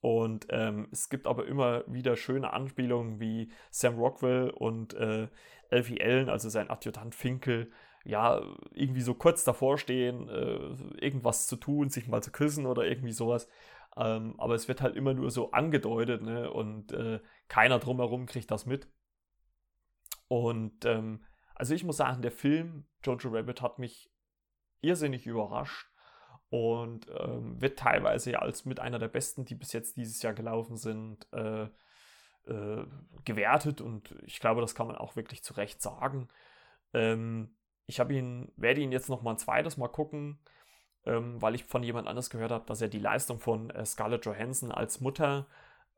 Und 0.00 0.46
ähm, 0.50 0.88
es 0.92 1.08
gibt 1.08 1.26
aber 1.26 1.46
immer 1.46 1.82
wieder 1.86 2.16
schöne 2.16 2.52
Anspielungen 2.52 3.18
wie 3.18 3.50
Sam 3.70 3.98
Rockwell 3.98 4.50
und 4.50 4.94
äh, 4.94 5.28
Elfie 5.70 6.00
Allen, 6.00 6.28
also 6.28 6.48
sein 6.48 6.70
Adjutant 6.70 7.14
Finkel, 7.14 7.72
ja, 8.06 8.40
irgendwie 8.72 9.00
so 9.00 9.14
kurz 9.14 9.44
davor 9.44 9.78
stehen, 9.78 10.28
äh, 10.28 11.04
irgendwas 11.04 11.46
zu 11.46 11.56
tun, 11.56 11.88
sich 11.90 12.06
mal 12.06 12.22
zu 12.22 12.30
küssen 12.30 12.66
oder 12.66 12.84
irgendwie 12.84 13.12
sowas. 13.12 13.48
Ähm, 13.96 14.34
aber 14.38 14.54
es 14.54 14.68
wird 14.68 14.80
halt 14.80 14.96
immer 14.96 15.14
nur 15.14 15.30
so 15.30 15.50
angedeutet, 15.52 16.22
ne? 16.22 16.50
Und 16.50 16.92
äh, 16.92 17.20
keiner 17.48 17.78
drumherum 17.78 18.26
kriegt 18.26 18.50
das 18.50 18.66
mit. 18.66 18.88
Und 20.28 20.84
ähm, 20.84 21.24
also 21.54 21.74
ich 21.74 21.84
muss 21.84 21.96
sagen, 21.96 22.22
der 22.22 22.32
Film 22.32 22.86
Jojo 23.02 23.30
Rabbit 23.30 23.62
hat 23.62 23.78
mich 23.78 24.10
irrsinnig 24.82 25.26
überrascht 25.26 25.90
und 26.50 27.06
ähm, 27.18 27.60
wird 27.60 27.78
teilweise 27.78 28.32
ja 28.32 28.38
als 28.40 28.64
mit 28.64 28.78
einer 28.78 28.98
der 28.98 29.08
besten, 29.08 29.44
die 29.44 29.54
bis 29.54 29.72
jetzt 29.72 29.96
dieses 29.96 30.22
Jahr 30.22 30.34
gelaufen 30.34 30.76
sind, 30.76 31.26
äh, 31.32 31.68
äh, 32.44 32.86
gewertet 33.24 33.80
und 33.80 34.14
ich 34.22 34.38
glaube, 34.38 34.60
das 34.60 34.74
kann 34.74 34.86
man 34.86 34.96
auch 34.96 35.16
wirklich 35.16 35.42
zu 35.42 35.54
Recht 35.54 35.82
sagen. 35.82 36.28
Ähm, 36.92 37.56
ich 37.86 38.00
habe 38.00 38.14
ihn, 38.14 38.52
werde 38.56 38.80
ihn 38.80 38.92
jetzt 38.92 39.08
noch 39.08 39.22
mal 39.22 39.32
ein 39.32 39.38
zweites 39.38 39.76
Mal 39.76 39.88
gucken, 39.88 40.38
ähm, 41.04 41.40
weil 41.40 41.54
ich 41.54 41.64
von 41.64 41.82
jemand 41.82 42.08
anders 42.08 42.30
gehört 42.30 42.50
habe, 42.50 42.66
dass 42.66 42.82
er 42.82 42.88
die 42.88 42.98
Leistung 42.98 43.38
von 43.38 43.70
äh, 43.70 43.84
Scarlett 43.84 44.24
Johansson 44.26 44.72
als 44.72 45.00
Mutter 45.00 45.46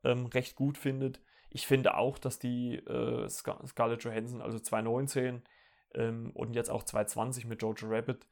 ähm, 0.03 0.27
recht 0.27 0.55
gut 0.55 0.77
findet. 0.77 1.21
Ich 1.49 1.65
finde 1.65 1.97
auch, 1.97 2.19
dass 2.19 2.39
die 2.39 2.75
äh, 2.75 3.27
Scar 3.27 3.65
Scarlett 3.67 4.03
Johansson, 4.03 4.41
also 4.41 4.59
2019 4.59 5.41
ähm, 5.95 6.31
und 6.33 6.53
jetzt 6.53 6.69
auch 6.69 6.83
2020 6.83 7.45
mit 7.45 7.61
Jojo 7.61 7.87
Rabbit, 7.87 8.27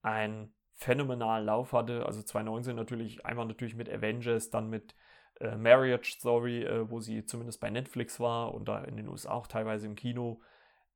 einen 0.00 0.54
phänomenalen 0.74 1.44
Lauf 1.44 1.72
hatte. 1.72 2.06
Also 2.06 2.22
2019 2.22 2.74
natürlich, 2.74 3.26
einmal 3.26 3.46
natürlich 3.46 3.76
mit 3.76 3.90
Avengers, 3.90 4.50
dann 4.50 4.70
mit 4.70 4.94
äh, 5.40 5.56
Marriage 5.56 6.12
Story, 6.12 6.64
äh, 6.64 6.90
wo 6.90 7.00
sie 7.00 7.26
zumindest 7.26 7.60
bei 7.60 7.68
Netflix 7.68 8.18
war 8.18 8.54
und 8.54 8.66
da 8.68 8.82
in 8.84 8.96
den 8.96 9.08
USA 9.08 9.32
auch 9.32 9.46
teilweise 9.46 9.86
im 9.86 9.94
Kino. 9.94 10.40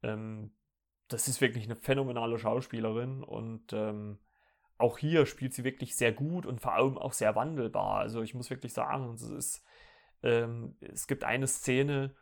Ähm, 0.03 0.53
das 1.09 1.29
ist 1.29 1.41
wirklich 1.41 1.65
eine 1.65 1.77
phänomenale 1.77 2.39
Schauspielerin 2.39 3.23
und 3.23 3.73
ähm, 3.73 4.19
auch 4.79 4.99
hier 4.99 5.27
spielt 5.27 5.55
sie 5.55 5.65
wirklich 5.65 5.97
sehr 5.97 6.13
gut 6.13 6.47
und 6.47 6.61
vor 6.61 6.75
allem 6.75 6.99
auch 6.99 7.13
sehr 7.13 7.35
wandelbar. 7.35 7.99
Also 7.99 8.23
ich 8.23 8.35
muss 8.35 8.51
wirklich 8.51 8.73
sagen, 8.73 9.15
es, 9.15 9.23
ist, 9.23 9.65
ähm, 10.23 10.77
es 10.81 11.07
gibt 11.07 11.25
eine 11.25 11.47
Szene, 11.47 12.15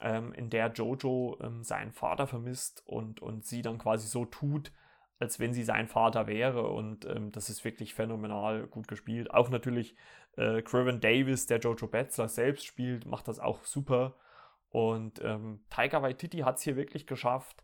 ähm, 0.00 0.32
in 0.32 0.50
der 0.50 0.72
Jojo 0.72 1.38
ähm, 1.40 1.62
seinen 1.62 1.92
Vater 1.92 2.26
vermisst 2.26 2.82
und, 2.86 3.22
und 3.22 3.44
sie 3.44 3.62
dann 3.62 3.78
quasi 3.78 4.08
so 4.08 4.24
tut, 4.24 4.72
als 5.18 5.38
wenn 5.38 5.52
sie 5.52 5.62
sein 5.62 5.86
Vater 5.86 6.26
wäre. 6.26 6.68
Und 6.68 7.04
ähm, 7.04 7.30
das 7.30 7.48
ist 7.48 7.64
wirklich 7.64 7.94
phänomenal 7.94 8.66
gut 8.66 8.88
gespielt. 8.88 9.30
Auch 9.30 9.48
natürlich 9.48 9.94
äh, 10.36 10.62
Craven 10.62 11.00
Davis, 11.00 11.46
der 11.46 11.60
Jojo 11.60 11.86
Betzler 11.86 12.28
selbst 12.28 12.66
spielt, 12.66 13.06
macht 13.06 13.28
das 13.28 13.38
auch 13.38 13.64
super. 13.64 14.16
Und 14.70 15.20
ähm, 15.22 15.60
Taika 15.70 16.02
Waititi 16.02 16.38
hat 16.38 16.56
es 16.56 16.62
hier 16.62 16.76
wirklich 16.76 17.06
geschafft, 17.06 17.62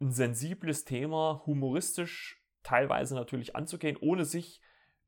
ein 0.00 0.12
sensibles 0.12 0.84
Thema 0.84 1.42
humoristisch 1.46 2.42
teilweise 2.62 3.14
natürlich 3.14 3.56
anzugehen, 3.56 3.96
ohne 4.00 4.24
sich 4.24 4.60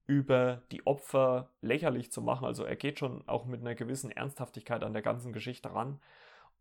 über 0.07 0.63
die 0.73 0.87
Opfer 0.87 1.53
lächerlich 1.61 2.11
zu 2.11 2.21
machen. 2.23 2.45
Also 2.45 2.65
er 2.65 2.77
geht 2.77 2.99
schon 2.99 3.27
auch 3.29 3.47
mit 3.47 3.61
einer 3.61 3.75
gewissen 3.75 4.11
Ernsthaftigkeit 4.11 4.83
an 4.83 4.93
der 4.93 5.03
ganzen 5.03 5.33
Geschichte 5.33 5.73
ran. 5.73 6.01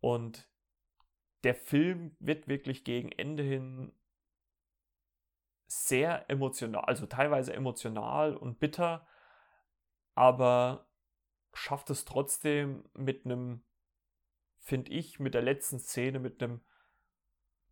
Und 0.00 0.48
der 1.42 1.54
Film 1.54 2.14
wird 2.20 2.48
wirklich 2.48 2.84
gegen 2.84 3.10
Ende 3.10 3.42
hin 3.42 3.92
sehr 5.66 6.28
emotional, 6.28 6.84
also 6.84 7.06
teilweise 7.06 7.52
emotional 7.52 8.36
und 8.36 8.58
bitter, 8.58 9.06
aber 10.14 10.88
schafft 11.52 11.90
es 11.90 12.04
trotzdem 12.04 12.84
mit 12.94 13.24
einem, 13.24 13.62
finde 14.58 14.90
ich, 14.92 15.20
mit 15.20 15.34
der 15.34 15.42
letzten 15.42 15.78
Szene, 15.78 16.18
mit 16.18 16.42
einem 16.42 16.60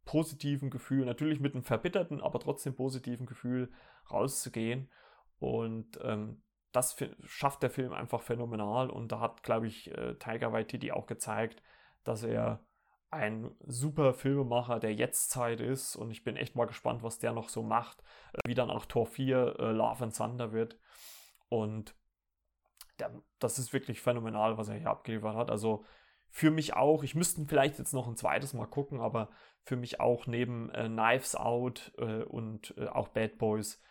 positiven 0.08 0.70
Gefühl, 0.70 1.04
natürlich 1.04 1.38
mit 1.38 1.52
einem 1.52 1.64
verbitterten, 1.64 2.22
aber 2.22 2.40
trotzdem 2.40 2.74
positiven 2.74 3.26
Gefühl 3.26 3.70
rauszugehen. 4.10 4.90
Und 5.38 6.00
ähm, 6.02 6.40
das 6.72 6.96
schafft 7.24 7.62
der 7.62 7.68
Film 7.68 7.92
einfach 7.92 8.22
phänomenal. 8.22 8.88
Und 8.88 9.12
da 9.12 9.20
hat, 9.20 9.42
glaube 9.42 9.66
ich, 9.66 9.90
äh, 9.90 10.14
Tiger 10.14 10.50
Waititi 10.50 10.92
auch 10.92 11.06
gezeigt, 11.06 11.62
dass 12.04 12.22
er 12.22 12.64
ein 13.10 13.54
super 13.66 14.14
Filmemacher 14.14 14.80
der 14.80 14.94
Jetztzeit 14.94 15.60
ist 15.60 15.94
und 15.94 16.10
ich 16.10 16.24
bin 16.24 16.36
echt 16.36 16.56
mal 16.56 16.66
gespannt, 16.66 17.02
was 17.02 17.18
der 17.18 17.32
noch 17.32 17.50
so 17.50 17.62
macht, 17.62 18.02
äh, 18.32 18.38
wie 18.46 18.54
dann 18.54 18.70
auch 18.70 18.86
Tor 18.86 19.04
4 19.04 19.56
äh, 19.58 19.72
Love 19.72 20.04
and 20.04 20.16
Thunder 20.16 20.52
wird. 20.52 20.78
Und 21.50 21.94
der, 22.98 23.12
das 23.40 23.58
ist 23.58 23.74
wirklich 23.74 24.00
phänomenal, 24.00 24.56
was 24.56 24.70
er 24.70 24.76
hier 24.76 24.88
abgeliefert 24.88 25.36
hat. 25.36 25.50
Also 25.50 25.84
für 26.30 26.50
mich 26.50 26.74
auch, 26.74 27.02
ich 27.02 27.14
müsste 27.14 27.44
vielleicht 27.46 27.78
jetzt 27.78 27.94
noch 27.94 28.06
ein 28.06 28.16
zweites 28.16 28.54
Mal 28.54 28.66
gucken, 28.66 29.00
aber 29.00 29.30
für 29.62 29.76
mich 29.76 30.00
auch 30.00 30.26
neben 30.26 30.70
äh, 30.70 30.88
Knives 30.88 31.34
Out 31.34 31.92
äh, 31.98 32.22
und 32.24 32.74
äh, 32.76 32.86
auch 32.86 33.08
Bad 33.08 33.38
Boys, 33.38 33.82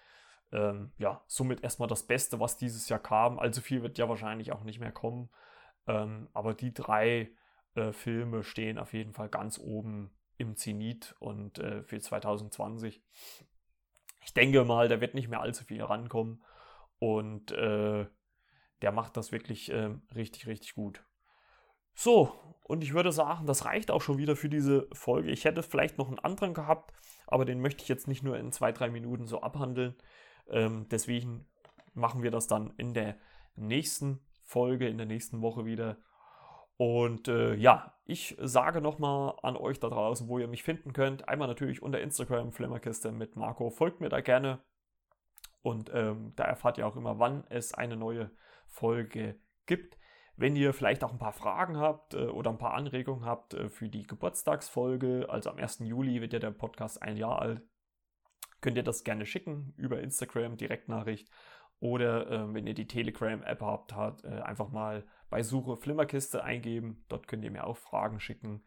ähm, 0.52 0.92
ja, 0.98 1.24
somit 1.28 1.64
erstmal 1.64 1.90
das 1.90 2.08
Beste, 2.08 2.40
was 2.40 2.58
dieses 2.58 2.88
Jahr 2.90 3.00
kam. 3.00 3.40
Also 3.40 3.62
viel 3.62 3.84
wird 3.84 3.98
ja 3.98 4.08
wahrscheinlich 4.08 4.52
auch 4.52 4.64
nicht 4.64 4.80
mehr 4.80 4.92
kommen. 4.92 5.30
Ähm, 5.88 6.30
aber 6.34 6.54
die 6.54 6.74
drei 6.74 7.32
äh, 7.76 7.92
Filme 7.92 8.44
stehen 8.44 8.78
auf 8.78 8.94
jeden 8.94 9.14
Fall 9.14 9.30
ganz 9.30 9.60
oben 9.60 10.12
im 10.38 10.56
Zenit 10.56 11.16
und 11.20 11.60
äh, 11.60 11.84
für 11.84 12.00
2020. 12.00 13.04
Ich 14.24 14.34
denke 14.34 14.64
mal, 14.66 14.88
da 14.88 15.02
wird 15.02 15.16
nicht 15.16 15.30
mehr 15.30 15.42
allzu 15.42 15.64
viel 15.64 15.82
rankommen 15.82 16.44
und 17.00 17.52
äh, 17.52 18.06
der 18.82 18.92
macht 18.92 19.18
das 19.18 19.32
wirklich 19.32 19.72
äh, 19.72 19.96
richtig, 20.16 20.48
richtig 20.48 20.76
gut. 20.76 21.04
So, 22.00 22.32
und 22.62 22.84
ich 22.84 22.94
würde 22.94 23.12
sagen, 23.12 23.48
das 23.48 23.66
reicht 23.66 23.90
auch 23.90 24.04
schon 24.04 24.20
wieder 24.20 24.36
für 24.36 24.50
diese 24.50 24.88
Folge. 24.94 25.32
Ich 25.32 25.46
hätte 25.46 25.64
vielleicht 25.64 25.98
noch 25.98 26.08
einen 26.08 26.20
anderen 26.20 26.54
gehabt, 26.54 26.94
aber 27.26 27.44
den 27.44 27.60
möchte 27.60 27.82
ich 27.82 27.90
jetzt 27.90 28.08
nicht 28.08 28.22
nur 28.22 28.38
in 28.38 28.52
zwei, 28.52 28.72
drei 28.72 28.92
Minuten 28.92 29.26
so 29.26 29.42
abhandeln. 29.42 29.96
Ähm, 30.48 30.86
deswegen 30.92 31.48
machen 31.96 32.22
wir 32.22 32.30
das 32.30 32.46
dann 32.46 32.72
in 32.78 32.94
der 32.94 33.18
nächsten 33.56 34.20
Folge, 34.44 34.88
in 34.88 35.00
der 35.00 35.08
nächsten 35.08 35.42
Woche 35.42 35.66
wieder. 35.66 35.98
Und 36.78 37.30
äh, 37.30 37.56
ja, 37.56 37.96
ich 38.06 38.38
sage 38.40 38.80
nochmal 38.80 39.34
an 39.42 39.58
euch 39.58 39.80
da 39.80 39.90
draußen, 39.90 40.28
wo 40.28 40.38
ihr 40.38 40.48
mich 40.48 40.62
finden 40.62 40.94
könnt. 40.94 41.28
Einmal 41.28 41.48
natürlich 41.48 41.82
unter 41.82 42.00
Instagram 42.00 42.52
Flimmerkiste 42.52 43.12
mit 43.12 43.36
Marco. 43.36 43.72
Folgt 43.72 44.02
mir 44.02 44.10
da 44.10 44.22
gerne. 44.22 44.60
Und 45.64 45.90
ähm, 45.96 46.34
da 46.36 46.44
erfahrt 46.44 46.78
ihr 46.78 46.86
auch 46.86 46.96
immer, 46.96 47.18
wann 47.18 47.44
es 47.50 47.74
eine 47.74 47.98
neue 47.98 48.30
Folge 48.68 49.40
gibt. 49.66 49.98
Wenn 50.40 50.56
ihr 50.56 50.72
vielleicht 50.72 51.04
auch 51.04 51.12
ein 51.12 51.18
paar 51.18 51.34
Fragen 51.34 51.78
habt 51.78 52.14
äh, 52.14 52.28
oder 52.28 52.52
ein 52.52 52.60
paar 52.60 52.76
Anregungen 52.76 53.26
habt 53.26 53.56
äh, 53.56 53.70
für 53.70 53.90
die 53.90 54.04
Geburtstagsfolge, 54.04 55.26
also 55.30 55.50
am 55.50 55.58
1. 55.58 55.80
Juli 55.80 56.22
wird 56.22 56.32
ja 56.32 56.40
der 56.40 56.52
Podcast 56.52 57.02
ein 57.02 57.18
Jahr 57.18 57.42
alt, 57.42 57.64
könnt 58.62 58.78
ihr 58.78 58.84
das 58.84 59.04
gerne 59.04 59.26
schicken 59.26 59.74
über 59.78 60.00
Instagram, 60.00 60.56
Direktnachricht. 60.56 61.28
Oder 61.80 62.30
äh, 62.30 62.54
wenn 62.54 62.68
ihr 62.68 62.76
die 62.76 62.88
Telegram-App 62.88 63.62
habt, 63.62 63.96
hat, 63.96 64.24
äh, 64.24 64.42
einfach 64.42 64.70
mal 64.70 65.06
bei 65.30 65.42
Suche 65.42 65.76
Flimmerkiste 65.76 66.44
eingeben. 66.44 67.04
Dort 67.08 67.28
könnt 67.28 67.44
ihr 67.44 67.52
mir 67.52 67.66
auch 67.66 67.78
Fragen 67.78 68.20
schicken. 68.20 68.64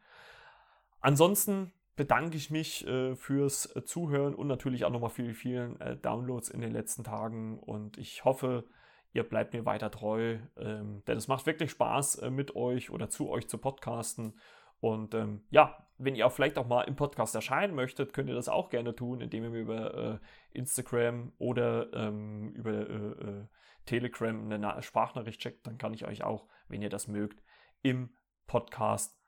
Ansonsten 1.01 1.73
bedanke 1.95 2.37
ich 2.37 2.51
mich 2.51 2.87
äh, 2.87 3.15
fürs 3.15 3.75
äh, 3.77 3.85
Zuhören 3.85 4.35
und 4.35 4.49
natürlich 4.49 4.85
auch 4.85 4.91
nochmal 4.91 5.11
für 5.11 5.23
die 5.23 5.35
vielen 5.35 5.79
Downloads 6.03 6.51
in 6.51 6.61
den 6.61 6.73
letzten 6.73 7.05
Tagen. 7.05 7.59
Und 7.61 7.97
ich 7.97 8.25
hoffe, 8.25 8.65
ihr 9.13 9.25
bleibt 9.25 9.53
mir 9.53 9.65
weiter 9.65 9.91
treu, 9.91 10.39
ähm, 10.57 11.03
denn 11.07 11.17
es 11.17 11.29
macht 11.29 11.47
wirklich 11.47 11.71
Spaß, 11.71 12.17
äh, 12.17 12.31
mit 12.31 12.55
euch 12.57 12.91
oder 12.91 13.09
zu 13.09 13.29
euch 13.29 13.49
zu 13.49 13.59
podcasten. 13.59 14.39
Und 14.81 15.15
ähm, 15.15 15.45
ja, 15.51 15.87
wenn 15.99 16.15
ihr 16.15 16.27
auch 16.27 16.33
vielleicht 16.33 16.57
auch 16.57 16.67
mal 16.67 16.83
im 16.83 16.97
Podcast 16.97 17.35
erscheinen 17.35 17.75
möchtet, 17.75 18.13
könnt 18.13 18.29
ihr 18.29 18.35
das 18.35 18.49
auch 18.49 18.71
gerne 18.71 18.95
tun, 18.95 19.21
indem 19.21 19.45
ihr 19.45 19.51
mir 19.51 19.61
über 19.61 19.95
äh, 19.95 20.19
Instagram 20.57 21.33
oder 21.39 21.93
ähm, 21.93 22.53
über 22.55 22.73
äh, 22.73 23.41
äh 23.43 23.47
Telegram 23.87 24.53
eine 24.53 24.83
Sprachnachricht 24.83 25.41
checkt. 25.41 25.67
Dann 25.67 25.79
kann 25.79 25.95
ich 25.95 26.07
euch 26.07 26.23
auch, 26.23 26.47
wenn 26.69 26.83
ihr 26.83 26.91
das 26.91 27.09
mögt, 27.09 27.43
im 27.83 28.15
Podcast 28.47 29.19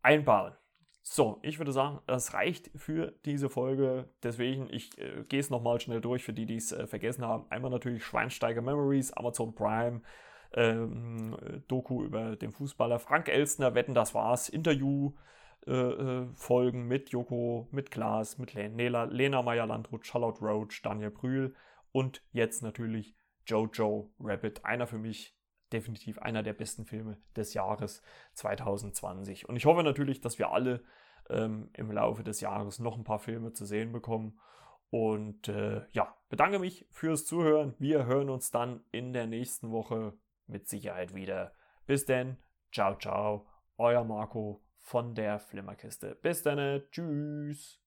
einbauen. 0.00 0.54
So, 1.08 1.38
ich 1.42 1.58
würde 1.58 1.70
sagen, 1.70 2.00
das 2.08 2.34
reicht 2.34 2.68
für 2.74 3.12
diese 3.24 3.48
Folge. 3.48 4.10
Deswegen, 4.24 4.68
ich 4.70 4.98
äh, 4.98 5.22
gehe 5.28 5.38
es 5.38 5.50
nochmal 5.50 5.80
schnell 5.80 6.00
durch 6.00 6.24
für 6.24 6.32
die, 6.32 6.46
die 6.46 6.56
es 6.56 6.72
äh, 6.72 6.88
vergessen 6.88 7.24
haben. 7.24 7.46
Einmal 7.48 7.70
natürlich 7.70 8.04
Schweinsteiger 8.04 8.60
Memories, 8.60 9.12
Amazon 9.12 9.54
Prime, 9.54 10.02
ähm, 10.52 11.62
Doku 11.68 12.02
über 12.02 12.34
den 12.34 12.50
Fußballer 12.50 12.98
Frank 12.98 13.28
Elstner, 13.28 13.76
Wetten, 13.76 13.94
das 13.94 14.14
war's, 14.14 14.48
Interview. 14.48 15.12
Äh, 15.64 15.72
äh 15.72 16.26
Folgen 16.34 16.88
mit 16.88 17.10
Joko, 17.10 17.68
mit 17.70 17.92
Klaas, 17.92 18.36
mit 18.38 18.54
Lena, 18.54 19.04
Lena 19.04 19.42
Meyer-Landrut, 19.42 20.04
Charlotte 20.04 20.40
Roach, 20.40 20.82
Daniel 20.82 21.12
Brühl 21.12 21.54
und 21.92 22.20
jetzt 22.32 22.64
natürlich 22.64 23.14
Jojo 23.46 24.12
Rabbit. 24.18 24.64
Einer 24.64 24.88
für 24.88 24.98
mich 24.98 25.36
definitiv 25.72 26.18
einer 26.18 26.42
der 26.42 26.52
besten 26.52 26.84
Filme 26.84 27.18
des 27.34 27.54
Jahres 27.54 28.02
2020. 28.34 29.48
Und 29.48 29.56
ich 29.56 29.66
hoffe 29.66 29.82
natürlich, 29.82 30.20
dass 30.20 30.38
wir 30.38 30.50
alle 30.50 30.82
ähm, 31.28 31.70
im 31.74 31.90
Laufe 31.90 32.22
des 32.22 32.40
Jahres 32.40 32.78
noch 32.78 32.96
ein 32.96 33.04
paar 33.04 33.18
Filme 33.18 33.52
zu 33.52 33.64
sehen 33.64 33.92
bekommen. 33.92 34.38
Und 34.90 35.48
äh, 35.48 35.82
ja, 35.92 36.16
bedanke 36.28 36.58
mich 36.58 36.86
fürs 36.90 37.26
Zuhören. 37.26 37.74
Wir 37.78 38.06
hören 38.06 38.30
uns 38.30 38.50
dann 38.50 38.84
in 38.92 39.12
der 39.12 39.26
nächsten 39.26 39.70
Woche 39.70 40.14
mit 40.46 40.68
Sicherheit 40.68 41.14
wieder. 41.14 41.52
Bis 41.86 42.04
denn, 42.04 42.36
ciao, 42.72 42.96
ciao, 42.96 43.46
euer 43.76 44.04
Marco 44.04 44.62
von 44.78 45.14
der 45.14 45.40
Flimmerkiste. 45.40 46.14
Bis 46.22 46.42
dann, 46.42 46.82
tschüss. 46.90 47.85